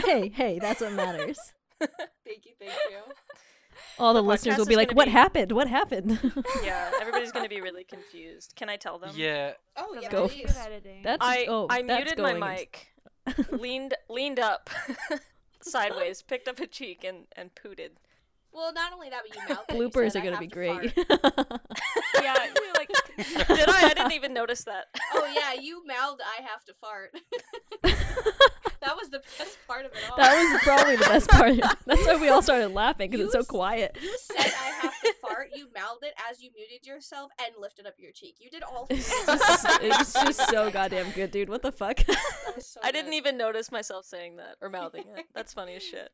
Hey, 0.05 0.29
hey, 0.29 0.59
that's 0.59 0.81
what 0.81 0.93
matters. 0.93 1.39
Thank 1.81 2.45
you. 2.47 2.53
Thank 2.59 2.73
you. 2.91 2.99
All 3.99 4.15
the, 4.15 4.23
The 4.23 4.29
listeners 4.29 4.57
will 4.59 4.67
be 4.67 4.77
like, 4.77 4.93
"What 4.95 5.07
be- 5.07 5.11
happened? 5.11 5.53
What 5.53 5.67
happened?" 5.69 6.19
yeah, 6.65 6.91
everybody's 7.01 7.33
going 7.33 7.45
to 7.45 7.49
be 7.49 7.61
really 7.61 7.85
confused. 7.85 8.53
Can 8.57 8.69
I 8.69 8.77
tell 8.77 8.99
them? 8.99 9.11
Yeah, 9.15 9.53
Oh 9.77 9.97
yeah. 10.01 10.09
Go 10.11 10.23
magic 10.27 10.47
for 10.49 10.53
please. 10.55 10.57
editing. 10.59 11.03
That's 11.03 11.19
I 11.25 11.47
oh, 11.49 11.67
I 11.69 11.83
that's 11.83 12.05
muted 12.05 12.19
my 12.19 12.33
going 12.33 12.43
into- 12.43 13.39
mic, 13.47 13.51
leaned 13.61 13.95
leaned 14.09 14.39
up 14.39 14.71
sideways, 15.61 16.23
picked 16.23 16.49
up 16.49 16.61
a 16.61 16.67
cheek 16.67 17.03
and 17.05 17.27
and 17.37 17.55
pooted. 17.55 17.93
Well, 18.57 18.73
not 18.73 18.95
only 18.95 19.11
that, 19.11 19.21
but 19.29 19.37
you 19.37 19.55
mouthed 19.55 19.71
it. 19.71 19.77
You 19.77 19.91
Bloopers 19.91 20.13
said, 20.13 20.23
are 20.23 20.25
gonna 20.25 20.41
be 20.41 20.49
to 20.49 20.55
great. 20.55 20.95
Yeah, 22.23 22.47
you're 22.57 22.73
like, 22.75 22.89
did 23.49 23.69
I? 23.69 23.91
I 23.91 23.95
didn't 23.95 24.13
even 24.13 24.33
notice 24.33 24.65
that. 24.65 24.87
Oh 25.13 25.31
yeah, 25.33 25.53
you 25.61 25.87
mouthed. 25.87 26.23
I 26.23 26.43
have 26.43 26.65
to 26.65 26.75
fart. 26.75 27.15
that 27.83 28.97
was 28.97 29.11
the 29.11 29.21
best 29.39 29.59
part 29.69 29.85
of 29.85 29.93
it 29.93 29.99
all. 30.11 30.17
that 30.17 30.35
was 30.35 30.63
probably 30.63 30.97
the 30.97 31.05
best 31.05 31.29
part. 31.29 31.55
That's 31.85 32.07
why 32.07 32.17
we 32.17 32.31
all 32.31 32.43
started 32.43 32.69
laughing 32.69 33.11
because 33.11 33.27
it's 33.27 33.35
so 33.35 33.45
quiet. 33.45 33.97
You 34.03 34.17
said 34.19 34.39
I 34.39 34.69
have 34.83 35.01
to 35.03 35.15
fart. 35.21 35.49
You 35.55 35.69
mouthed 35.77 36.05
it 36.05 36.15
as 36.29 36.43
you 36.43 36.51
muted 36.57 36.87
yourself 36.87 37.31
and 37.39 37.55
lifted 37.61 37.87
up 37.87 37.95
your 37.99 38.13
cheek. 38.13 38.37
You 38.41 38.51
did 38.51 38.63
all 38.63 38.87
three. 38.87 38.97
It's 38.97 39.27
just, 39.27 39.67
it's 39.83 40.13
just 40.15 40.49
so 40.49 40.71
goddamn 40.71 41.11
good, 41.11 41.31
dude. 41.31 41.51
What 41.51 41.63
the 41.63 41.73
fuck? 41.73 42.01
So 42.59 42.81
I 42.83 42.91
didn't 42.91 43.13
even 43.13 43.37
notice 43.37 43.71
myself 43.71 44.07
saying 44.07 44.37
that 44.37 44.57
or 44.63 44.71
mouthing 44.71 45.05
it. 45.17 45.27
That's 45.35 45.53
funny 45.53 45.77
as 45.77 45.83
shit. 45.83 46.11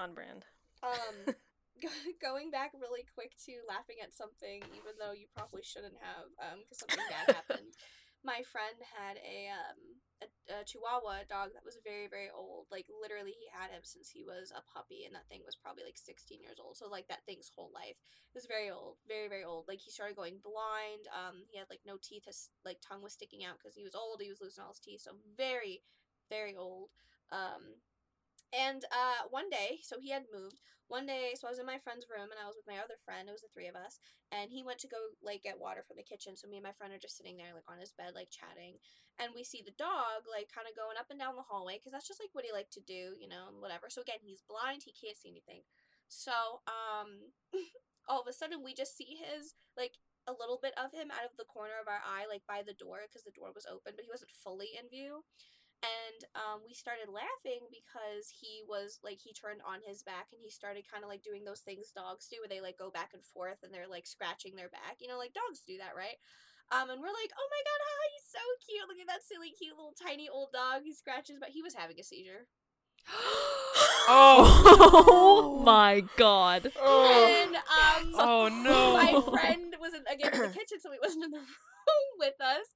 On 0.00 0.16
brand. 0.16 0.48
Um, 0.80 1.36
going 2.24 2.48
back 2.48 2.72
really 2.72 3.04
quick 3.12 3.36
to 3.44 3.60
laughing 3.68 4.00
at 4.00 4.16
something, 4.16 4.64
even 4.72 4.96
though 4.96 5.12
you 5.12 5.28
probably 5.28 5.60
shouldn't 5.60 6.00
have, 6.00 6.32
um, 6.40 6.64
because 6.64 6.80
something 6.80 7.04
bad 7.12 7.36
happened. 7.40 7.76
my 8.24 8.40
friend 8.48 8.80
had 8.80 9.20
a 9.20 9.52
um 9.52 10.00
a, 10.24 10.28
a 10.60 10.64
Chihuahua 10.64 11.28
dog 11.28 11.52
that 11.52 11.68
was 11.68 11.84
very 11.84 12.08
very 12.08 12.32
old. 12.32 12.72
Like 12.72 12.88
literally, 12.88 13.36
he 13.36 13.52
had 13.52 13.68
him 13.68 13.84
since 13.84 14.08
he 14.08 14.24
was 14.24 14.48
a 14.56 14.64
puppy, 14.72 15.04
and 15.04 15.12
that 15.12 15.28
thing 15.28 15.44
was 15.44 15.60
probably 15.60 15.84
like 15.84 16.00
16 16.00 16.40
years 16.40 16.56
old. 16.56 16.80
So 16.80 16.88
like 16.88 17.08
that 17.12 17.28
thing's 17.28 17.52
whole 17.52 17.68
life 17.72 18.00
it 18.32 18.38
was 18.38 18.48
very 18.48 18.72
old, 18.72 18.96
very 19.04 19.28
very 19.28 19.44
old. 19.44 19.68
Like 19.68 19.84
he 19.84 19.92
started 19.92 20.16
going 20.16 20.40
blind. 20.40 21.12
Um, 21.12 21.44
he 21.52 21.60
had 21.60 21.68
like 21.68 21.84
no 21.84 22.00
teeth. 22.00 22.24
His 22.24 22.48
like 22.64 22.80
tongue 22.80 23.04
was 23.04 23.12
sticking 23.12 23.44
out 23.44 23.60
because 23.60 23.76
he 23.76 23.84
was 23.84 23.92
old. 23.92 24.24
He 24.24 24.32
was 24.32 24.40
losing 24.40 24.64
all 24.64 24.72
his 24.72 24.80
teeth. 24.80 25.04
So 25.04 25.20
very 25.36 25.84
very 26.32 26.56
old. 26.56 26.88
Um, 27.32 27.82
and 28.50 28.82
uh, 28.90 29.30
one 29.30 29.48
day, 29.50 29.78
so 29.82 29.96
he 30.00 30.10
had 30.10 30.26
moved. 30.32 30.58
One 30.90 31.06
day, 31.06 31.38
so 31.38 31.46
I 31.46 31.54
was 31.54 31.62
in 31.62 31.70
my 31.70 31.78
friend's 31.78 32.10
room 32.10 32.34
and 32.34 32.40
I 32.42 32.50
was 32.50 32.58
with 32.58 32.66
my 32.66 32.82
other 32.82 32.98
friend. 33.06 33.30
It 33.30 33.36
was 33.38 33.46
the 33.46 33.54
three 33.54 33.70
of 33.70 33.78
us, 33.78 34.02
and 34.34 34.50
he 34.50 34.66
went 34.66 34.82
to 34.82 34.90
go 34.90 34.98
like 35.22 35.46
get 35.46 35.62
water 35.62 35.86
from 35.86 35.94
the 35.94 36.06
kitchen. 36.06 36.34
So 36.34 36.50
me 36.50 36.58
and 36.58 36.66
my 36.66 36.74
friend 36.74 36.90
are 36.90 36.98
just 36.98 37.14
sitting 37.14 37.38
there 37.38 37.54
like 37.54 37.70
on 37.70 37.78
his 37.78 37.94
bed, 37.94 38.18
like 38.18 38.34
chatting, 38.34 38.82
and 39.22 39.30
we 39.30 39.46
see 39.46 39.62
the 39.62 39.78
dog 39.78 40.26
like 40.26 40.50
kind 40.50 40.66
of 40.66 40.74
going 40.74 40.98
up 40.98 41.06
and 41.06 41.22
down 41.22 41.38
the 41.38 41.46
hallway 41.46 41.78
because 41.78 41.94
that's 41.94 42.10
just 42.10 42.18
like 42.18 42.34
what 42.34 42.42
he 42.42 42.50
liked 42.50 42.74
to 42.74 42.82
do, 42.82 43.14
you 43.22 43.30
know, 43.30 43.46
and 43.46 43.62
whatever. 43.62 43.86
So 43.86 44.02
again, 44.02 44.18
he's 44.26 44.42
blind; 44.42 44.82
he 44.82 44.90
can't 44.90 45.14
see 45.14 45.30
anything. 45.30 45.62
So 46.10 46.66
um, 46.66 47.30
all 48.10 48.26
of 48.26 48.26
a 48.26 48.34
sudden, 48.34 48.66
we 48.66 48.74
just 48.74 48.98
see 48.98 49.14
his 49.14 49.54
like 49.78 49.94
a 50.26 50.34
little 50.34 50.58
bit 50.58 50.74
of 50.74 50.90
him 50.90 51.14
out 51.14 51.22
of 51.22 51.38
the 51.38 51.46
corner 51.46 51.78
of 51.78 51.86
our 51.86 52.02
eye, 52.02 52.26
like 52.26 52.42
by 52.50 52.66
the 52.66 52.74
door, 52.74 53.06
because 53.06 53.22
the 53.22 53.34
door 53.34 53.54
was 53.54 53.66
open, 53.70 53.94
but 53.94 54.02
he 54.02 54.10
wasn't 54.10 54.34
fully 54.34 54.74
in 54.74 54.90
view 54.90 55.22
and 55.80 56.20
um, 56.36 56.60
we 56.60 56.76
started 56.76 57.08
laughing 57.08 57.64
because 57.72 58.28
he 58.28 58.60
was 58.68 59.00
like 59.00 59.16
he 59.16 59.32
turned 59.32 59.64
on 59.64 59.80
his 59.80 60.04
back 60.04 60.28
and 60.32 60.40
he 60.44 60.52
started 60.52 60.84
kind 60.84 61.00
of 61.04 61.08
like 61.08 61.24
doing 61.24 61.44
those 61.48 61.64
things 61.64 61.88
dogs 61.96 62.28
do 62.28 62.36
where 62.36 62.52
they 62.52 62.60
like 62.60 62.76
go 62.76 62.92
back 62.92 63.16
and 63.16 63.24
forth 63.24 63.64
and 63.64 63.72
they're 63.72 63.88
like 63.88 64.04
scratching 64.04 64.56
their 64.56 64.68
back 64.68 65.00
you 65.00 65.08
know 65.08 65.16
like 65.16 65.32
dogs 65.32 65.64
do 65.64 65.80
that 65.80 65.96
right? 65.96 66.20
Um 66.68 66.92
and 66.92 67.00
we're 67.00 67.16
like 67.16 67.32
oh 67.32 67.48
my 67.48 67.62
god 67.64 67.80
hi 67.80 68.04
he's 68.12 68.28
so 68.28 68.44
cute 68.68 68.84
look 68.86 69.00
at 69.00 69.08
that 69.08 69.24
silly 69.24 69.56
cute 69.56 69.72
little 69.72 69.96
tiny 69.96 70.28
old 70.28 70.52
dog 70.52 70.84
he 70.84 70.92
scratches 70.92 71.40
but 71.40 71.56
he 71.56 71.64
was 71.64 71.72
having 71.74 71.96
a 71.98 72.04
seizure. 72.04 72.44
Oh 74.12 75.62
my 75.64 76.02
god. 76.16 76.64
and 76.74 77.54
um 77.54 78.10
Oh 78.14 78.50
no. 78.50 78.92
my 78.94 79.12
friend 79.30 79.74
was 79.80 79.94
in, 79.94 80.02
again 80.12 80.34
in 80.34 80.40
the 80.40 80.48
kitchen 80.56 80.80
so 80.80 80.90
he 80.90 80.98
wasn't 81.00 81.24
in 81.24 81.30
the 81.30 81.38
room 81.46 82.08
with 82.18 82.34
us 82.40 82.66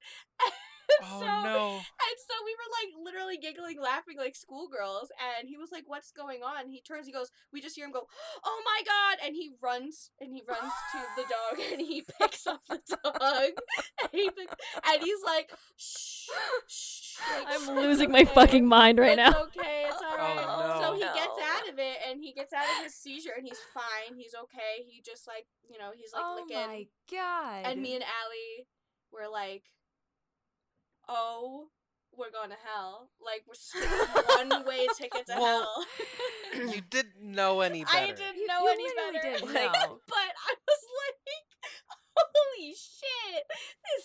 Oh 1.07 1.19
so, 1.19 1.25
no. 1.25 1.75
And 1.75 2.17
so 2.17 2.33
we 2.45 2.53
were 2.55 2.71
like 2.81 3.05
literally 3.05 3.37
giggling, 3.37 3.79
laughing 3.81 4.17
like 4.17 4.35
schoolgirls. 4.35 5.09
And 5.39 5.47
he 5.49 5.57
was 5.57 5.71
like, 5.71 5.83
What's 5.87 6.11
going 6.11 6.41
on? 6.41 6.69
He 6.69 6.81
turns, 6.81 7.05
he 7.05 7.11
goes, 7.13 7.29
We 7.53 7.61
just 7.61 7.75
hear 7.75 7.85
him 7.85 7.91
go, 7.91 8.07
Oh 8.45 8.61
my 8.65 8.81
God. 8.85 9.25
And 9.25 9.35
he 9.35 9.51
runs 9.61 10.11
and 10.19 10.31
he 10.31 10.41
runs 10.47 10.71
to 10.93 10.99
the 11.15 11.23
dog 11.23 11.59
and 11.73 11.81
he 11.81 12.03
picks 12.19 12.47
up 12.47 12.61
the 12.69 12.79
dog. 13.03 13.51
And, 14.01 14.09
he 14.13 14.29
picks, 14.29 14.53
and 14.87 15.01
he's 15.01 15.23
like, 15.25 15.51
Shh, 15.77 16.29
shh. 16.67 17.17
like, 17.31 17.47
I'm 17.47 17.61
"It's 17.61 17.67
losing 17.69 18.11
my 18.11 18.25
fucking 18.25 18.65
mind 18.65 18.99
right 18.99 19.17
it's 19.17 19.31
now. 19.35 19.43
okay. 19.43 19.85
It's 19.89 20.01
alright. 20.01 20.37
Oh, 20.47 20.81
So 20.81 20.87
no. 20.91 20.93
he 20.93 21.01
gets 21.01 21.39
out 21.41 21.69
of 21.71 21.79
it 21.79 21.97
and 22.09 22.21
he 22.21 22.33
gets 22.33 22.53
out 22.53 22.63
of 22.77 22.83
his 22.83 22.93
seizure 22.95 23.31
and 23.37 23.45
he's 23.47 23.59
fine. 23.73 24.17
He's 24.17 24.35
okay. 24.43 24.83
He 24.87 25.01
just 25.05 25.27
like, 25.27 25.47
you 25.69 25.77
know, 25.79 25.91
he's 25.95 26.13
like 26.13 26.21
oh 26.23 26.41
licking. 26.41 26.67
my 26.67 26.85
god. 27.11 27.65
And 27.71 27.81
me 27.81 27.95
and 27.95 28.03
Allie 28.03 28.67
were 29.11 29.29
like, 29.31 29.63
"Oh, 31.07 31.67
we're 32.15 32.31
going 32.31 32.49
to 32.49 32.55
hell! 32.63 33.09
Like 33.19 33.43
we're 33.47 33.55
one 34.49 34.65
way 34.65 34.87
ticket 34.97 35.27
to 35.27 35.35
Well, 35.37 35.85
hell." 36.53 36.69
You 36.75 36.81
didn't 36.89 37.19
know 37.21 37.59
any 37.61 37.83
better. 37.83 37.97
I 37.97 38.05
didn't 38.11 38.37
You- 38.37 38.47
know 38.47 38.61
you 38.63 38.71
any 38.71 38.83
literally 38.83 39.11
better, 39.19 39.37
didn't 39.39 39.53
like, 39.53 39.73
know. 39.73 39.99
but 40.07 40.31
I 40.47 40.53
was 40.67 40.81
like, 41.01 41.17
"Holy 42.17 42.71
shit! 42.73 43.43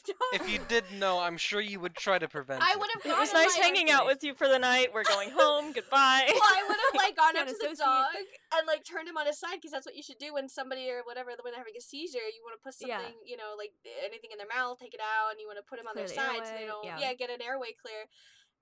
This. 0.32 0.40
If 0.42 0.48
you 0.50 0.60
did 0.68 0.84
know, 0.98 1.18
I'm 1.18 1.36
sure 1.36 1.60
you 1.60 1.80
would 1.80 1.94
try 1.94 2.18
to 2.18 2.28
prevent 2.28 2.62
I 2.62 2.72
it. 2.72 2.78
would 2.78 2.90
have. 2.94 3.02
It 3.04 3.18
was 3.18 3.32
nice 3.32 3.54
hanging 3.56 3.90
out 3.90 4.06
with 4.06 4.22
you 4.22 4.34
for 4.34 4.46
the 4.48 4.58
night. 4.58 4.88
We're 4.94 5.02
going 5.04 5.30
home. 5.30 5.72
Goodbye. 5.76 6.24
Well, 6.30 6.38
I 6.40 6.62
would 6.68 6.78
have 6.78 6.94
like 6.96 7.16
gone 7.16 7.34
up 7.36 7.46
Can't 7.46 7.48
to 7.48 7.54
the 7.58 7.66
associate. 7.74 7.84
dog 7.84 8.14
and 8.58 8.66
like 8.66 8.84
turned 8.84 9.08
him 9.08 9.16
on 9.18 9.26
his 9.26 9.38
side 9.38 9.58
because 9.58 9.72
that's 9.72 9.86
what 9.86 9.96
you 9.96 10.02
should 10.02 10.18
do 10.18 10.34
when 10.34 10.48
somebody 10.48 10.88
or 10.90 11.02
whatever 11.04 11.30
when 11.42 11.52
they're 11.52 11.60
having 11.60 11.74
a 11.76 11.82
seizure. 11.82 12.22
You 12.30 12.40
want 12.46 12.54
to 12.58 12.62
put 12.62 12.74
something, 12.78 12.94
Yeah. 12.94 13.26
you 13.26 13.36
know, 13.36 13.58
like 13.58 13.72
anything 14.06 14.30
in 14.30 14.38
their 14.38 14.50
mouth, 14.50 14.78
take 14.78 14.94
it 14.94 15.00
out, 15.02 15.32
and 15.34 15.40
you 15.40 15.46
want 15.50 15.58
to 15.58 15.66
put 15.66 15.76
them 15.82 15.86
on 15.90 15.94
Clear 15.98 16.06
their 16.06 16.14
the 16.14 16.22
side 16.22 16.46
so 16.46 16.52
they 16.54 16.64
airway, 16.64 16.70
don't, 16.70 16.84
yeah. 16.86 16.98
yeah. 17.10 17.12
get 17.18 17.30
an 17.30 17.42
airway 17.42 17.74
clear. 17.74 18.06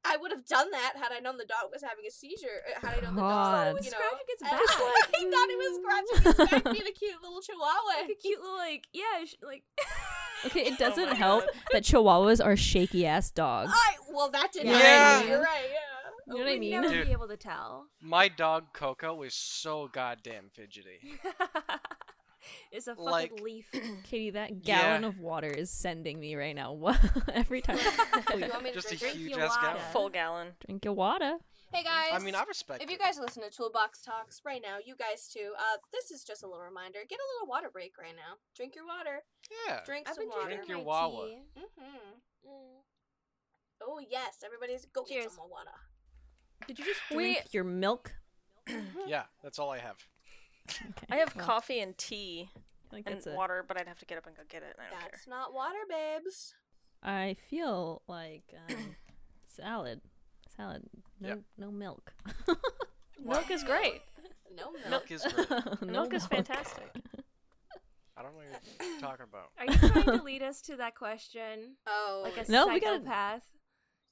I 0.07 0.16
would 0.16 0.31
have 0.31 0.46
done 0.46 0.70
that 0.70 0.94
had 0.94 1.11
I 1.11 1.18
known 1.18 1.38
the 1.42 1.44
dog 1.44 1.74
was 1.74 1.83
having 1.83 2.07
a 2.07 2.11
seizure. 2.14 2.62
uh, 2.70 2.87
Had 2.87 2.98
I 2.98 3.01
known 3.03 3.18
the 3.18 3.20
God. 3.20 3.64
dog, 3.66 3.74
When 3.74 3.83
you 3.83 3.90
know, 3.90 3.98
scratching 3.98 4.31
its 4.31 4.42
and 4.46 4.51
back. 4.55 4.62
I 4.62 5.22
thought 5.27 5.51
it 5.51 5.59
was 5.59 5.74
scratching 5.83 6.18
his 6.22 6.38
back, 6.38 6.64
being 6.70 6.87
a 6.87 6.94
cute 6.94 7.18
little 7.20 7.42
chihuahua. 7.42 8.07
like 8.07 8.11
a 8.11 8.18
cute 8.22 8.38
little 8.40 8.57
like 8.62 8.87
yeah 8.94 9.27
sh- 9.27 9.42
like 9.42 9.66
Okay, 10.46 10.61
it 10.66 10.72
Oh 10.74 10.77
doesn't 10.77 11.11
my 11.11 11.14
help 11.14 11.44
God. 11.46 11.55
that 11.72 11.83
Chihuahuas 11.85 12.44
are 12.44 12.57
shaky 12.57 13.07
ass 13.07 13.31
dogs. 13.31 13.72
I 13.74 13.96
well, 14.12 14.31
that 14.31 14.53
didn't 14.53 14.68
Yeah. 14.72 14.79
Yeah. 15.20 15.22
You're 15.29 15.40
right. 15.42 15.68
Yeah. 15.70 15.79
You 16.27 16.35
know 16.35 16.40
what 16.40 16.48
I 16.48 16.53
we'd 16.53 16.61
mean? 16.61 16.70
never 16.72 16.88
Dude. 16.94 17.07
be 17.07 17.12
able 17.12 17.29
to 17.29 17.37
tell. 17.38 17.87
My 18.03 18.29
dog 18.29 18.72
Coco 18.74 19.22
is 19.22 19.33
so 19.35 19.88
goddamn 19.90 20.51
fidgety. 20.53 21.01
it's 22.72 22.87
a 22.87 22.94
fucking 22.94 23.05
Like- 23.11 23.40
leaf. 23.40 23.66
Katie, 24.05 24.31
that 24.31 24.62
gallon 24.62 25.03
Yeah. 25.03 25.09
of 25.09 25.18
water 25.18 25.48
is 25.48 25.70
sending 25.70 26.20
me 26.20 26.35
right 26.37 26.55
now. 26.55 26.72
What? 26.72 26.98
Every 27.35 27.61
time. 27.62 27.79
You 28.35 28.40
want 28.48 28.62
me 28.62 28.70
to 28.70 28.74
Just 28.74 28.92
a 28.92 28.96
drink? 28.96 29.16
huge 29.16 29.31
your 29.33 29.40
ass 29.40 29.51
water. 29.57 29.66
gallon. 29.68 29.81
Full 29.92 30.09
gallon. 30.11 30.48
Drink 30.66 30.85
your 30.85 30.94
water. 30.94 31.38
Hey 31.72 31.83
guys. 31.85 32.11
I 32.14 32.18
mean, 32.24 32.35
I 32.35 32.44
respect 32.44 32.83
If 32.83 32.88
you 32.88 32.96
it. 32.96 33.00
guys 33.00 33.18
listen 33.18 33.42
to 33.42 33.50
Toolbox 33.50 34.00
Talks 34.00 34.40
right 34.44 34.61
now, 34.62 34.78
you 34.85 34.96
guys 34.96 35.28
too, 35.28 35.52
uh, 35.59 35.76
this 35.92 36.11
is 36.11 36.24
just 36.24 36.42
a 36.42 36.46
little 36.46 36.62
reminder. 36.64 37.00
Get 37.09 37.18
a 37.18 37.28
little 37.37 37.48
water 37.50 37.68
break 37.70 37.92
right 37.98 38.14
now. 38.16 38.37
Drink 38.57 38.74
your 38.74 38.87
water. 38.87 39.22
Yeah. 39.66 39.81
Drink 39.85 40.09
I've 40.09 40.14
some 40.14 40.24
been 40.24 40.31
water. 40.31 40.44
drinking 40.46 40.66
Drink 40.66 40.68
your 40.70 40.78
my 40.78 40.85
Wawa. 40.85 41.26
tea. 41.26 41.38
Mm-hmm. 41.59 42.48
Mm. 42.48 42.83
Oh 43.83 44.00
yes, 44.11 44.38
everybody's 44.44 44.87
go 44.87 45.02
get 45.04 45.14
Cheers. 45.20 45.24
some 45.33 45.37
more 45.37 45.48
water. 45.48 45.76
Did 46.66 46.78
you 46.78 46.85
just 46.87 47.00
We- 47.11 47.35
drink 47.35 47.52
your 47.52 47.64
milk? 47.64 48.12
Yeah, 49.07 49.24
that's 49.42 49.59
all 49.59 49.70
I 49.70 49.78
have. 49.78 49.96
Okay. 50.70 51.07
I 51.11 51.16
have 51.16 51.35
well, 51.37 51.44
coffee 51.46 51.81
and 51.81 51.96
tea 51.96 52.50
I 52.92 52.96
and 52.96 53.04
that's 53.07 53.26
it. 53.26 53.35
water, 53.35 53.64
but 53.66 53.78
I'd 53.81 53.88
have 53.88 53.98
to 54.00 54.07
get 54.07 54.18
up 54.18 54.26
and 54.26 54.37
go 54.37 54.42
get 54.48 54.62
it. 54.62 54.76
And 54.78 54.87
I 54.87 54.90
don't 54.90 55.00
That's 55.12 55.26
not 55.26 55.54
water, 55.54 55.78
babes. 55.88 56.54
I 57.02 57.37
feel 57.48 58.02
like 58.07 58.54
um, 58.68 58.96
salad. 59.46 60.00
Salad. 60.59 60.83
No, 61.21 61.29
Yep. 61.29 61.38
no 61.57 61.71
milk. 61.71 62.12
Milk 63.25 63.51
is 63.51 63.62
great. 63.64 64.03
No 64.55 64.71
milk. 64.73 64.90
Milk 64.90 65.11
is 65.11 65.23
great. 65.23 65.49
No 65.83 65.87
Milk 65.92 66.14
is 66.14 66.27
fantastic. 66.27 66.90
I 68.16 68.23
don't 68.23 68.33
know 68.33 68.38
what 68.38 68.47
you're 68.90 69.01
talking 69.01 69.27
about. 69.29 69.51
Are 69.59 69.66
you 69.66 69.79
trying 70.03 70.18
to 70.18 70.23
lead 70.31 70.42
us 70.42 70.61
to 70.62 70.77
that 70.77 70.94
question 70.97 71.77
Oh, 71.87 72.23
like 72.25 72.49
a 72.49 72.51
No, 72.51 72.66
we 72.68 72.81
gotta- 72.81 72.99
psychopath? 72.99 73.42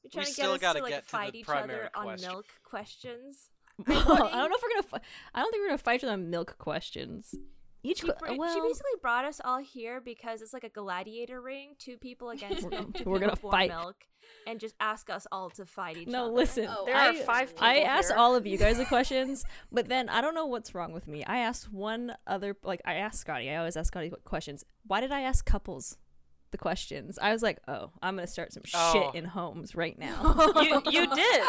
You're 0.03 0.11
trying 0.13 0.27
to 0.27 0.33
still 0.33 0.47
get 0.53 0.55
us 0.55 0.61
gotta 0.61 0.79
to 0.79 0.85
like 0.85 0.93
get 0.93 1.01
to 1.01 1.07
the 1.07 1.11
fight 1.11 1.35
each 1.35 1.47
primary 1.47 1.89
other 1.95 2.11
on 2.13 2.21
milk 2.21 2.47
questions. 2.65 3.49
I 3.89 3.93
don't 3.93 4.09
know 4.09 4.57
if 4.57 4.63
we're 4.63 4.71
gonna. 4.71 4.83
Fi- 4.85 5.01
I 5.35 5.41
don't 5.43 5.51
think 5.51 5.63
we're 5.63 5.69
gonna 5.69 5.79
fight 5.79 6.01
for 6.01 6.07
the 6.07 6.17
milk 6.17 6.57
questions. 6.59 7.35
Each. 7.87 8.01
She, 8.01 8.07
br- 8.07 8.35
well, 8.37 8.55
she 8.55 8.61
basically 8.61 8.91
brought 9.01 9.25
us 9.25 9.41
all 9.45 9.59
here 9.59 10.01
because 10.01 10.43
it's 10.43 10.53
like 10.53 10.65
a 10.65 10.69
gladiator 10.69 11.41
ring, 11.41 11.75
two 11.79 11.97
people 11.97 12.31
against 12.37 12.65
We're- 12.65 12.77
milk, 12.79 12.97
we're 13.05 13.19
gonna 13.19 13.37
fight. 13.37 13.71
milk, 13.71 13.97
and 14.47 14.59
just 14.59 14.75
ask 14.81 15.09
us 15.11 15.27
all 15.31 15.51
to 15.51 15.65
fight 15.67 15.97
each 15.97 16.09
no, 16.09 16.23
other. 16.25 16.31
No, 16.31 16.37
listen. 16.37 16.67
Oh, 16.69 16.85
There 16.87 16.97
I, 16.97 17.11
are 17.11 17.15
five 17.23 17.49
people 17.51 17.67
I 17.67 17.79
asked 17.79 18.13
all 18.13 18.35
of 18.35 18.47
you 18.47 18.59
guys 18.59 18.79
the 18.79 18.85
questions, 18.97 19.45
but 19.71 19.89
then 19.89 20.09
I 20.09 20.21
don't 20.21 20.35
know 20.35 20.47
what's 20.47 20.75
wrong 20.75 20.93
with 20.93 21.07
me. 21.07 21.25
I 21.25 21.39
asked 21.39 21.73
one 21.73 22.15
other, 22.27 22.57
like 22.63 22.81
I 22.85 22.95
asked 22.95 23.21
Scotty. 23.21 23.51
I 23.51 23.57
always 23.57 23.77
ask 23.77 23.89
Scotty 23.89 24.13
questions. 24.25 24.65
Why 24.87 25.01
did 25.01 25.13
I 25.13 25.21
ask 25.23 25.45
couples 25.45 25.97
the 26.53 26.59
questions? 26.59 27.19
I 27.21 27.33
was 27.33 27.43
like, 27.43 27.59
oh, 27.69 27.91
I'm 28.03 28.17
gonna 28.17 28.27
start 28.27 28.53
some 28.53 28.63
Oh. 28.75 28.93
shit 28.93 29.15
in 29.15 29.29
homes 29.29 29.75
right 29.77 29.99
now. 29.99 30.35
you 30.63 30.83
you 30.91 31.15
did. 31.15 31.43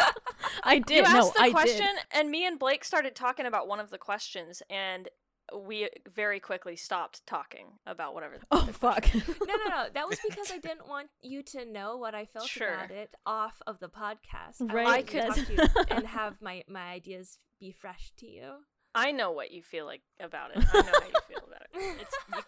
I 0.64 0.80
did. 0.80 0.98
You 1.08 1.14
no, 1.14 1.20
asked 1.20 1.34
the 1.36 1.42
I 1.42 1.52
question, 1.52 1.86
did. 1.96 2.06
and 2.20 2.30
me 2.30 2.46
and 2.46 2.58
Blake 2.60 2.84
started 2.84 3.16
talking 3.16 3.46
about 3.46 3.68
one 3.68 3.80
of 3.80 3.90
the 3.92 3.98
questions, 3.98 4.62
and 4.70 5.08
we 5.56 5.90
very 6.14 6.40
quickly 6.40 6.76
stopped 6.76 7.26
talking 7.26 7.68
about 7.86 8.14
whatever. 8.14 8.38
Oh 8.52 8.68
fuck. 8.68 9.14
no, 9.14 9.22
no, 9.46 9.70
no. 9.70 9.86
That 9.94 10.08
was 10.10 10.20
because 10.28 10.52
I 10.52 10.58
didn't 10.58 10.88
want 10.88 11.10
you 11.22 11.44
to 11.44 11.66
know 11.66 11.98
what 11.98 12.14
I 12.16 12.26
felt 12.26 12.48
Sure. 12.48 12.74
about 12.74 12.92
it 12.92 13.14
off 13.26 13.62
of 13.66 13.80
the 13.80 13.90
podcast. 13.90 14.62
Right, 14.74 14.88
I 14.88 14.90
wanted 14.90 15.08
to 15.08 15.14
because- 15.14 15.36
talk 15.38 15.48
to 15.48 15.54
you 15.54 15.86
and 15.98 16.08
have 16.08 16.42
my 16.42 16.64
my 16.68 16.92
ideas 16.92 17.38
be 17.60 17.72
fresh 17.72 18.12
to 18.18 18.28
you. 18.28 18.52
I 18.96 19.12
know 19.12 19.32
what 19.32 19.52
you 19.52 19.62
feel 19.64 19.86
like 19.86 20.02
about 20.20 20.52
it. 20.56 20.64
I 20.74 20.82
know 20.82 20.92
how 20.92 21.08
you 21.08 21.14
feel 21.28 21.44
about 21.48 21.62
it. 21.74 21.98
It's 22.02 22.16
you, 22.34 22.42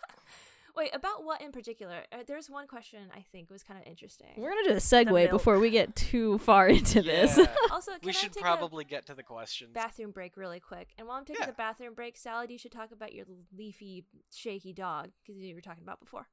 Wait, 0.79 0.95
about 0.95 1.25
what 1.25 1.41
in 1.41 1.51
particular? 1.51 2.03
Uh, 2.09 2.19
there's 2.25 2.49
one 2.49 2.65
question 2.65 2.99
I 3.13 3.19
think 3.33 3.49
was 3.49 3.63
kind 3.63 3.77
of 3.81 3.85
interesting. 3.85 4.29
We're 4.37 4.51
gonna 4.51 4.69
do 4.69 4.71
a 4.71 4.75
segue 4.77 5.29
before 5.29 5.59
we 5.59 5.71
get 5.71 5.93
too 5.93 6.37
far 6.37 6.69
into 6.69 7.01
this. 7.01 7.37
Also, 7.71 7.91
can 7.91 7.99
we 8.03 8.09
I 8.11 8.13
should 8.13 8.31
take 8.31 8.41
probably 8.41 8.85
get 8.85 9.05
to 9.07 9.13
the 9.13 9.21
questions. 9.23 9.71
bathroom 9.73 10.11
break 10.11 10.37
really 10.37 10.61
quick? 10.61 10.87
And 10.97 11.05
while 11.05 11.17
I'm 11.17 11.25
taking 11.25 11.41
Yeah. 11.41 11.47
the 11.47 11.53
bathroom 11.53 11.95
break, 11.95 12.15
Salad, 12.15 12.49
you 12.49 12.57
should 12.57 12.71
talk 12.71 12.93
about 12.93 13.13
your 13.13 13.25
leafy, 13.55 14.05
shaky 14.33 14.71
dog 14.71 15.09
because 15.21 15.41
you 15.41 15.53
were 15.53 15.59
talking 15.61 15.83
about 15.83 15.99
before. 15.99 16.27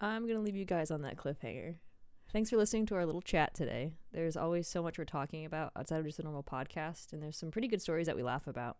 I'm 0.00 0.26
gonna 0.26 0.40
leave 0.40 0.56
you 0.56 0.64
guys 0.64 0.90
on 0.90 1.02
that 1.02 1.16
cliffhanger. 1.16 1.74
Thanks 2.32 2.48
for 2.48 2.56
listening 2.56 2.86
to 2.86 2.94
our 2.94 3.04
little 3.04 3.20
chat 3.20 3.52
today. 3.54 3.92
There's 4.12 4.36
always 4.38 4.66
so 4.66 4.82
much 4.82 4.96
we're 4.96 5.04
talking 5.04 5.44
about 5.44 5.72
outside 5.76 6.00
of 6.00 6.06
just 6.06 6.18
a 6.18 6.22
normal 6.22 6.42
podcast, 6.42 7.12
and 7.12 7.22
there's 7.22 7.36
some 7.36 7.50
pretty 7.50 7.68
good 7.68 7.82
stories 7.82 8.06
that 8.06 8.16
we 8.16 8.22
laugh 8.22 8.46
about. 8.46 8.78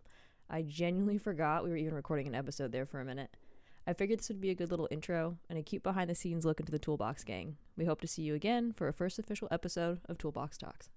I 0.49 0.63
genuinely 0.63 1.19
forgot 1.19 1.63
we 1.63 1.69
were 1.71 1.77
even 1.77 1.93
recording 1.95 2.27
an 2.27 2.35
episode 2.35 2.73
there 2.73 2.87
for 2.87 2.99
a 3.01 3.05
minute. 3.05 3.37
I 3.87 3.93
figured 3.95 4.21
this 4.21 4.29
would 4.29 4.41
be 4.41 4.51
a 4.51 4.55
good 4.55 4.71
little 4.71 4.89
intro 4.91 5.39
and 5.51 5.59
a 5.59 5.63
cute 5.63 5.83
behind 5.83 6.09
the 6.09 6.15
scenes 6.15 6.45
look 6.45 6.61
into 6.61 6.71
the 6.71 6.79
Toolbox 6.79 7.25
gang. 7.25 7.57
We 7.77 7.85
hope 7.85 8.01
to 8.03 8.07
see 8.07 8.23
you 8.23 8.35
again 8.35 8.73
for 8.73 8.87
our 8.87 8.93
first 8.93 9.19
official 9.19 9.49
episode 9.51 10.01
of 10.09 10.19
Toolbox 10.19 10.57
Talks. 10.57 10.89